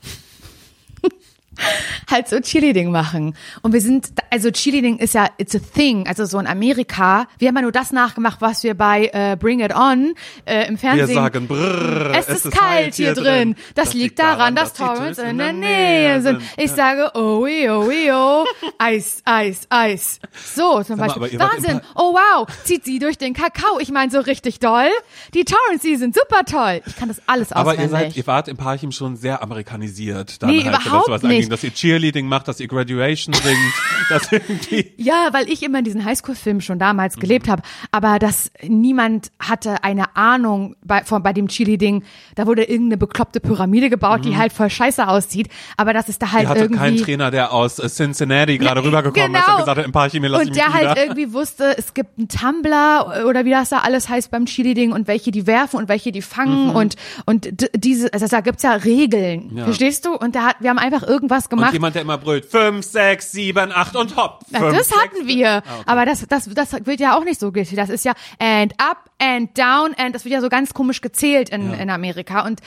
[2.11, 3.35] halt so Cheerleading machen.
[3.63, 6.07] Und wir sind, also Cheerleading ist ja, it's a thing.
[6.07, 9.61] Also so in Amerika, wir haben ja nur das nachgemacht, was wir bei äh, Bring
[9.61, 11.15] It On äh, im Wir Fernsehen.
[11.15, 13.57] sagen, brrr, es, ist kalt hier drin.
[13.75, 16.41] Das, liegt daran, dass die Torrents in der Nähe sind.
[16.57, 18.45] Ich sage, oh, oh, oh,
[18.79, 20.21] Eis, Eis, Eis.
[20.55, 21.41] So, zum mal, Beispiel.
[21.41, 21.81] aber Wahnsinn.
[21.95, 22.47] Oh, wow.
[22.65, 23.79] Zieht sie durch den Kakao.
[23.81, 24.89] Ich meine, so richtig doll.
[25.35, 26.81] Die Torrents, die sind super toll.
[26.87, 27.85] Ich kann das alles Aber auswendig.
[27.85, 30.43] ihr seid, ihr wart im Parchim schon sehr amerikanisiert.
[30.43, 31.53] Dann Nee, halt, überhaupt was nicht.
[31.53, 33.59] Dass ihr Cheerleading macht, dass ihr Graduation singt,
[34.11, 34.93] dass irgendwie.
[34.97, 37.21] Ja, weil ich immer in diesen Highschool-Filmen schon damals Mhm.
[37.21, 42.03] gelebt habe, aber dass niemand hatte eine Ahnung bei, von, bei dem Cheerleading,
[42.35, 46.33] da wurde irgendeine bekloppte Pyramide gebaut, die halt voll scheiße aussieht, aber das ist da
[46.33, 46.43] halt Mhm.
[46.45, 46.79] Ihr hattet irgendwie...
[46.79, 49.53] keinen Trainer, der aus äh, Cincinnati gerade rübergekommen ist genau.
[49.57, 52.29] und gesagt hat, im Parchim, lass ich und der halt irgendwie wusste, es gibt einen
[52.29, 56.13] Tumblr oder wie das da alles heißt beim Cheerleading und welche die werfen und welche
[56.13, 56.97] die fangen und
[57.27, 59.59] und d- diese, also da gibt's ja Regeln, Mhm.
[59.59, 59.65] Ja.
[59.65, 60.15] verstehst du?
[60.15, 61.73] Und da hat, wir haben einfach irgendwas sowas Und gemacht.
[61.73, 64.41] jemand, der immer brüllt, fünf, sechs, sieben, acht und hopp.
[64.51, 65.49] Fünf, das sechs, hatten wir.
[65.49, 65.83] Ah, okay.
[65.87, 67.77] Aber das, das, das wird ja auch nicht so gültig.
[67.77, 71.49] Das ist ja and up and down and das wird ja so ganz komisch gezählt
[71.51, 72.45] in, in Amerika.
[72.47, 72.61] Und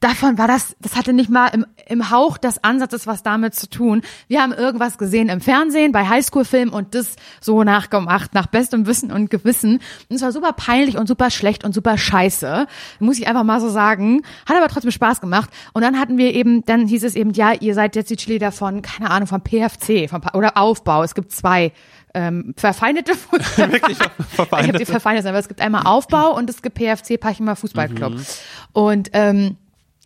[0.00, 3.68] davon war das, das hatte nicht mal im, im Hauch des Ansatzes was damit zu
[3.68, 4.02] tun.
[4.28, 9.12] Wir haben irgendwas gesehen im Fernsehen, bei Highschool-Filmen und das so nachgemacht, nach bestem Wissen
[9.12, 9.74] und Gewissen.
[10.08, 12.66] Und es war super peinlich und super schlecht und super scheiße.
[12.98, 14.22] Muss ich einfach mal so sagen.
[14.48, 15.50] Hat aber trotzdem Spaß gemacht.
[15.74, 18.52] Und dann hatten wir eben, dann hieß es eben, ja, ihr seid jetzt die Cheerleader
[18.52, 21.02] von, keine Ahnung, von PFC, Pa- oder Aufbau.
[21.02, 21.72] Es gibt zwei
[22.14, 23.12] ähm, verfeindete
[23.56, 24.10] Wirklich ver-
[24.60, 28.14] Ich habe die verfeindet, aber es gibt einmal Aufbau und es gibt PFC Pachimer Fußballclub.
[28.72, 29.56] Und ähm,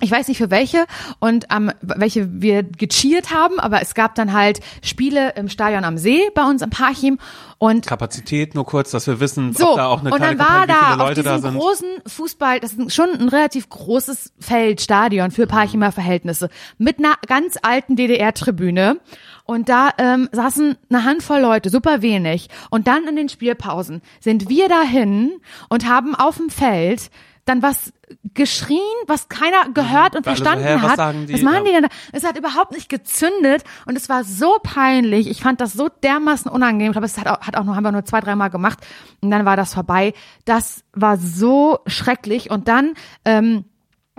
[0.01, 0.87] ich weiß nicht für welche
[1.21, 5.99] und ähm, welche wir gecheert haben, aber es gab dann halt Spiele im Stadion am
[5.99, 7.19] See bei uns im Parchim
[7.59, 10.47] und Kapazität nur kurz, dass wir wissen, so, ob da auch eine und kleine dann
[10.47, 11.61] war wie da auf Leute da diesem sind.
[11.61, 17.15] großen Fußball, das ist schon ein relativ großes Feld, Stadion für Parchimer Verhältnisse, mit einer
[17.27, 18.99] ganz alten DDR-Tribüne.
[19.45, 22.49] Und da ähm, saßen eine Handvoll Leute, super wenig.
[22.71, 25.33] Und dann in den Spielpausen sind wir dahin
[25.69, 27.11] und haben auf dem Feld
[27.45, 27.93] dann was
[28.35, 31.15] geschrien, was keiner gehört und so, verstanden hä, was hat.
[31.31, 31.89] Was machen die denn da?
[32.13, 35.29] Es hat überhaupt nicht gezündet und es war so peinlich.
[35.29, 36.89] Ich fand das so dermaßen unangenehm.
[36.89, 38.79] Ich glaube, es hat auch, hat auch nur, haben wir nur zwei, dreimal gemacht
[39.21, 40.15] und dann war das vorbei.
[40.45, 43.65] Das war so schrecklich und dann, ähm,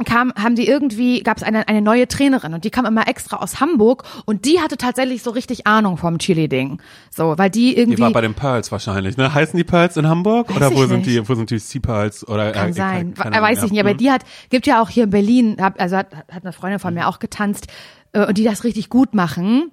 [0.04, 3.38] kam, haben die irgendwie, gab es eine, eine neue Trainerin und die kam immer extra
[3.38, 6.82] aus Hamburg und die hatte tatsächlich so richtig Ahnung vom Chili-Ding.
[7.12, 7.96] So, weil die irgendwie.
[7.96, 9.34] Die war bei den Pearls wahrscheinlich, ne?
[9.34, 10.50] Heißen die Pearls in Hamburg?
[10.50, 11.10] Weiß oder wo ich sind nicht.
[11.12, 12.28] die, wo sind die Sea Pearls?
[12.28, 13.14] Oder, Kann äh, sein.
[13.14, 13.98] keine er weiß Ahnung, ich nicht, aber Mhm.
[14.00, 16.94] die hat, gibt ja auch hier in Berlin, hab- also hat, hat eine Freundin von
[16.94, 17.68] mir auch getanzt,
[18.12, 19.72] äh, und die das richtig gut machen.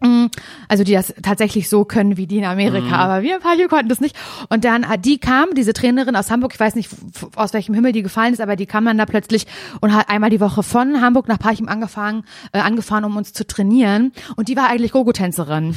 [0.00, 0.26] Mm,
[0.68, 2.92] Also die das tatsächlich so können wie die in Amerika, Mhm.
[2.94, 4.14] aber wir ein paar hier konnten das nicht.
[4.50, 6.90] Und dann hat die kam, diese Trainerin aus Hamburg, ich weiß nicht
[7.34, 9.46] aus welchem Himmel die gefallen ist, aber die kam dann da plötzlich
[9.80, 13.46] und hat einmal die Woche von Hamburg nach Parchim angefangen, äh, angefahren, um uns zu
[13.46, 14.12] trainieren.
[14.36, 15.74] Und die war eigentlich Gogo-Tänzerin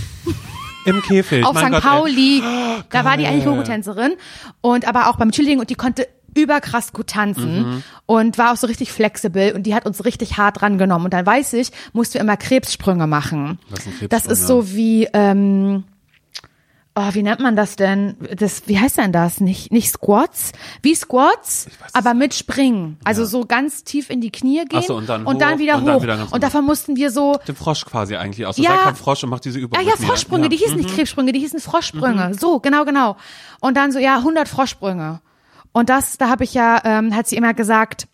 [0.85, 1.45] Im Käfig.
[1.45, 1.69] auf St.
[1.71, 1.81] Gott.
[1.83, 2.41] Pauli.
[2.89, 4.13] da war die eigentlich Gogo-Tänzerin
[4.61, 7.83] und aber auch beim Chilling und die konnte überkrass gut tanzen Mhm.
[8.05, 11.25] und war auch so richtig flexibel und die hat uns richtig hart rangenommen und dann
[11.25, 13.59] weiß ich, mussten wir immer Krebssprünge machen.
[14.09, 15.83] Das ist so wie ähm,
[16.95, 18.15] Oh, wie nennt man das denn?
[18.35, 19.39] Das, wie heißt denn das?
[19.39, 20.51] Nicht, nicht Squats?
[20.81, 22.97] Wie Squats, aber mit Springen.
[23.05, 25.77] Also so ganz tief in die Knie gehen so, und dann und hoch dann wieder
[25.77, 26.01] und dann hoch.
[26.03, 28.57] wieder ganz und davon mussten wir so Den Frosch quasi eigentlich aus.
[28.57, 28.71] Ja.
[28.71, 28.77] Ja.
[28.83, 30.07] Kein Frosch und macht diese Übung ja, ja, mir.
[30.07, 30.49] Froschsprünge, Ja.
[30.49, 32.33] die hießen nicht Krebssprünge, die hießen Froschsprünge.
[32.37, 33.15] So, genau, genau.
[33.61, 35.21] Und dann so, ja, 100 Froschsprünge.
[35.71, 38.07] Und das, da habe ich ja, ähm, hat sie immer gesagt,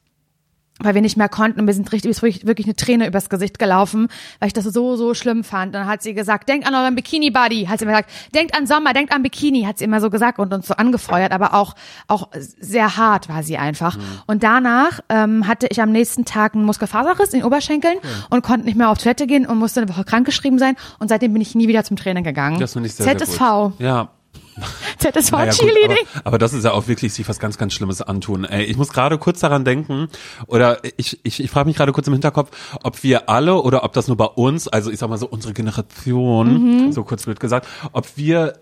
[0.80, 3.30] weil wir nicht mehr konnten und wir sind richtig, ist wirklich, wirklich eine Träne übers
[3.30, 5.68] Gesicht gelaufen, weil ich das so, so schlimm fand.
[5.68, 8.68] Und dann hat sie gesagt, denkt an euren Bikini-Buddy, hat sie immer gesagt, denkt an
[8.68, 11.76] Sommer, denkt an Bikini, hat sie immer so gesagt und uns so angefeuert, aber auch,
[12.08, 13.98] auch sehr hart war sie einfach.
[14.28, 17.98] Und danach ähm, hatte ich am nächsten Tag einen Muskelfaserriss in den Oberschenkeln
[18.30, 21.32] und konnte nicht mehr auf Toilette gehen und musste eine Woche krankgeschrieben sein und seitdem
[21.32, 22.60] bin ich nie wieder zum Training gegangen.
[22.60, 23.80] Das finde ich sehr, ZSV, sehr gut.
[23.80, 24.10] Ja,
[25.00, 26.06] ZSV naja, Cheerleading.
[26.16, 28.46] aber, aber das ist ja auch wirklich sich was ganz, ganz Schlimmes antun.
[28.46, 30.08] Ey, ich muss gerade kurz daran denken,
[30.48, 32.52] oder ich, ich, ich frage mich gerade kurz im Hinterkopf,
[32.84, 35.54] ob wir alle oder ob das nur bei uns, also ich sag mal so unsere
[35.54, 38.54] Generation, so kurz blöd gesagt, ob wir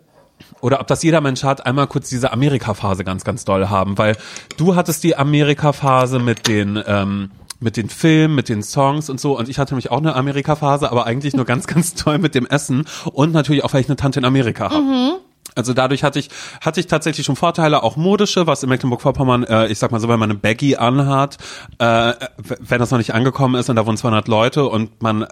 [0.61, 4.17] oder ob das jeder Mensch hat, einmal kurz diese Amerika-Phase ganz, ganz doll haben, weil
[4.57, 9.37] du hattest die Amerika-Phase mit den ähm, mit den Filmen, mit den Songs und so.
[9.37, 12.45] Und ich hatte nämlich auch eine Amerika-Phase, aber eigentlich nur ganz, ganz toll mit dem
[12.45, 15.21] Essen und natürlich auch, weil ich eine Tante in Amerika habe.
[15.55, 16.29] Also dadurch hatte ich
[16.61, 20.07] hatte ich tatsächlich schon Vorteile, auch modische, was in Mecklenburg-Vorpommern, äh, ich sag mal so,
[20.07, 21.37] wenn man eine Baggy anhat,
[21.79, 22.13] äh,
[22.59, 25.27] wenn das noch nicht angekommen ist und da wohnen 200 Leute und man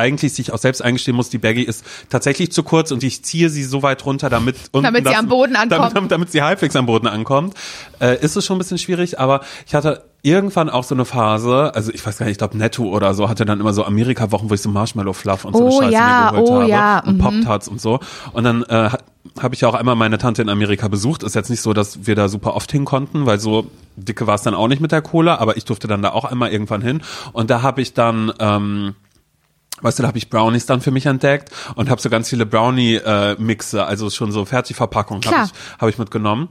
[0.00, 3.50] eigentlich sich auch selbst eingestehen muss, die Baggy ist tatsächlich zu kurz und ich ziehe
[3.50, 5.72] sie so weit runter, damit unten Damit sie das, am Boden ankommt.
[5.80, 7.54] Damit, damit, damit sie halbwegs am Boden ankommt,
[8.00, 11.74] äh, ist es schon ein bisschen schwierig, aber ich hatte irgendwann auch so eine Phase,
[11.74, 14.50] also ich weiß gar nicht, ich glaube Netto oder so, hatte dann immer so Amerika-Wochen,
[14.50, 16.70] wo ich so Marshmallow Fluff und so eine Oh Scheiße ja, mir geholt oh habe
[16.70, 17.20] ja, und mhm.
[17.20, 18.00] Pop-Tarts und so.
[18.32, 18.90] Und dann äh,
[19.40, 21.22] habe ich ja auch einmal meine Tante in Amerika besucht.
[21.22, 24.34] Ist jetzt nicht so, dass wir da super oft hin konnten, weil so dicke war
[24.34, 26.82] es dann auch nicht mit der Cola, aber ich durfte dann da auch einmal irgendwann
[26.82, 27.02] hin.
[27.32, 28.94] Und da habe ich dann ähm,
[29.82, 32.46] Weißt du, da habe ich Brownies dann für mich entdeckt und habe so ganz viele
[32.46, 36.48] Brownie-Mixe, also schon so Fertigverpackungen habe ich, hab ich mitgenommen.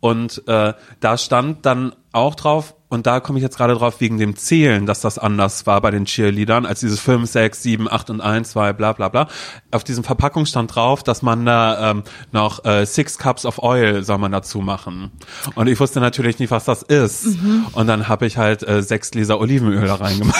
[0.00, 4.16] Und äh, da stand dann auch drauf, und da komme ich jetzt gerade drauf, wegen
[4.16, 8.10] dem Zählen, dass das anders war bei den Cheerleadern, als dieses 5, 6, 7, 8
[8.10, 9.28] und 1, 2, bla bla bla.
[9.70, 14.02] Auf diesem Verpackung stand drauf, dass man da ähm, noch äh, Six Cups of Oil
[14.04, 15.10] soll man dazu machen.
[15.54, 17.26] Und ich wusste natürlich nicht, was das ist.
[17.72, 20.38] Und dann habe ich halt äh, sechs Gläser Olivenöl da reingemacht.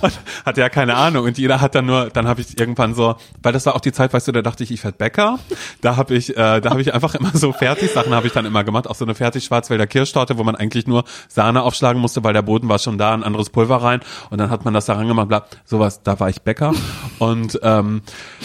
[0.00, 0.12] Und
[0.44, 1.24] hatte ja keine Ahnung.
[1.24, 3.92] Und jeder hat dann nur, dann habe ich irgendwann so, weil das war auch die
[3.92, 5.38] Zeit, weißt du, da dachte ich, ich werd Bäcker.
[5.80, 8.64] Da habe ich, äh, da habe ich einfach immer so Fertigsachen habe ich dann immer
[8.64, 12.32] gemacht, auch so eine fertig Schwarzwälder Kirschtorte, wo man eigentlich nur Sahne aufschlagen musste, weil
[12.32, 14.00] der Boden war schon da, ein anderes Pulver rein.
[14.30, 16.72] Und dann hat man das da rangemacht, bla, sowas, da war ich Bäcker.
[17.18, 18.02] Und ähm,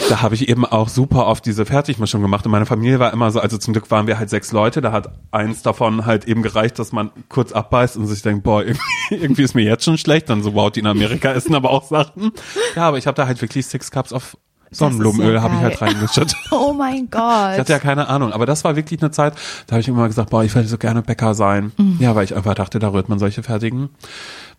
[0.08, 2.44] da habe ich eben auch super oft diese Fertigmischung gemacht.
[2.44, 4.92] Und meine Familie war immer so, also zum Glück waren wir halt sechs Leute, da
[4.92, 8.80] hat eins davon halt eben gereicht, dass man kurz abbeißt und sich denkt, boah, irgendwie,
[9.10, 11.84] irgendwie ist mir jetzt schon schlecht, dann so, wow, die in Amerika essen aber auch
[11.84, 12.32] Sachen.
[12.74, 14.36] Ja, aber ich habe da halt wirklich Six Cups auf
[14.72, 16.34] Sonnenblumenöl ja habe ich halt reingeschüttet.
[16.50, 17.52] Oh mein Gott.
[17.54, 19.34] Ich hatte ja keine Ahnung, aber das war wirklich eine Zeit,
[19.68, 21.70] da habe ich immer gesagt, boah, ich würde so gerne Bäcker sein.
[21.76, 21.98] Mhm.
[22.00, 23.90] Ja, weil ich einfach dachte, da rührt man solche fertigen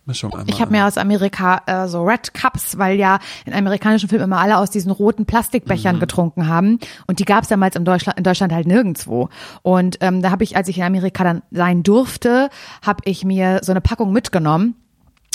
[0.06, 0.54] Mischungen einmal.
[0.54, 4.38] Ich habe mir aus Amerika äh, so Red Cups, weil ja in amerikanischen Filmen immer
[4.38, 6.00] alle aus diesen roten Plastikbechern Mhm.
[6.00, 6.78] getrunken haben.
[7.06, 9.28] Und die gab es damals in Deutschland, in Deutschland halt nirgendwo.
[9.62, 12.48] Und ähm, da habe ich, als ich in Amerika dann sein durfte,
[12.84, 14.74] habe ich mir so eine Packung mitgenommen.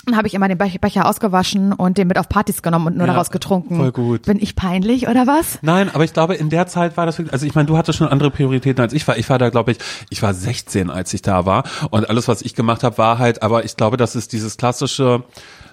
[0.06, 2.98] Und habe ich immer den Bech- Becher ausgewaschen und den mit auf Partys genommen und
[2.98, 3.78] nur Ja, daraus getrunken.
[3.78, 4.24] voll gut.
[4.24, 5.60] Bin ich peinlich oder was?
[5.62, 8.00] Nein, aber ich glaube, in der Zeit war das wirklich, also ich meine, du hattest
[8.00, 9.18] schon andere Prioritäten als ich war.
[9.18, 9.78] Ich war da, glaube ich,
[10.10, 11.64] ich war 16, als ich da war.
[11.90, 15.24] Und alles, was ich gemacht habe, war halt, aber ich glaube, das ist dieses klassische,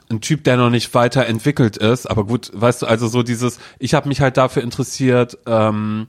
[0.08, 2.08] ein Typ, der noch nicht weiterentwickelt ist.
[2.08, 6.06] Aber gut, weißt du, also so dieses, ich habe mich halt dafür interessiert, ähm,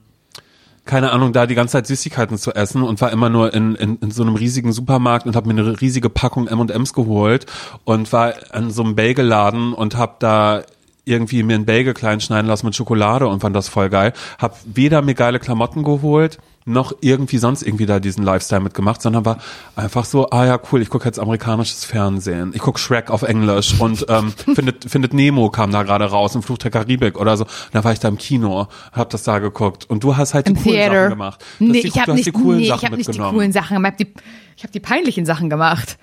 [0.85, 3.97] keine Ahnung, da die ganze Zeit Süßigkeiten zu essen und war immer nur in, in,
[3.97, 7.45] in so einem riesigen Supermarkt und habe mir eine riesige Packung M&M's geholt
[7.83, 10.63] und war an so einem Bagelladen und habe da
[11.05, 14.13] irgendwie mir einen Bagel klein schneiden lassen mit Schokolade und fand das voll geil.
[14.37, 19.25] Hab weder mir geile Klamotten geholt, noch irgendwie sonst irgendwie da diesen Lifestyle mitgemacht, sondern
[19.25, 19.37] war
[19.75, 22.51] einfach so, ah ja, cool, ich gucke jetzt amerikanisches Fernsehen.
[22.53, 26.43] Ich guck Shrek auf Englisch und ähm, findet, findet Nemo kam da gerade raus im
[26.43, 27.45] Fluch der Karibik oder so.
[27.45, 29.89] Und da war ich da im Kino, hab das da geguckt.
[29.89, 30.95] Und du hast halt die Im coolen Theater.
[30.95, 31.45] Sachen gemacht.
[31.59, 33.75] Nee, die, ich habe nicht, die coolen nee, ich Sachen hab nicht die coolen Sachen
[33.75, 33.93] gemacht.
[33.99, 34.13] Die,
[34.55, 35.97] ich habe die peinlichen Sachen gemacht.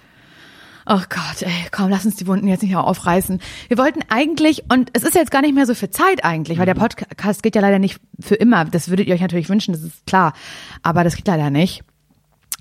[0.91, 3.41] Oh Gott, ey, komm, lass uns die Wunden jetzt nicht auch aufreißen.
[3.69, 6.65] Wir wollten eigentlich, und es ist jetzt gar nicht mehr so viel Zeit eigentlich, weil
[6.67, 6.81] der Mhm.
[6.81, 8.65] Podcast geht ja leider nicht für immer.
[8.65, 10.33] Das würdet ihr euch natürlich wünschen, das ist klar.
[10.83, 11.83] Aber das geht leider nicht.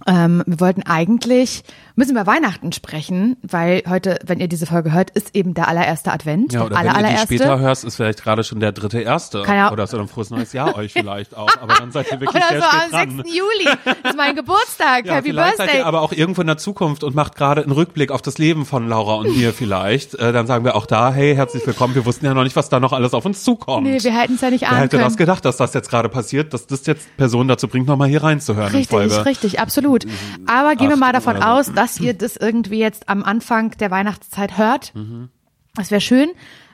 [0.06, 1.64] Ähm, wir wollten eigentlich,
[1.98, 6.12] müssen wir Weihnachten sprechen, weil heute, wenn ihr diese Folge hört, ist eben der allererste
[6.14, 6.54] Advent.
[6.54, 7.36] Ja, der oder aller, wenn ihr die allererste.
[7.36, 9.42] später hörst, ist vielleicht gerade schon der dritte erste.
[9.42, 11.50] Kann ja- Oder ist ein frohes neues Jahr euch vielleicht auch.
[11.60, 13.24] Aber dann seid ihr wirklich Oder sehr so spät am dran.
[13.26, 13.36] 6.
[13.36, 13.78] Juli.
[13.84, 15.06] Das ist mein Geburtstag.
[15.08, 15.80] Ja, Happy vielleicht seid Birthday.
[15.80, 18.68] ihr aber auch irgendwo in der Zukunft und macht gerade einen Rückblick auf das Leben
[18.68, 20.14] von Laura und mir vielleicht.
[20.14, 21.96] Äh, dann sagen wir auch da, hey, herzlich willkommen.
[21.96, 23.88] Wir wussten ja noch nicht, was da noch alles auf uns zukommt.
[23.88, 25.04] Nee, wir hätten es ja nicht Wer ahnen hätte können.
[25.10, 28.22] das gedacht, dass das jetzt gerade passiert, dass das jetzt Personen dazu bringt, nochmal hier
[28.22, 30.06] reinzuhören in Richtig, richtig, absolut.
[30.46, 31.52] Aber gehen wir mal davon oder so.
[31.72, 34.94] aus, dass ihr das irgendwie jetzt am Anfang der Weihnachtszeit hört.
[34.96, 35.30] Mhm.
[35.76, 36.30] Das wäre schön.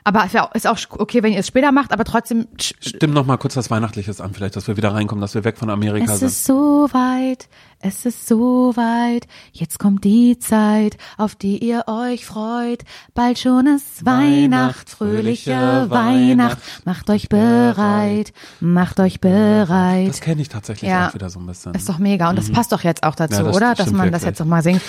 [0.06, 2.46] Aber es wär, ist auch okay, wenn ihr es später macht, aber trotzdem.
[2.58, 5.44] sch- Stimm noch mal kurz was Weihnachtliches an, vielleicht, dass wir wieder reinkommen, dass wir
[5.44, 6.28] weg von Amerika Es sind.
[6.28, 7.48] ist so weit,
[7.80, 9.26] es ist so weit.
[9.52, 12.82] Jetzt kommt die Zeit, auf die ihr euch freut.
[13.14, 16.58] Bald schon ist Weihnacht, fröhliche Weihnacht.
[16.84, 20.08] Macht euch bereit, macht euch bereit.
[20.10, 21.08] Das kenne ich tatsächlich Ja.
[21.08, 21.72] auch wieder so ein bisschen.
[21.74, 22.28] Ist doch mega.
[22.28, 23.46] Und das passt doch jetzt auch dazu, Mhm.
[23.46, 23.74] Ja, das oder?
[23.74, 24.30] Dass stimmt man das wirklich.
[24.32, 24.82] jetzt noch mal singt.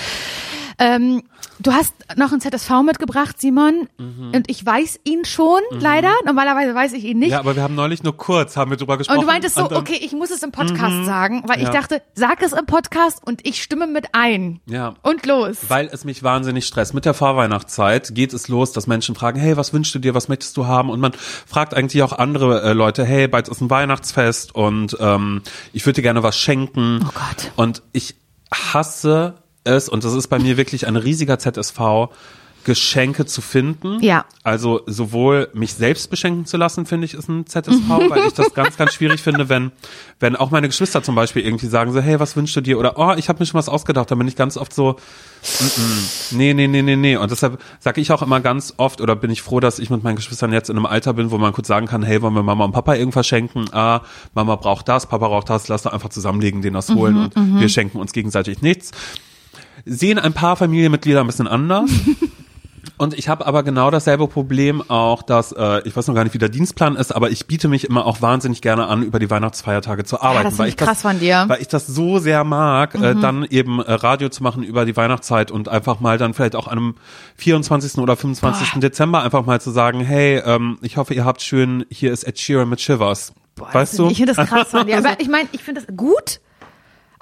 [0.78, 1.23] Ähm,
[1.59, 3.88] du hast noch ein ZSV mitgebracht, Simon.
[3.97, 6.11] Und ich weiß ihn schon, leider.
[6.26, 7.28] Normalerweise weiß ich ihn nicht.
[7.30, 7.34] Mhm.
[7.34, 9.19] ja, aber wir haben neulich nur kurz, haben wir drüber gesprochen.
[9.19, 11.71] und du meintest so, okay, ich muss es im Podcast sagen, weil ich Ja.
[11.71, 14.59] dachte, sag es im Podcast und ich stimme mit ein.
[14.65, 14.95] Ja.
[15.01, 15.57] Und los.
[15.69, 16.93] Weil es mich wahnsinnig stresst.
[16.93, 20.28] Mit der Vorweihnachtszeit geht es los, dass Menschen fragen, hey, was wünschst du dir, was
[20.28, 20.89] möchtest du haben?
[20.89, 25.41] Und man fragt eigentlich auch andere äh, Leute, hey, bald ist ein Weihnachtsfest und ähm,
[25.73, 26.99] ich würde dir gerne was schenken.
[27.03, 27.51] Oh Gott.
[27.55, 28.15] Und ich
[28.53, 29.36] hasse
[29.66, 32.09] es, und das ist bei mir wirklich ein riesiger ZSV,
[32.66, 33.99] Geschenke zu finden.
[34.01, 34.26] Ja.
[34.43, 38.53] Also sowohl mich selbst beschenken zu lassen, finde ich, ist ein ZSV, weil ich das
[38.53, 39.72] ganz, ganz schwierig finde, wenn,
[40.20, 42.80] wenn auch meine Geschwister zum Beispiel irgendwie sagen so, hey, was wünschst du dir?
[42.80, 44.09] Oder, oh, ich habe mir schon was ausgedacht.
[44.09, 47.18] Dann bin ich ganz oft so, mm, nee, nee, nee, nee, nee.
[47.18, 50.03] Und deshalb sage ich auch immer ganz oft, oder bin ich froh, dass ich mit
[50.03, 52.43] meinen Geschwistern jetzt in einem Alter bin, wo man kurz sagen kann, hey, wollen wir
[52.43, 53.66] Mama und Papa irgendwas schenken?
[53.74, 54.01] Ah,
[54.34, 57.70] Mama braucht das, Papa braucht das, lass doch einfach zusammenlegen, denen das holen und wir
[57.70, 58.91] schenken uns gegenseitig nichts.
[59.86, 61.89] Sehen ein paar Familienmitglieder ein bisschen anders.
[62.97, 66.34] Und ich habe aber genau dasselbe Problem auch, dass äh, ich weiß noch gar nicht,
[66.34, 69.30] wie der Dienstplan ist, aber ich biete mich immer auch wahnsinnig gerne an, über die
[69.30, 71.43] Weihnachtsfeiertage zu arbeiten, das weil ich krass von dir.
[71.43, 71.49] Mhm.
[71.49, 74.95] weil ich das so sehr mag, äh, dann eben äh, Radio zu machen über die
[74.95, 76.95] Weihnachtszeit und einfach mal dann vielleicht auch einem
[77.36, 77.97] 24.
[77.97, 78.80] oder 25.
[78.80, 82.39] Dezember einfach mal zu sagen, hey, ähm, ich hoffe, ihr habt schön, hier ist Ed
[82.39, 83.34] Sheeran mit Shivers.
[83.55, 84.09] Boah, weißt das- du?
[84.09, 84.97] Ich finde das krass von dir.
[85.05, 86.39] Aber ich meine, ich finde das gut.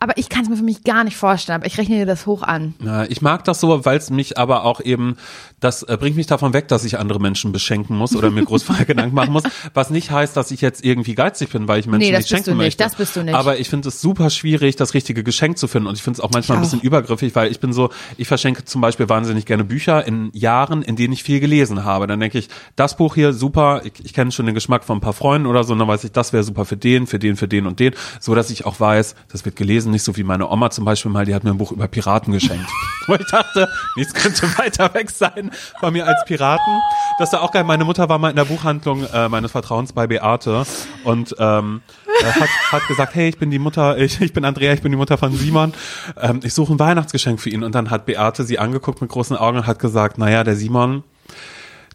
[0.03, 2.25] Aber ich kann es mir für mich gar nicht vorstellen, aber ich rechne dir das
[2.25, 2.73] hoch an.
[2.83, 5.15] Ja, ich mag das so, weil es mich aber auch eben,
[5.61, 8.65] das äh, bringt mich davon weg, dass ich andere Menschen beschenken muss oder mir groß
[8.85, 9.43] Gedanken machen muss.
[9.73, 12.31] Was nicht heißt, dass ich jetzt irgendwie geizig bin, weil ich Menschen Nee, das nicht
[12.31, 12.83] bist schenken du nicht, möchte.
[12.83, 13.33] das bist du nicht.
[13.33, 15.87] Aber ich finde es super schwierig, das richtige Geschenk zu finden.
[15.87, 16.69] Und ich finde es auch manchmal ein auch.
[16.69, 20.81] bisschen übergriffig, weil ich bin so, ich verschenke zum Beispiel wahnsinnig gerne Bücher in Jahren,
[20.81, 22.07] in denen ich viel gelesen habe.
[22.07, 25.01] Dann denke ich, das Buch hier super, ich, ich kenne schon den Geschmack von ein
[25.01, 27.37] paar Freunden oder so, und dann weiß ich, das wäre super für den, für den,
[27.37, 30.23] für den und den, so dass ich auch weiß, das wird gelesen, nicht so wie
[30.23, 32.67] meine Oma zum Beispiel mal, die hat mir ein Buch über Piraten geschenkt.
[33.07, 36.81] Wo ich dachte, nichts könnte weiter weg sein von mir als Piraten.
[37.19, 37.63] Das war auch geil.
[37.63, 40.65] Meine Mutter war mal in der Buchhandlung äh, meines Vertrauens bei Beate
[41.03, 41.81] und ähm,
[42.21, 44.91] äh, hat, hat gesagt, hey, ich bin die Mutter, ich, ich bin Andrea, ich bin
[44.91, 45.73] die Mutter von Simon.
[46.19, 47.63] Ähm, ich suche ein Weihnachtsgeschenk für ihn.
[47.63, 51.03] Und dann hat Beate sie angeguckt mit großen Augen und hat gesagt, naja, der Simon,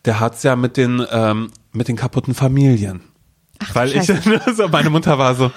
[0.04, 3.02] der hat's ja mit den, ähm, mit den kaputten Familien.
[3.72, 4.40] Weil ich, Scheiße.
[4.56, 5.50] so, meine Mutter war so,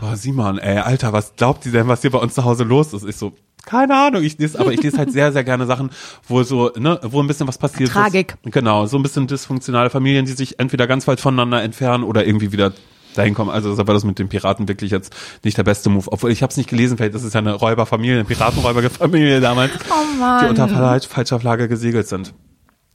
[0.00, 2.92] boah, Simon, ey, Alter, was glaubt die denn, was hier bei uns zu Hause los
[2.92, 3.04] ist?
[3.04, 3.32] Ich so,
[3.66, 5.90] keine Ahnung, ich lese, aber ich lese halt sehr, sehr gerne Sachen,
[6.26, 8.36] wo so, ne, wo ein bisschen was passiert Tragik.
[8.42, 8.52] ist.
[8.52, 12.52] Genau, so ein bisschen dysfunktionale Familien, die sich entweder ganz weit voneinander entfernen oder irgendwie
[12.52, 12.72] wieder
[13.14, 13.50] dahin kommen.
[13.50, 16.06] Also deshalb war das mit den Piraten wirklich jetzt nicht der beste Move.
[16.10, 19.72] Obwohl ich habe es nicht gelesen, vielleicht ist es ja eine Räuberfamilie, eine Piratenräuberfamilie damals,
[19.90, 22.32] Oh die unter falsch, falscher Flagge gesegelt sind.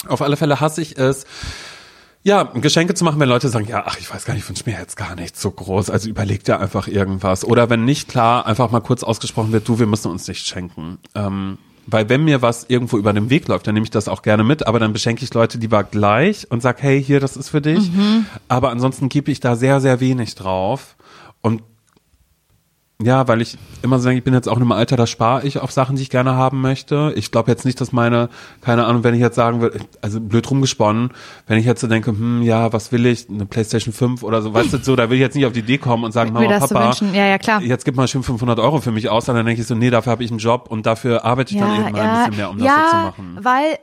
[0.08, 1.26] Auf alle Fälle hasse ich es,
[2.26, 4.64] ja, Geschenke zu machen, wenn Leute sagen, ja, ach, ich weiß gar nicht, ich wünsche
[4.66, 7.46] mir jetzt gar nichts so groß, also überleg dir einfach irgendwas.
[7.46, 10.98] Oder wenn nicht klar, einfach mal kurz ausgesprochen wird, du, wir müssen uns nicht schenken.
[11.14, 14.24] Ähm, weil wenn mir was irgendwo über den Weg läuft, dann nehme ich das auch
[14.24, 17.50] gerne mit, aber dann beschenke ich Leute lieber gleich und sag, hey, hier, das ist
[17.50, 17.92] für dich.
[18.48, 20.96] Aber ansonsten gebe ich da sehr, sehr wenig drauf.
[21.42, 21.62] Und
[23.02, 25.46] ja, weil ich immer so denke, ich bin jetzt auch in einem Alter, da spare
[25.46, 27.12] ich auf Sachen, die ich gerne haben möchte.
[27.18, 28.30] Ich glaube jetzt nicht, dass meine,
[28.62, 31.10] keine Ahnung, wenn ich jetzt sagen würde, also blöd rumgesponnen,
[31.46, 34.54] wenn ich jetzt so denke, hm, ja, was will ich, eine Playstation 5 oder so,
[34.54, 36.48] weißt du, so, da will ich jetzt nicht auf die Idee kommen und sagen, Mama,
[36.48, 36.96] das Papa.
[37.14, 37.62] Ja, ja, klar.
[37.62, 40.12] jetzt gib mal schön 500 Euro für mich aus, dann denke ich so, nee, dafür
[40.12, 42.58] habe ich einen Job und dafür arbeite ich dann eben mal ein bisschen mehr, um
[42.58, 43.38] das ja, so zu machen.
[43.42, 43.78] weil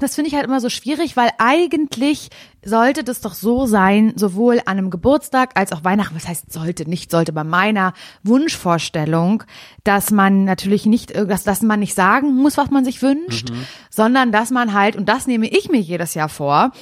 [0.00, 2.28] das finde ich halt immer so schwierig, weil eigentlich
[2.64, 6.14] sollte das doch so sein, sowohl an einem Geburtstag als auch Weihnachten.
[6.16, 9.42] Was heißt sollte, nicht sollte, bei meiner Wunschvorstellung,
[9.84, 13.66] dass man natürlich nicht, dass, dass man nicht sagen muss, was man sich wünscht, Mhm.
[13.90, 16.72] sondern dass man halt, und das nehme ich mir jedes Jahr vor,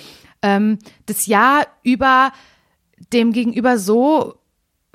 [0.42, 2.32] ähm, das Jahr über
[3.12, 4.34] dem Gegenüber so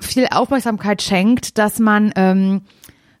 [0.00, 2.62] viel Aufmerksamkeit schenkt, dass man ähm,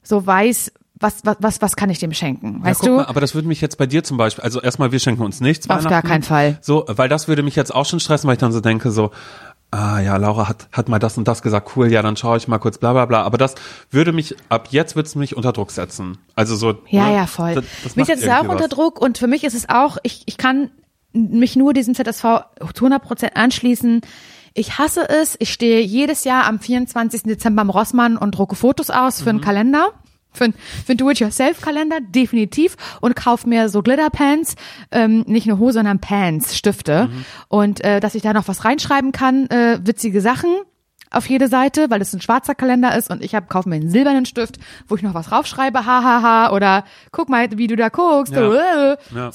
[0.02, 2.58] so weiß, was, was, was, was kann ich dem schenken?
[2.58, 2.96] Ja, Weißt guck du?
[2.96, 5.40] Mal, aber das würde mich jetzt bei dir zum Beispiel, also erstmal, wir schenken uns
[5.40, 5.68] nichts.
[5.68, 6.58] Auf gar keinen Fall.
[6.60, 9.10] So, weil das würde mich jetzt auch schon stressen, weil ich dann so denke, so,
[9.70, 12.48] ah ja, Laura hat, hat mal das und das gesagt, cool, ja, dann schaue ich
[12.48, 13.22] mal kurz, bla bla bla.
[13.22, 13.54] Aber das
[13.90, 16.18] würde mich, ab jetzt würde es mich unter Druck setzen.
[16.34, 16.74] Also so.
[16.88, 17.54] Ja, ne, ja, voll.
[17.54, 18.70] Das, das mich setzt es auch irgendwie unter was.
[18.70, 20.70] Druck und für mich ist es auch, ich, ich kann
[21.12, 22.22] mich nur diesem ZSV
[22.74, 24.02] zu 100 Prozent anschließen.
[24.54, 25.36] Ich hasse es.
[25.38, 27.22] Ich stehe jedes Jahr am 24.
[27.22, 29.90] Dezember am Rossmann und drucke Fotos aus für einen Kalender.
[30.32, 30.54] Für, ein-
[30.84, 32.76] für einen Do-it-yourself-Kalender, definitiv.
[33.00, 34.54] Und kaufe mir so Glitterpants,
[34.92, 37.08] ähm, nicht nur Hose, sondern Pants, Stifte.
[37.48, 40.50] Und äh, dass ich da noch was reinschreiben kann, äh, witzige Sachen
[41.12, 43.90] auf jede Seite, weil es ein schwarzer Kalender ist und ich hab, kaufe mir einen
[43.90, 48.32] silbernen Stift, wo ich noch was draufschreibe, hahaha, oder guck mal, wie du da guckst,
[48.32, 48.92] Ja.
[48.92, 49.32] äh, Ja.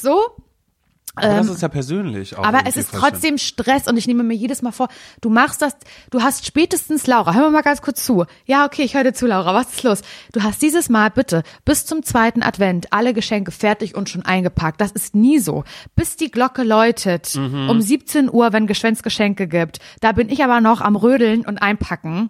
[1.15, 2.39] Aber das ist ja persönlich auch.
[2.39, 4.89] Ähm, Aber es ist trotzdem Stress und ich nehme mir jedes Mal vor,
[5.21, 5.75] du machst das,
[6.11, 8.25] du hast spätestens, Laura, hör mal ganz kurz zu.
[8.45, 10.01] Ja, okay, ich höre dir zu, Laura, was ist los?
[10.33, 14.81] Du hast dieses Mal bitte bis zum zweiten Advent alle Geschenke fertig und schon eingepackt.
[14.81, 15.63] Das ist nie so.
[15.95, 17.69] Bis die Glocke läutet, Mhm.
[17.69, 21.59] um 17 Uhr, wenn Geschwänz Geschenke gibt, da bin ich aber noch am Rödeln und
[21.61, 22.29] einpacken.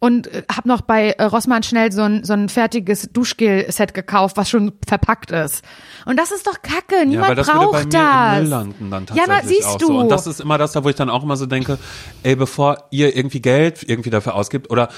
[0.00, 4.36] Und äh, hab noch bei äh, Rossmann schnell so ein, so ein fertiges Duschgel-Set gekauft,
[4.36, 5.64] was schon verpackt ist.
[6.06, 6.98] Und das ist doch kacke.
[6.98, 8.48] Ja, Niemand weil das braucht das.
[8.48, 9.86] landen dann Ja, tatsächlich na, siehst auch du.
[9.88, 9.98] so.
[9.98, 11.78] Und das ist immer das, da wo ich dann auch immer so denke,
[12.22, 14.88] ey, bevor ihr irgendwie Geld irgendwie dafür ausgibt oder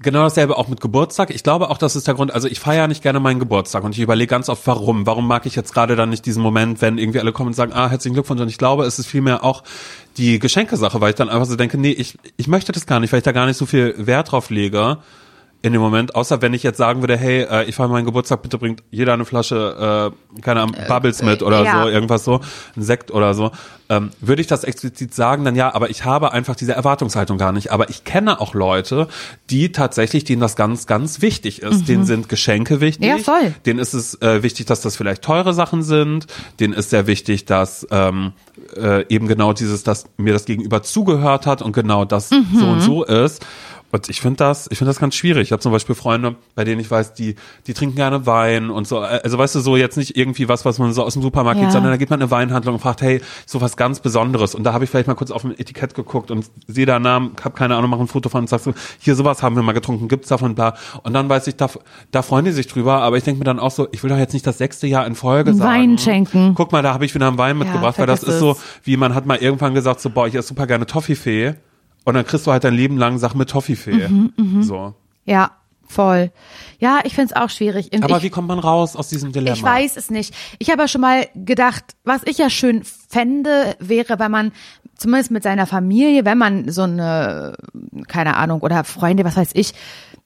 [0.00, 1.30] Genau dasselbe auch mit Geburtstag.
[1.30, 2.32] Ich glaube auch, das ist der Grund.
[2.32, 5.06] Also ich feiere nicht gerne meinen Geburtstag und ich überlege ganz oft, warum.
[5.06, 7.72] Warum mag ich jetzt gerade dann nicht diesen Moment, wenn irgendwie alle kommen und sagen,
[7.72, 8.40] ah, herzlichen Glückwunsch.
[8.40, 9.62] Und ich glaube, es ist vielmehr auch
[10.16, 13.12] die Geschenkesache, weil ich dann einfach so denke, nee, ich, ich möchte das gar nicht,
[13.12, 14.98] weil ich da gar nicht so viel Wert drauf lege
[15.64, 18.42] in dem Moment, außer wenn ich jetzt sagen würde, hey, äh, ich feiere meinen Geburtstag,
[18.42, 21.82] bitte bringt jeder eine Flasche, äh, keine Ahnung, Bubbles mit oder ja.
[21.82, 22.40] so, irgendwas so,
[22.76, 23.50] ein Sekt oder so,
[23.88, 27.52] ähm, würde ich das explizit sagen, dann ja, aber ich habe einfach diese Erwartungshaltung gar
[27.52, 27.72] nicht.
[27.72, 29.08] Aber ich kenne auch Leute,
[29.48, 31.88] die tatsächlich, denen das ganz, ganz wichtig ist.
[31.88, 33.06] Denen sind Geschenke wichtig.
[33.06, 33.54] Ja, voll.
[33.64, 36.26] Denen ist es äh, wichtig, dass das vielleicht teure Sachen sind.
[36.60, 38.32] Denen ist sehr wichtig, dass ähm,
[38.76, 42.80] äh, eben genau dieses, dass mir das Gegenüber zugehört hat und genau das so und
[42.82, 43.44] so ist.
[43.94, 45.42] Und ich finde das, ich finde das ganz schwierig.
[45.44, 47.36] Ich habe zum Beispiel Freunde, bei denen ich weiß, die,
[47.68, 48.98] die trinken gerne Wein und so.
[48.98, 51.66] Also weißt du, so jetzt nicht irgendwie was, was man so aus dem Supermarkt Ja.
[51.66, 54.56] gibt, sondern da geht man in eine Weinhandlung und fragt, hey, so was ganz Besonderes.
[54.56, 57.36] Und da habe ich vielleicht mal kurz auf dem Etikett geguckt und sehe da Namen,
[57.44, 59.74] habe keine Ahnung, mache ein Foto von und sag so, hier sowas haben wir mal
[59.74, 60.74] getrunken, gibt's davon, bla.
[61.04, 61.70] Und dann weiß ich, da,
[62.10, 64.18] da freuen die sich drüber, aber ich denke mir dann auch so, ich will doch
[64.18, 65.70] jetzt nicht das sechste Jahr in Folge Einen sagen.
[65.72, 66.54] Wein schenken.
[66.56, 68.58] Guck mal, da habe ich wieder einen Wein mitgebracht, weil das ist so, es.
[68.82, 71.54] wie man hat mal irgendwann gesagt, so, boah, ich esse super gerne Toffifee.
[72.04, 74.08] Und dann kriegst du halt dein Leben lang Sachen mit Toffifee.
[74.08, 74.94] Mhm, So.
[75.24, 75.52] Ja,
[75.86, 76.30] voll.
[76.78, 77.92] Ja, ich find's auch schwierig.
[77.92, 79.56] Und Aber ich, wie kommt man raus aus diesem Dilemma?
[79.56, 80.34] Ich weiß es nicht.
[80.58, 84.52] Ich habe ja schon mal gedacht, was ich ja schön fände, wäre, wenn man
[84.96, 87.56] zumindest mit seiner Familie, wenn man so eine,
[88.06, 89.72] keine Ahnung, oder Freunde, was weiß ich,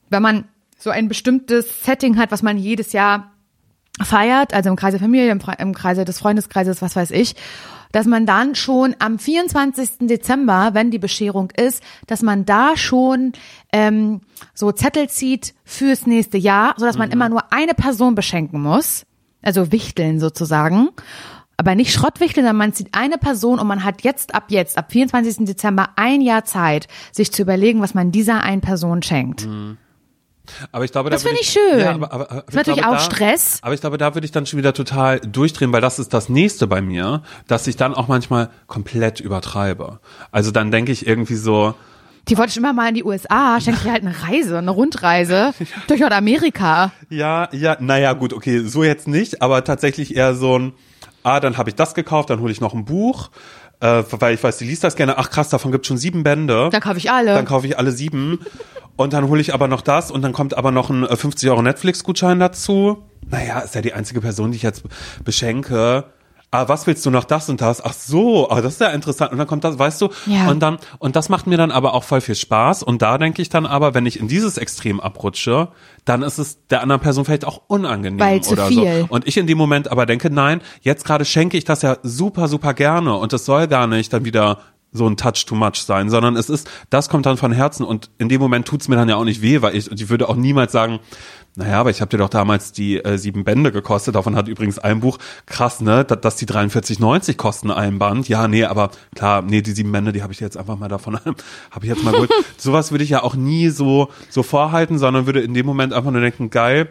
[0.09, 0.45] wenn man
[0.77, 3.31] so ein bestimmtes Setting hat, was man jedes Jahr
[4.01, 7.35] feiert, also im Kreise der Familie, im, im Kreise des Freundeskreises, was weiß ich,
[7.91, 10.07] dass man dann schon am 24.
[10.07, 13.33] Dezember, wenn die Bescherung ist, dass man da schon
[13.71, 14.21] ähm,
[14.53, 19.05] so Zettel zieht fürs nächste Jahr, sodass man immer nur eine Person beschenken muss,
[19.41, 20.89] also wichteln sozusagen.
[21.57, 24.91] Aber nicht Schrottwichteln, sondern man zieht eine Person und man hat jetzt ab jetzt, ab
[24.91, 25.45] 24.
[25.45, 29.45] Dezember, ein Jahr Zeit, sich zu überlegen, was man dieser einen Person schenkt.
[30.71, 31.79] Aber ich glaube, Das da finde ich schön.
[31.79, 33.59] Ja, aber, aber, aber Ist ich natürlich glaube, auch da, Stress.
[33.61, 36.29] Aber ich glaube, da würde ich dann schon wieder total durchdrehen, weil das ist das
[36.29, 39.99] nächste bei mir, dass ich dann auch manchmal komplett übertreibe.
[40.31, 41.73] Also dann denke ich irgendwie so,
[42.27, 45.53] Die wollte schon immer mal in die USA, schenkt ihr halt eine Reise, eine Rundreise
[45.87, 46.91] durch Nordamerika.
[47.09, 50.73] ja, ja, naja, gut, okay, so jetzt nicht, aber tatsächlich eher so ein,
[51.23, 53.29] ah, dann habe ich das gekauft, dann hole ich noch ein Buch,
[53.79, 56.69] äh, weil ich weiß, die liest das gerne, ach krass, davon gibt schon sieben Bände.
[56.71, 57.33] Dann kaufe ich alle.
[57.33, 58.39] Dann kaufe ich alle sieben
[58.95, 61.49] und dann hole ich aber noch das und dann kommt aber noch ein äh, 50
[61.49, 63.03] Euro Netflix-Gutschein dazu.
[63.29, 64.83] Naja, ist ja die einzige Person, die ich jetzt
[65.23, 66.05] beschenke.
[66.51, 67.83] Ah, was willst du noch das und das?
[67.83, 69.31] Ach so, ah, das ist ja interessant.
[69.31, 70.09] Und dann kommt das, weißt du?
[70.25, 70.49] Ja.
[70.49, 72.81] Und dann, und das macht mir dann aber auch voll viel Spaß.
[72.81, 75.67] Und da denke ich dann aber, wenn ich in dieses Extrem abrutsche,
[76.05, 79.01] dann ist es der anderen Person vielleicht auch unangenehm Weil zu oder viel.
[79.01, 79.07] so.
[79.09, 82.47] Und ich in dem Moment aber denke, nein, jetzt gerade schenke ich das ja super,
[82.47, 84.57] super gerne und es soll gar nicht dann wieder
[84.91, 88.09] so ein Touch too much sein, sondern es ist, das kommt dann von Herzen und
[88.17, 90.35] in dem Moment tut's mir dann ja auch nicht weh, weil ich, ich würde auch
[90.35, 90.99] niemals sagen,
[91.55, 94.79] naja, aber ich habe dir doch damals die äh, sieben Bände gekostet, davon hat übrigens
[94.79, 99.41] ein Buch, krass, ne, dass, dass die 43,90 kosten ein Band, ja, nee, aber klar,
[99.41, 101.15] nee, die sieben Bände, die habe ich dir jetzt einfach mal davon,
[101.71, 102.31] habe ich jetzt mal geholt.
[102.57, 106.11] Sowas würde ich ja auch nie so, so vorhalten, sondern würde in dem Moment einfach
[106.11, 106.89] nur denken, geil,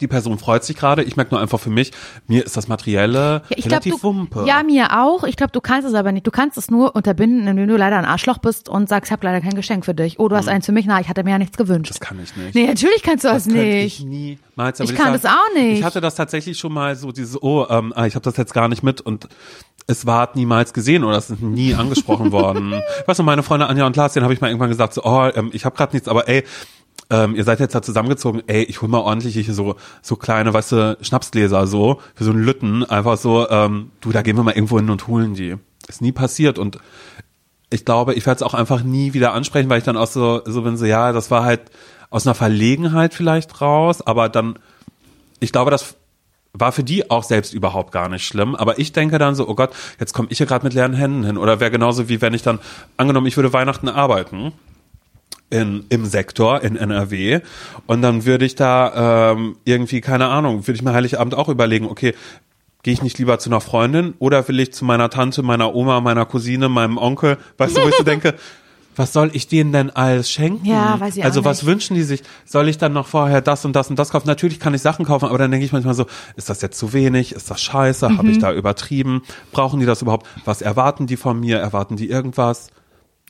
[0.00, 1.02] die Person freut sich gerade.
[1.02, 1.92] Ich merke nur einfach für mich,
[2.26, 4.44] mir ist das Materielle Ja, ich glaub, relativ du, wumpe.
[4.46, 5.24] Ja, mir auch.
[5.24, 6.26] Ich glaube, du kannst es aber nicht.
[6.26, 9.24] Du kannst es nur unterbinden, indem du leider ein Arschloch bist und sagst, ich habe
[9.26, 10.18] leider kein Geschenk für dich.
[10.18, 10.86] Oh, du hast eins für mich.
[10.86, 11.90] Na, ich hatte mir ja nichts gewünscht.
[11.90, 12.54] Das kann ich nicht.
[12.54, 14.00] nee, natürlich kannst du das, könnte nicht.
[14.00, 14.78] Ich niemals.
[14.78, 15.78] Da Ich kann sagen, das auch nicht.
[15.78, 18.54] Ich hatte das tatsächlich schon mal so dieses, oh, ähm, ah, ich habe das jetzt
[18.54, 19.28] gar nicht mit und
[19.86, 22.74] es war niemals gesehen oder es ist nie angesprochen worden.
[23.06, 25.30] Weißt du, meine Freunde Anja und Lars, denen habe ich mal irgendwann gesagt, so, oh,
[25.34, 26.44] ähm, ich habe gerade nichts, aber ey,
[27.10, 30.54] ähm, ihr seid jetzt da zusammengezogen, ey, ich hol mal ordentlich hier so, so kleine,
[30.54, 34.42] weißt du, Schnapsgläser so, für so einen Lütten, einfach so, ähm, du, da gehen wir
[34.42, 35.56] mal irgendwo hin und holen die.
[35.86, 36.78] Ist nie passiert und
[37.70, 40.42] ich glaube, ich werde es auch einfach nie wieder ansprechen, weil ich dann auch so,
[40.44, 41.62] so bin, so, ja, das war halt
[42.10, 44.58] aus einer Verlegenheit vielleicht raus, aber dann,
[45.40, 45.96] ich glaube, das
[46.52, 48.54] war für die auch selbst überhaupt gar nicht schlimm.
[48.54, 51.24] Aber ich denke dann so, oh Gott, jetzt komme ich hier gerade mit leeren Händen
[51.24, 51.36] hin.
[51.36, 52.60] Oder wäre genauso wie wenn ich dann,
[52.96, 54.52] angenommen, ich würde Weihnachten arbeiten
[55.50, 57.40] in, im Sektor in NRW
[57.86, 61.86] und dann würde ich da ähm, irgendwie, keine Ahnung, würde ich mir Heiligabend auch überlegen,
[61.86, 62.14] okay,
[62.82, 66.00] gehe ich nicht lieber zu einer Freundin oder will ich zu meiner Tante, meiner Oma,
[66.00, 68.34] meiner Cousine, meinem Onkel, weißt du, wo ich so denke,
[68.96, 70.64] was soll ich denen denn alles schenken?
[70.66, 71.66] Ja, weiß ich auch Also was nicht.
[71.66, 72.22] wünschen die sich?
[72.44, 74.28] Soll ich dann noch vorher das und das und das kaufen?
[74.28, 76.06] Natürlich kann ich Sachen kaufen, aber dann denke ich manchmal so,
[76.36, 77.32] ist das jetzt zu wenig?
[77.32, 78.08] Ist das scheiße?
[78.08, 78.18] Mhm.
[78.18, 79.22] Habe ich da übertrieben?
[79.50, 80.28] Brauchen die das überhaupt?
[80.44, 81.58] Was erwarten die von mir?
[81.58, 82.68] Erwarten die irgendwas?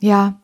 [0.01, 0.35] Ja.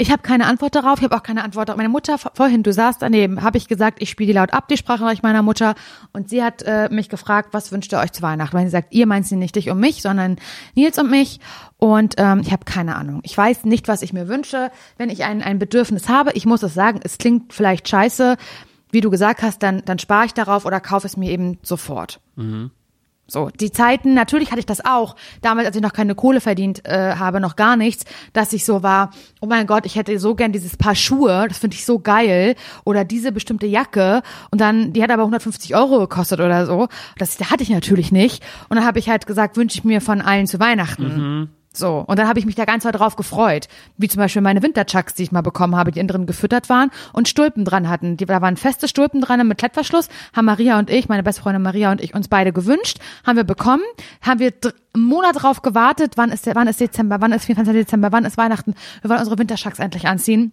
[0.00, 0.98] Ich habe keine Antwort darauf.
[0.98, 1.76] Ich habe auch keine Antwort darauf.
[1.76, 4.76] Meine Mutter vorhin, du saßt daneben, habe ich gesagt, ich spiele die laut ab, die
[4.76, 5.74] Sprachnachricht meiner Mutter.
[6.12, 8.56] Und sie hat äh, mich gefragt, was wünscht ihr euch zu Weihnachten?
[8.56, 10.36] Weil sie sagt, ihr meint sie nicht dich und mich, sondern
[10.76, 11.40] Nils und mich.
[11.78, 13.20] Und ähm, ich habe keine Ahnung.
[13.24, 14.70] Ich weiß nicht, was ich mir wünsche.
[14.98, 18.36] Wenn ich ein, ein Bedürfnis habe, ich muss es sagen, es klingt vielleicht scheiße,
[18.92, 22.20] wie du gesagt hast, dann, dann spare ich darauf oder kaufe es mir eben sofort.
[23.30, 26.86] So, die Zeiten, natürlich hatte ich das auch, damals, als ich noch keine Kohle verdient
[26.86, 29.10] äh, habe, noch gar nichts, dass ich so war,
[29.42, 32.54] oh mein Gott, ich hätte so gern dieses Paar Schuhe, das finde ich so geil,
[32.84, 37.38] oder diese bestimmte Jacke, und dann, die hat aber 150 Euro gekostet oder so, das
[37.50, 40.46] hatte ich natürlich nicht, und dann habe ich halt gesagt, wünsche ich mir von allen
[40.46, 41.50] zu Weihnachten.
[41.78, 43.68] So, und dann habe ich mich da ganz doll drauf gefreut.
[43.96, 46.90] Wie zum Beispiel meine Winterchucks, die ich mal bekommen habe, die innen drin gefüttert waren
[47.12, 48.16] und Stulpen dran hatten.
[48.16, 50.08] Die, da waren feste Stulpen dran mit Klettverschluss.
[50.34, 52.98] Haben Maria und ich, meine beste Freundin Maria und ich, uns beide gewünscht.
[53.24, 53.82] Haben wir bekommen.
[54.20, 54.52] Haben wir
[54.94, 56.14] einen Monat drauf gewartet.
[56.16, 57.20] Wann ist, der, wann ist Dezember?
[57.20, 57.84] Wann ist 24.
[57.84, 58.10] Dezember?
[58.10, 58.74] Wann ist Weihnachten?
[59.02, 60.52] Wir wollen unsere Winterchucks endlich anziehen.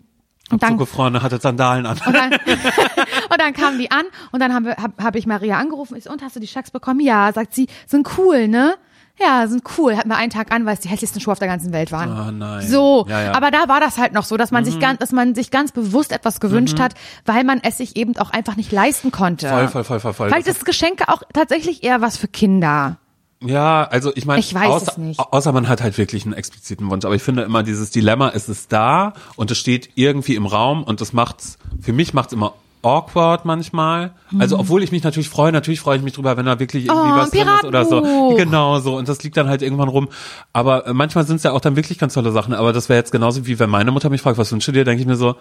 [0.52, 2.00] Und dann, Zugefrorene hatte Sandalen an.
[2.06, 2.32] und dann,
[3.32, 6.00] und dann kamen die an und dann haben wir, hab, hab ich Maria angerufen.
[6.00, 7.00] So, und hast du die Schacks bekommen?
[7.00, 8.76] Ja, sagt sie, sind cool, ne?
[9.20, 9.96] Ja, sind cool.
[9.96, 12.12] Hatten wir einen Tag an, weil es die hässlichsten Schuhe auf der ganzen Welt waren.
[12.12, 12.68] Ah, nein.
[12.68, 13.34] So, Ja, ja.
[13.34, 15.72] aber da war das halt noch so, dass man sich ganz, dass man sich ganz
[15.72, 16.96] bewusst etwas gewünscht hat,
[17.26, 19.48] weil man es sich eben auch einfach nicht leisten konnte.
[19.48, 20.30] Voll, voll, voll, voll, voll.
[20.30, 22.98] Vielleicht Das ist Geschenke auch tatsächlich eher was für Kinder.
[23.42, 25.20] Ja, also ich meine, Ich weiß außer, es nicht.
[25.20, 27.06] außer man hat halt wirklich einen expliziten Wunsch.
[27.06, 30.84] Aber ich finde immer dieses Dilemma, es ist da und es steht irgendwie im Raum
[30.84, 32.54] und das macht's, für mich macht's immer
[32.86, 34.12] awkward manchmal.
[34.40, 37.08] Also obwohl ich mich natürlich freue, natürlich freue ich mich drüber, wenn da wirklich irgendwie
[37.08, 37.14] Mhm.
[37.14, 38.36] Oh, was drin ist oder so.
[38.38, 40.08] Genau so und das liegt dann halt irgendwann rum.
[40.54, 42.54] Aber äh, manchmal sind es ja auch dann wirklich ganz tolle Sachen.
[42.54, 44.84] Aber das wäre jetzt genauso wie wenn meine Mutter mich fragt, was wünschst du dir,
[44.86, 45.36] denke ich mir so,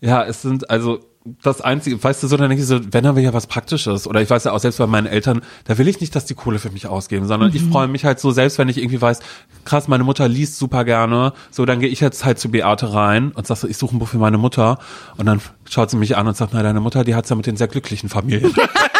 [0.00, 1.00] ja, es sind also
[1.42, 4.06] das Einzige, weißt du so, dann denke ich so, wenn dann will ja was Praktisches.
[4.06, 6.34] Oder ich weiß ja auch selbst bei meinen Eltern, da will ich nicht, dass die
[6.34, 9.20] Kohle für mich ausgeben, sondern ich freue mich halt so, selbst wenn ich irgendwie weiß,
[9.66, 13.32] krass, meine Mutter liest super gerne, so dann gehe ich jetzt halt zu Beate rein
[13.32, 14.78] und sag so, ich suche ein Buch für meine Mutter.
[15.18, 17.46] Und dann schaut sie mich an und sagt, na, deine Mutter, die hat's ja mit
[17.46, 18.54] den sehr glücklichen Familien.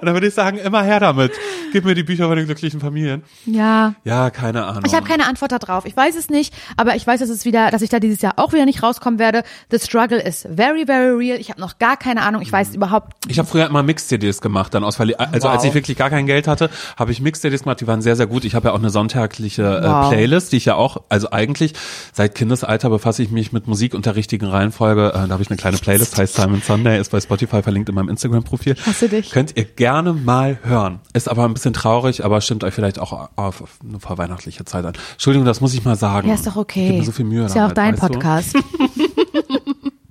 [0.00, 1.32] und dann würde ich sagen, immer her damit.
[1.72, 3.22] Gib mir die Bücher von den glücklichen Familien.
[3.46, 3.94] Ja.
[4.04, 4.82] Ja, keine Ahnung.
[4.86, 5.86] Ich habe keine Antwort darauf.
[5.86, 8.34] Ich weiß es nicht, aber ich weiß, dass es wieder, dass ich da dieses Jahr
[8.36, 9.42] auch wieder nicht rauskommen werde.
[9.70, 11.38] The struggle is very, very real.
[11.40, 12.42] Ich habe noch gar keine Ahnung.
[12.42, 13.12] Ich weiß überhaupt.
[13.28, 16.26] Ich habe früher immer Mix-CDs gemacht, dann aus Verli also als ich wirklich gar kein
[16.26, 18.44] Geld hatte, habe ich Mix-CDs gemacht, die waren sehr, sehr gut.
[18.44, 20.10] Ich habe ja auch eine sonntagliche äh, Wow.
[20.10, 21.74] Playlist, die ich ja auch, also eigentlich
[22.12, 25.08] seit Kindesalter befasse ich mich mit Musik und der richtigen Reihenfolge.
[25.10, 27.94] Äh, da habe ich eine kleine Playlist, heißt Simon Sunday, ist bei Spotify verlinkt in
[27.94, 28.76] meinem Instagram-Profil.
[28.86, 29.30] Hasse dich.
[29.30, 31.00] Könnt ihr gerne mal hören.
[31.12, 34.84] Ist aber ein bisschen traurig, aber stimmt euch vielleicht auch auf, auf eine vorweihnachtliche Zeit
[34.84, 34.92] an.
[35.14, 36.28] Entschuldigung, das muss ich mal sagen.
[36.28, 36.82] Ja, ist doch okay.
[36.82, 37.96] Ich gebe mir so viel Mühe Ist ja auch dein?
[37.96, 38.54] Podcast.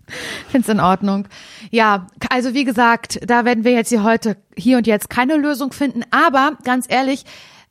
[0.50, 1.30] Find's in Ordnung.
[1.70, 5.72] Ja, also wie gesagt, da werden wir jetzt hier heute, hier und jetzt keine Lösung
[5.72, 6.02] finden.
[6.12, 7.24] Aber ganz ehrlich,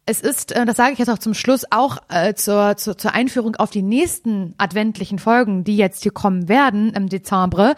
[0.07, 3.13] es ist, äh, das sage ich jetzt auch zum Schluss, auch äh, zur, zur, zur
[3.13, 7.75] Einführung auf die nächsten adventlichen Folgen, die jetzt hier kommen werden im Dezember.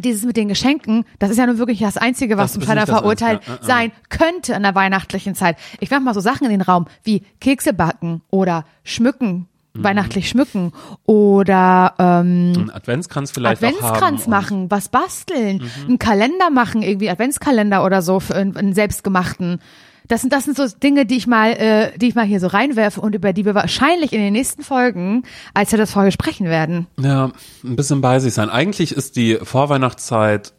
[0.00, 2.88] Dieses mit den Geschenken, das ist ja nun wirklich das Einzige, was zum nicht das
[2.88, 3.64] verurteilt äh.
[3.64, 5.58] sein könnte in der weihnachtlichen Zeit.
[5.80, 9.84] Ich werfe mal so Sachen in den Raum wie Kekse backen oder schmücken, Mhm.
[9.84, 10.72] weihnachtlich schmücken
[11.04, 14.30] oder ähm, Einen Adventskranz vielleicht Adventskranz Mhm.
[14.30, 19.60] machen, was basteln, einen Kalender machen, irgendwie Adventskalender oder so für einen, einen selbstgemachten.
[20.08, 22.48] Das sind, das sind so Dinge, die ich mal, äh, die ich mal hier so
[22.48, 25.24] reinwerfe und über die wir wahrscheinlich in den nächsten Folgen
[25.54, 26.86] als wir das Folge sprechen werden.
[27.00, 27.32] Ja,
[27.64, 28.50] ein bisschen bei sich sein.
[28.50, 30.52] Eigentlich ist die Vorweihnachtszeit,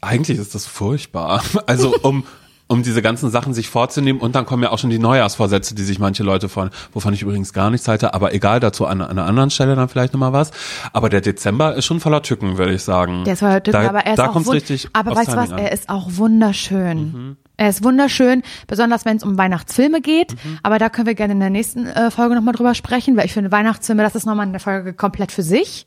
[0.00, 1.42] eigentlich ist das furchtbar.
[1.66, 2.24] Also um
[2.68, 5.82] um diese ganzen Sachen sich vorzunehmen und dann kommen ja auch schon die Neujahrsvorsätze, die
[5.82, 9.10] sich manche Leute von, wovon ich übrigens gar nichts halte, aber egal, dazu an, an
[9.10, 10.50] einer anderen Stelle dann vielleicht nochmal was.
[10.92, 13.24] Aber der Dezember ist schon voller Tücken, würde ich sagen.
[13.24, 15.50] Der ist voll Typ, da, aber er ist da auch richtig Aber weißt du was?
[15.50, 15.56] An.
[15.56, 15.62] Mhm.
[15.62, 17.38] Er ist auch wunderschön.
[17.58, 20.32] Er ist wunderschön, besonders wenn es um Weihnachtsfilme geht.
[20.32, 20.58] Mhm.
[20.62, 23.32] Aber da können wir gerne in der nächsten äh, Folge nochmal drüber sprechen, weil ich
[23.34, 25.86] finde Weihnachtsfilme, das ist nochmal eine Folge komplett für sich.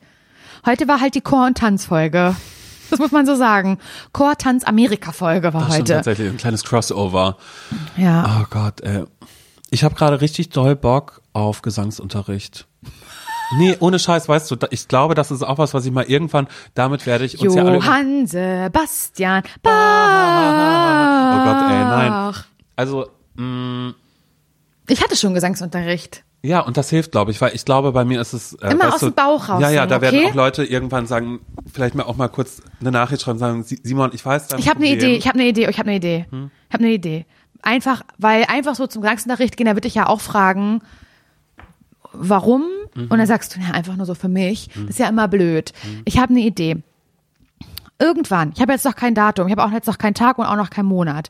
[0.66, 2.36] Heute war halt die Chor- und Tanzfolge.
[2.92, 3.78] Das muss man so sagen.
[4.12, 5.94] Chor-Tanz-Amerika-Folge war Das heute.
[5.94, 7.38] tatsächlich ein kleines Crossover.
[7.96, 8.42] Ja.
[8.42, 9.06] Oh Gott, ey.
[9.70, 12.68] Ich habe gerade richtig doll Bock auf Gesangsunterricht.
[13.58, 16.06] Nee, ohne Scheiß, weißt du, da- ich glaube, das ist auch was, was ich mal
[16.06, 17.76] irgendwann, damit werde ich uns ja alle...
[17.78, 21.44] Johann Sebastian Oh Bach.
[21.46, 22.34] Gott, ey, nein.
[22.76, 23.94] Also, mh,
[24.88, 26.24] Ich hatte schon Gesangsunterricht.
[26.44, 28.54] ja, und das hilft, glaube ich, weil ich glaube, bei mir ist es...
[28.54, 30.30] Äh, Immer aus du, dem Bauch raus Ja, ja, da werden okay?
[30.30, 31.40] auch Leute irgendwann sagen,
[31.72, 34.70] vielleicht mir auch mal kurz eine Nachricht schreiben, sagen, "Si- Simon, ich weiß dein Ich
[34.70, 36.26] habe eine Problem." Idee, ich habe eine Idee, ich habe eine Idee.
[36.30, 36.52] Hm?
[36.70, 37.26] Ich habe eine Idee.
[37.64, 40.82] Einfach, weil einfach so zum Gesangsunterricht gehen, da würde ich ja auch fragen,
[42.14, 42.64] warum?
[42.96, 43.08] Mhm.
[43.10, 44.70] Und dann sagst du, ja, einfach nur so für mich.
[44.74, 45.74] Das ist ja immer blöd.
[45.84, 46.02] Mhm.
[46.06, 46.78] Ich habe eine Idee.
[48.00, 50.46] Irgendwann, ich habe jetzt noch kein Datum, ich habe auch jetzt noch keinen Tag und
[50.46, 51.30] auch noch keinen Monat.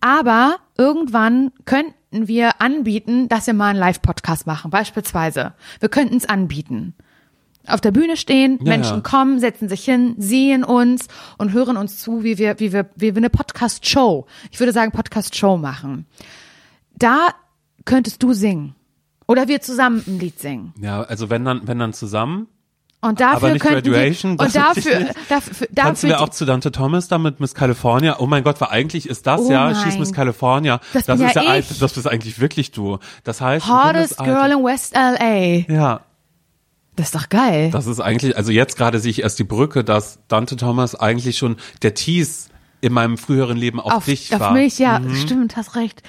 [0.00, 5.54] Aber irgendwann könnten wir anbieten, dass wir mal einen Live-Podcast machen, beispielsweise.
[5.80, 6.94] Wir könnten es anbieten.
[7.66, 9.00] Auf der Bühne stehen, Ja, Menschen ja.
[9.02, 11.08] kommen, setzen sich hin, sehen uns
[11.38, 14.92] und hören uns zu, wie wir, wie wir, wie wir eine Podcast-Show, ich würde sagen
[14.92, 16.06] Podcast-Show machen.
[16.96, 17.28] Da
[17.84, 18.74] könntest du singen.
[19.26, 20.74] Oder wir zusammen ein Lied singen.
[20.80, 22.48] Ja, also wenn dann, wenn dann zusammen.
[23.04, 25.14] Und dafür Aber nicht könnten Graduation, wir, und dafür, nicht.
[25.28, 28.20] dafür, Tanzen dafür wir auch zu Dante Thomas da mit Miss California?
[28.20, 29.82] Oh mein Gott, weil eigentlich ist das Oh ja, nein.
[29.82, 30.78] She's Miss California.
[30.92, 32.98] Das das ist ja ja, das bist eigentlich wirklich du.
[33.24, 35.64] Das heißt, Hottest Girl in West LA.
[35.72, 36.02] Ja,
[36.94, 37.70] Das ist doch geil.
[37.72, 41.38] das ist eigentlich, also jetzt gerade sehe ich erst die Brücke, dass Dante Thomas eigentlich
[41.38, 42.50] schon der Tease
[42.82, 44.52] in meinem früheren Leben auf, dich auf war.
[44.52, 46.02] mich, ja, stimmt, hast recht.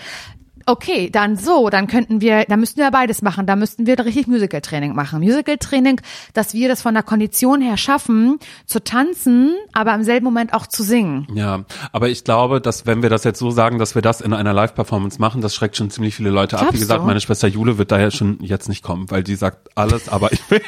[0.65, 3.45] Okay, dann so, dann könnten wir, dann müssten wir beides machen.
[3.45, 5.19] Da müssten wir richtig Musical-Training machen.
[5.19, 5.99] Musical-Training,
[6.33, 10.67] dass wir das von der Kondition her schaffen, zu tanzen, aber im selben Moment auch
[10.67, 11.27] zu singen.
[11.33, 14.33] Ja, aber ich glaube, dass wenn wir das jetzt so sagen, dass wir das in
[14.33, 16.61] einer Live-Performance machen, das schreckt schon ziemlich viele Leute ab.
[16.61, 17.05] Wie Glaubst gesagt, du?
[17.05, 20.49] meine Schwester Jule wird daher schon jetzt nicht kommen, weil die sagt alles, aber ich
[20.49, 20.61] will,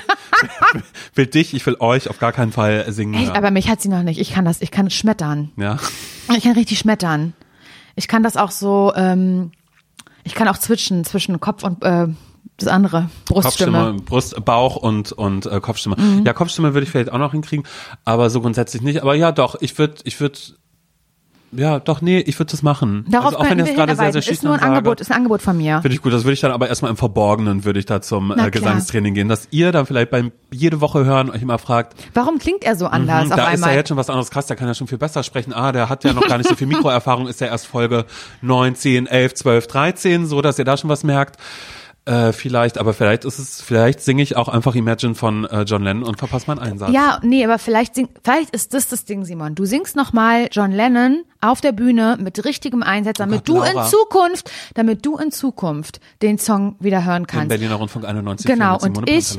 [1.15, 3.13] will dich, ich will euch auf gar keinen Fall singen.
[3.15, 4.19] Echt, aber mich hat sie noch nicht.
[4.19, 5.51] Ich kann das, ich kann es schmettern.
[5.57, 5.77] ja.
[6.35, 7.33] Ich kann richtig schmettern.
[7.95, 9.51] Ich kann das auch so, ähm,
[10.25, 12.07] ich kann auch zwischen, zwischen Kopf und äh,
[12.57, 13.71] das andere, Bruststimme.
[13.71, 15.95] Kopfstimme, Brust, Bauch und und äh, Kopfstimme.
[15.97, 16.25] Mhm.
[16.25, 17.65] Ja, Kopfstimme würde ich vielleicht auch noch hinkriegen,
[18.03, 19.01] aber so grundsätzlich nicht.
[19.01, 20.37] Aber ja, doch, ich würde, ich würde,
[21.57, 23.05] ja, doch, nee, ich würde das machen.
[23.09, 24.31] Darauf also auch wenn wir das gerade sehr, sehr.
[24.31, 24.71] Ist nur ein sage.
[24.71, 25.81] Angebot, ist ein Angebot von mir.
[25.81, 26.13] Finde ich gut.
[26.13, 28.49] Das würde ich dann aber erstmal im Verborgenen würde ich da zum äh.
[28.51, 32.63] Gesangstraining gehen, dass ihr dann vielleicht beim jede Woche hören euch immer fragt, Warum klingt
[32.63, 33.71] er so anders hm, auf da ist einmal?
[33.71, 35.53] ja jetzt schon was anderes krass, der kann ja schon viel besser sprechen.
[35.53, 38.05] Ah, der hat ja noch gar nicht so viel Mikroerfahrung, ist ja erst Folge
[38.41, 41.37] 9, 10, 11, 12, 13, so dass ihr da schon was merkt.
[42.05, 45.81] Äh, vielleicht, aber vielleicht ist es, vielleicht singe ich auch einfach Imagine von äh, John
[45.81, 46.91] Lennon und verpasse meinen Einsatz.
[46.93, 49.55] Ja, nee, aber vielleicht, sing, vielleicht ist das das Ding, Simon.
[49.55, 53.79] Du singst nochmal John Lennon auf der Bühne mit richtigem Einsatz, damit Oh Gott, du
[53.79, 53.85] in.
[53.87, 57.49] Zukunft, damit du in Zukunft den Song wieder hören kannst.
[57.49, 58.45] Berliner Rundfunk 91.
[58.45, 59.35] Genau, und ich,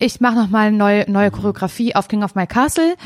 [0.00, 2.96] ich mache nochmal neue, neue Choreografie auf King of My Castle.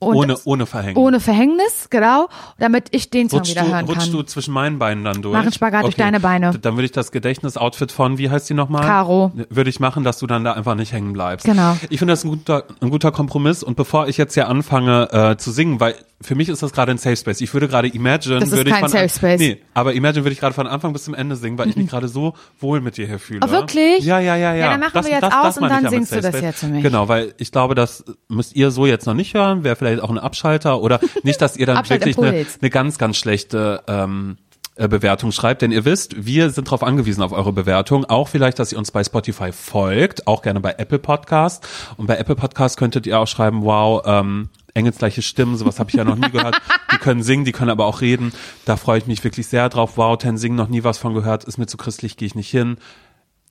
[0.00, 0.16] Und Mhm.
[0.16, 0.96] Ohne, ohne Verhängen.
[0.96, 2.28] ohne Verhängnis, genau,
[2.58, 4.12] damit ich den Song Rutschst wieder du, hören rutschst kann.
[4.12, 5.34] du zwischen meinen Beinen dann durch?
[5.34, 6.52] Mach einen Spagat durch deine Beine.
[6.58, 8.82] Dann würde ich das Gedächtnisoutfit von, wie heißt die nochmal?
[8.86, 9.30] Caro.
[9.50, 11.44] Würde ich machen, dass du dann da einfach nicht hängen bleibst.
[11.44, 11.76] Genau.
[11.90, 13.62] Ich finde das ein guter, ein guter Kompromiss.
[13.62, 16.92] Und bevor ich jetzt hier anfange äh, zu singen, weil für mich ist das gerade
[16.92, 17.40] ein Safe Space.
[17.40, 18.40] Ich würde gerade Imagine.
[18.40, 19.38] Das ist würde ich kein von Safe Space.
[19.40, 21.88] Nee, aber Imagine würde ich gerade von Anfang bis zum Ende singen, weil ich mich
[21.88, 23.40] gerade so wohl mit dir hier fühle.
[23.46, 24.04] Oh, wirklich?
[24.04, 24.60] Ja, ja, ja, ja.
[24.64, 26.42] Ja, dann machen wir jetzt aus und meine ich dann ja singst du das Space.
[26.42, 26.82] jetzt für mich.
[26.82, 29.64] Genau, weil ich glaube, das müsst ihr so jetzt noch nicht hören.
[29.64, 33.16] Wäre vielleicht auch ein Abschalter oder nicht, dass ihr dann wirklich eine, eine ganz, ganz
[33.16, 34.36] schlechte ähm,
[34.76, 38.58] äh, Bewertung schreibt, denn ihr wisst, wir sind darauf angewiesen auf eure Bewertung, auch vielleicht,
[38.58, 41.66] dass ihr uns bei Spotify folgt, auch gerne bei Apple Podcast
[41.96, 45.96] und bei Apple Podcast könntet ihr auch schreiben, wow, ähm, engelsgleiche Stimmen, sowas habe ich
[45.96, 46.56] ja noch nie gehört.
[46.92, 48.32] Die können singen, die können aber auch reden.
[48.64, 49.96] Da freue ich mich wirklich sehr drauf.
[49.96, 52.50] Wow, Ten singen noch nie was von gehört, ist mir zu christlich, gehe ich nicht
[52.50, 52.76] hin.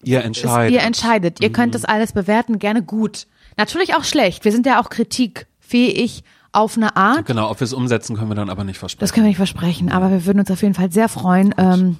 [0.01, 0.73] Ihr entscheidet.
[0.73, 1.41] Ihr entscheidet.
[1.41, 3.27] Ihr könnt das alles bewerten, gerne gut.
[3.57, 4.45] Natürlich auch schlecht.
[4.45, 4.89] Wir sind ja auch
[5.69, 7.25] kritikfähig auf eine Art.
[7.25, 9.01] Genau, ob wir es umsetzen, können wir dann aber nicht versprechen.
[9.01, 11.97] Das können wir nicht versprechen, aber wir würden uns auf jeden Fall sehr freuen, ähm,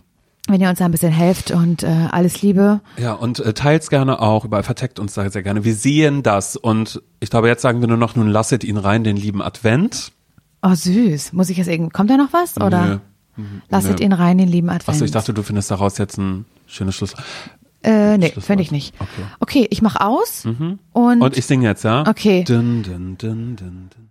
[0.48, 2.82] wenn ihr uns da ein bisschen helft und äh, alles Liebe.
[2.98, 5.64] Ja, und äh, teilt's gerne auch, überall verteckt uns da sehr gerne.
[5.64, 9.04] Wir sehen das und ich glaube, jetzt sagen wir nur noch, nun lasset ihn rein,
[9.04, 10.12] den lieben Advent.
[10.64, 11.34] Oh süß.
[11.34, 12.58] Muss ich jetzt irgendwie, kommt da noch was?
[12.58, 13.02] Oder
[13.38, 13.46] Nö.
[13.70, 14.06] lasset Nö.
[14.06, 14.90] ihn rein, den lieben Advent.
[14.90, 17.14] Achso, ich dachte, du findest daraus jetzt ein schönes Schluss.
[17.84, 18.94] Äh, nee, finde ich nicht.
[19.00, 19.22] Okay.
[19.22, 19.28] Mhm.
[19.40, 22.04] Okay, ich mach aus und, Und ich singe jetzt, ja?
[22.08, 22.44] Okay.
[22.44, 24.09] Dun, dun, dun, dun, dun.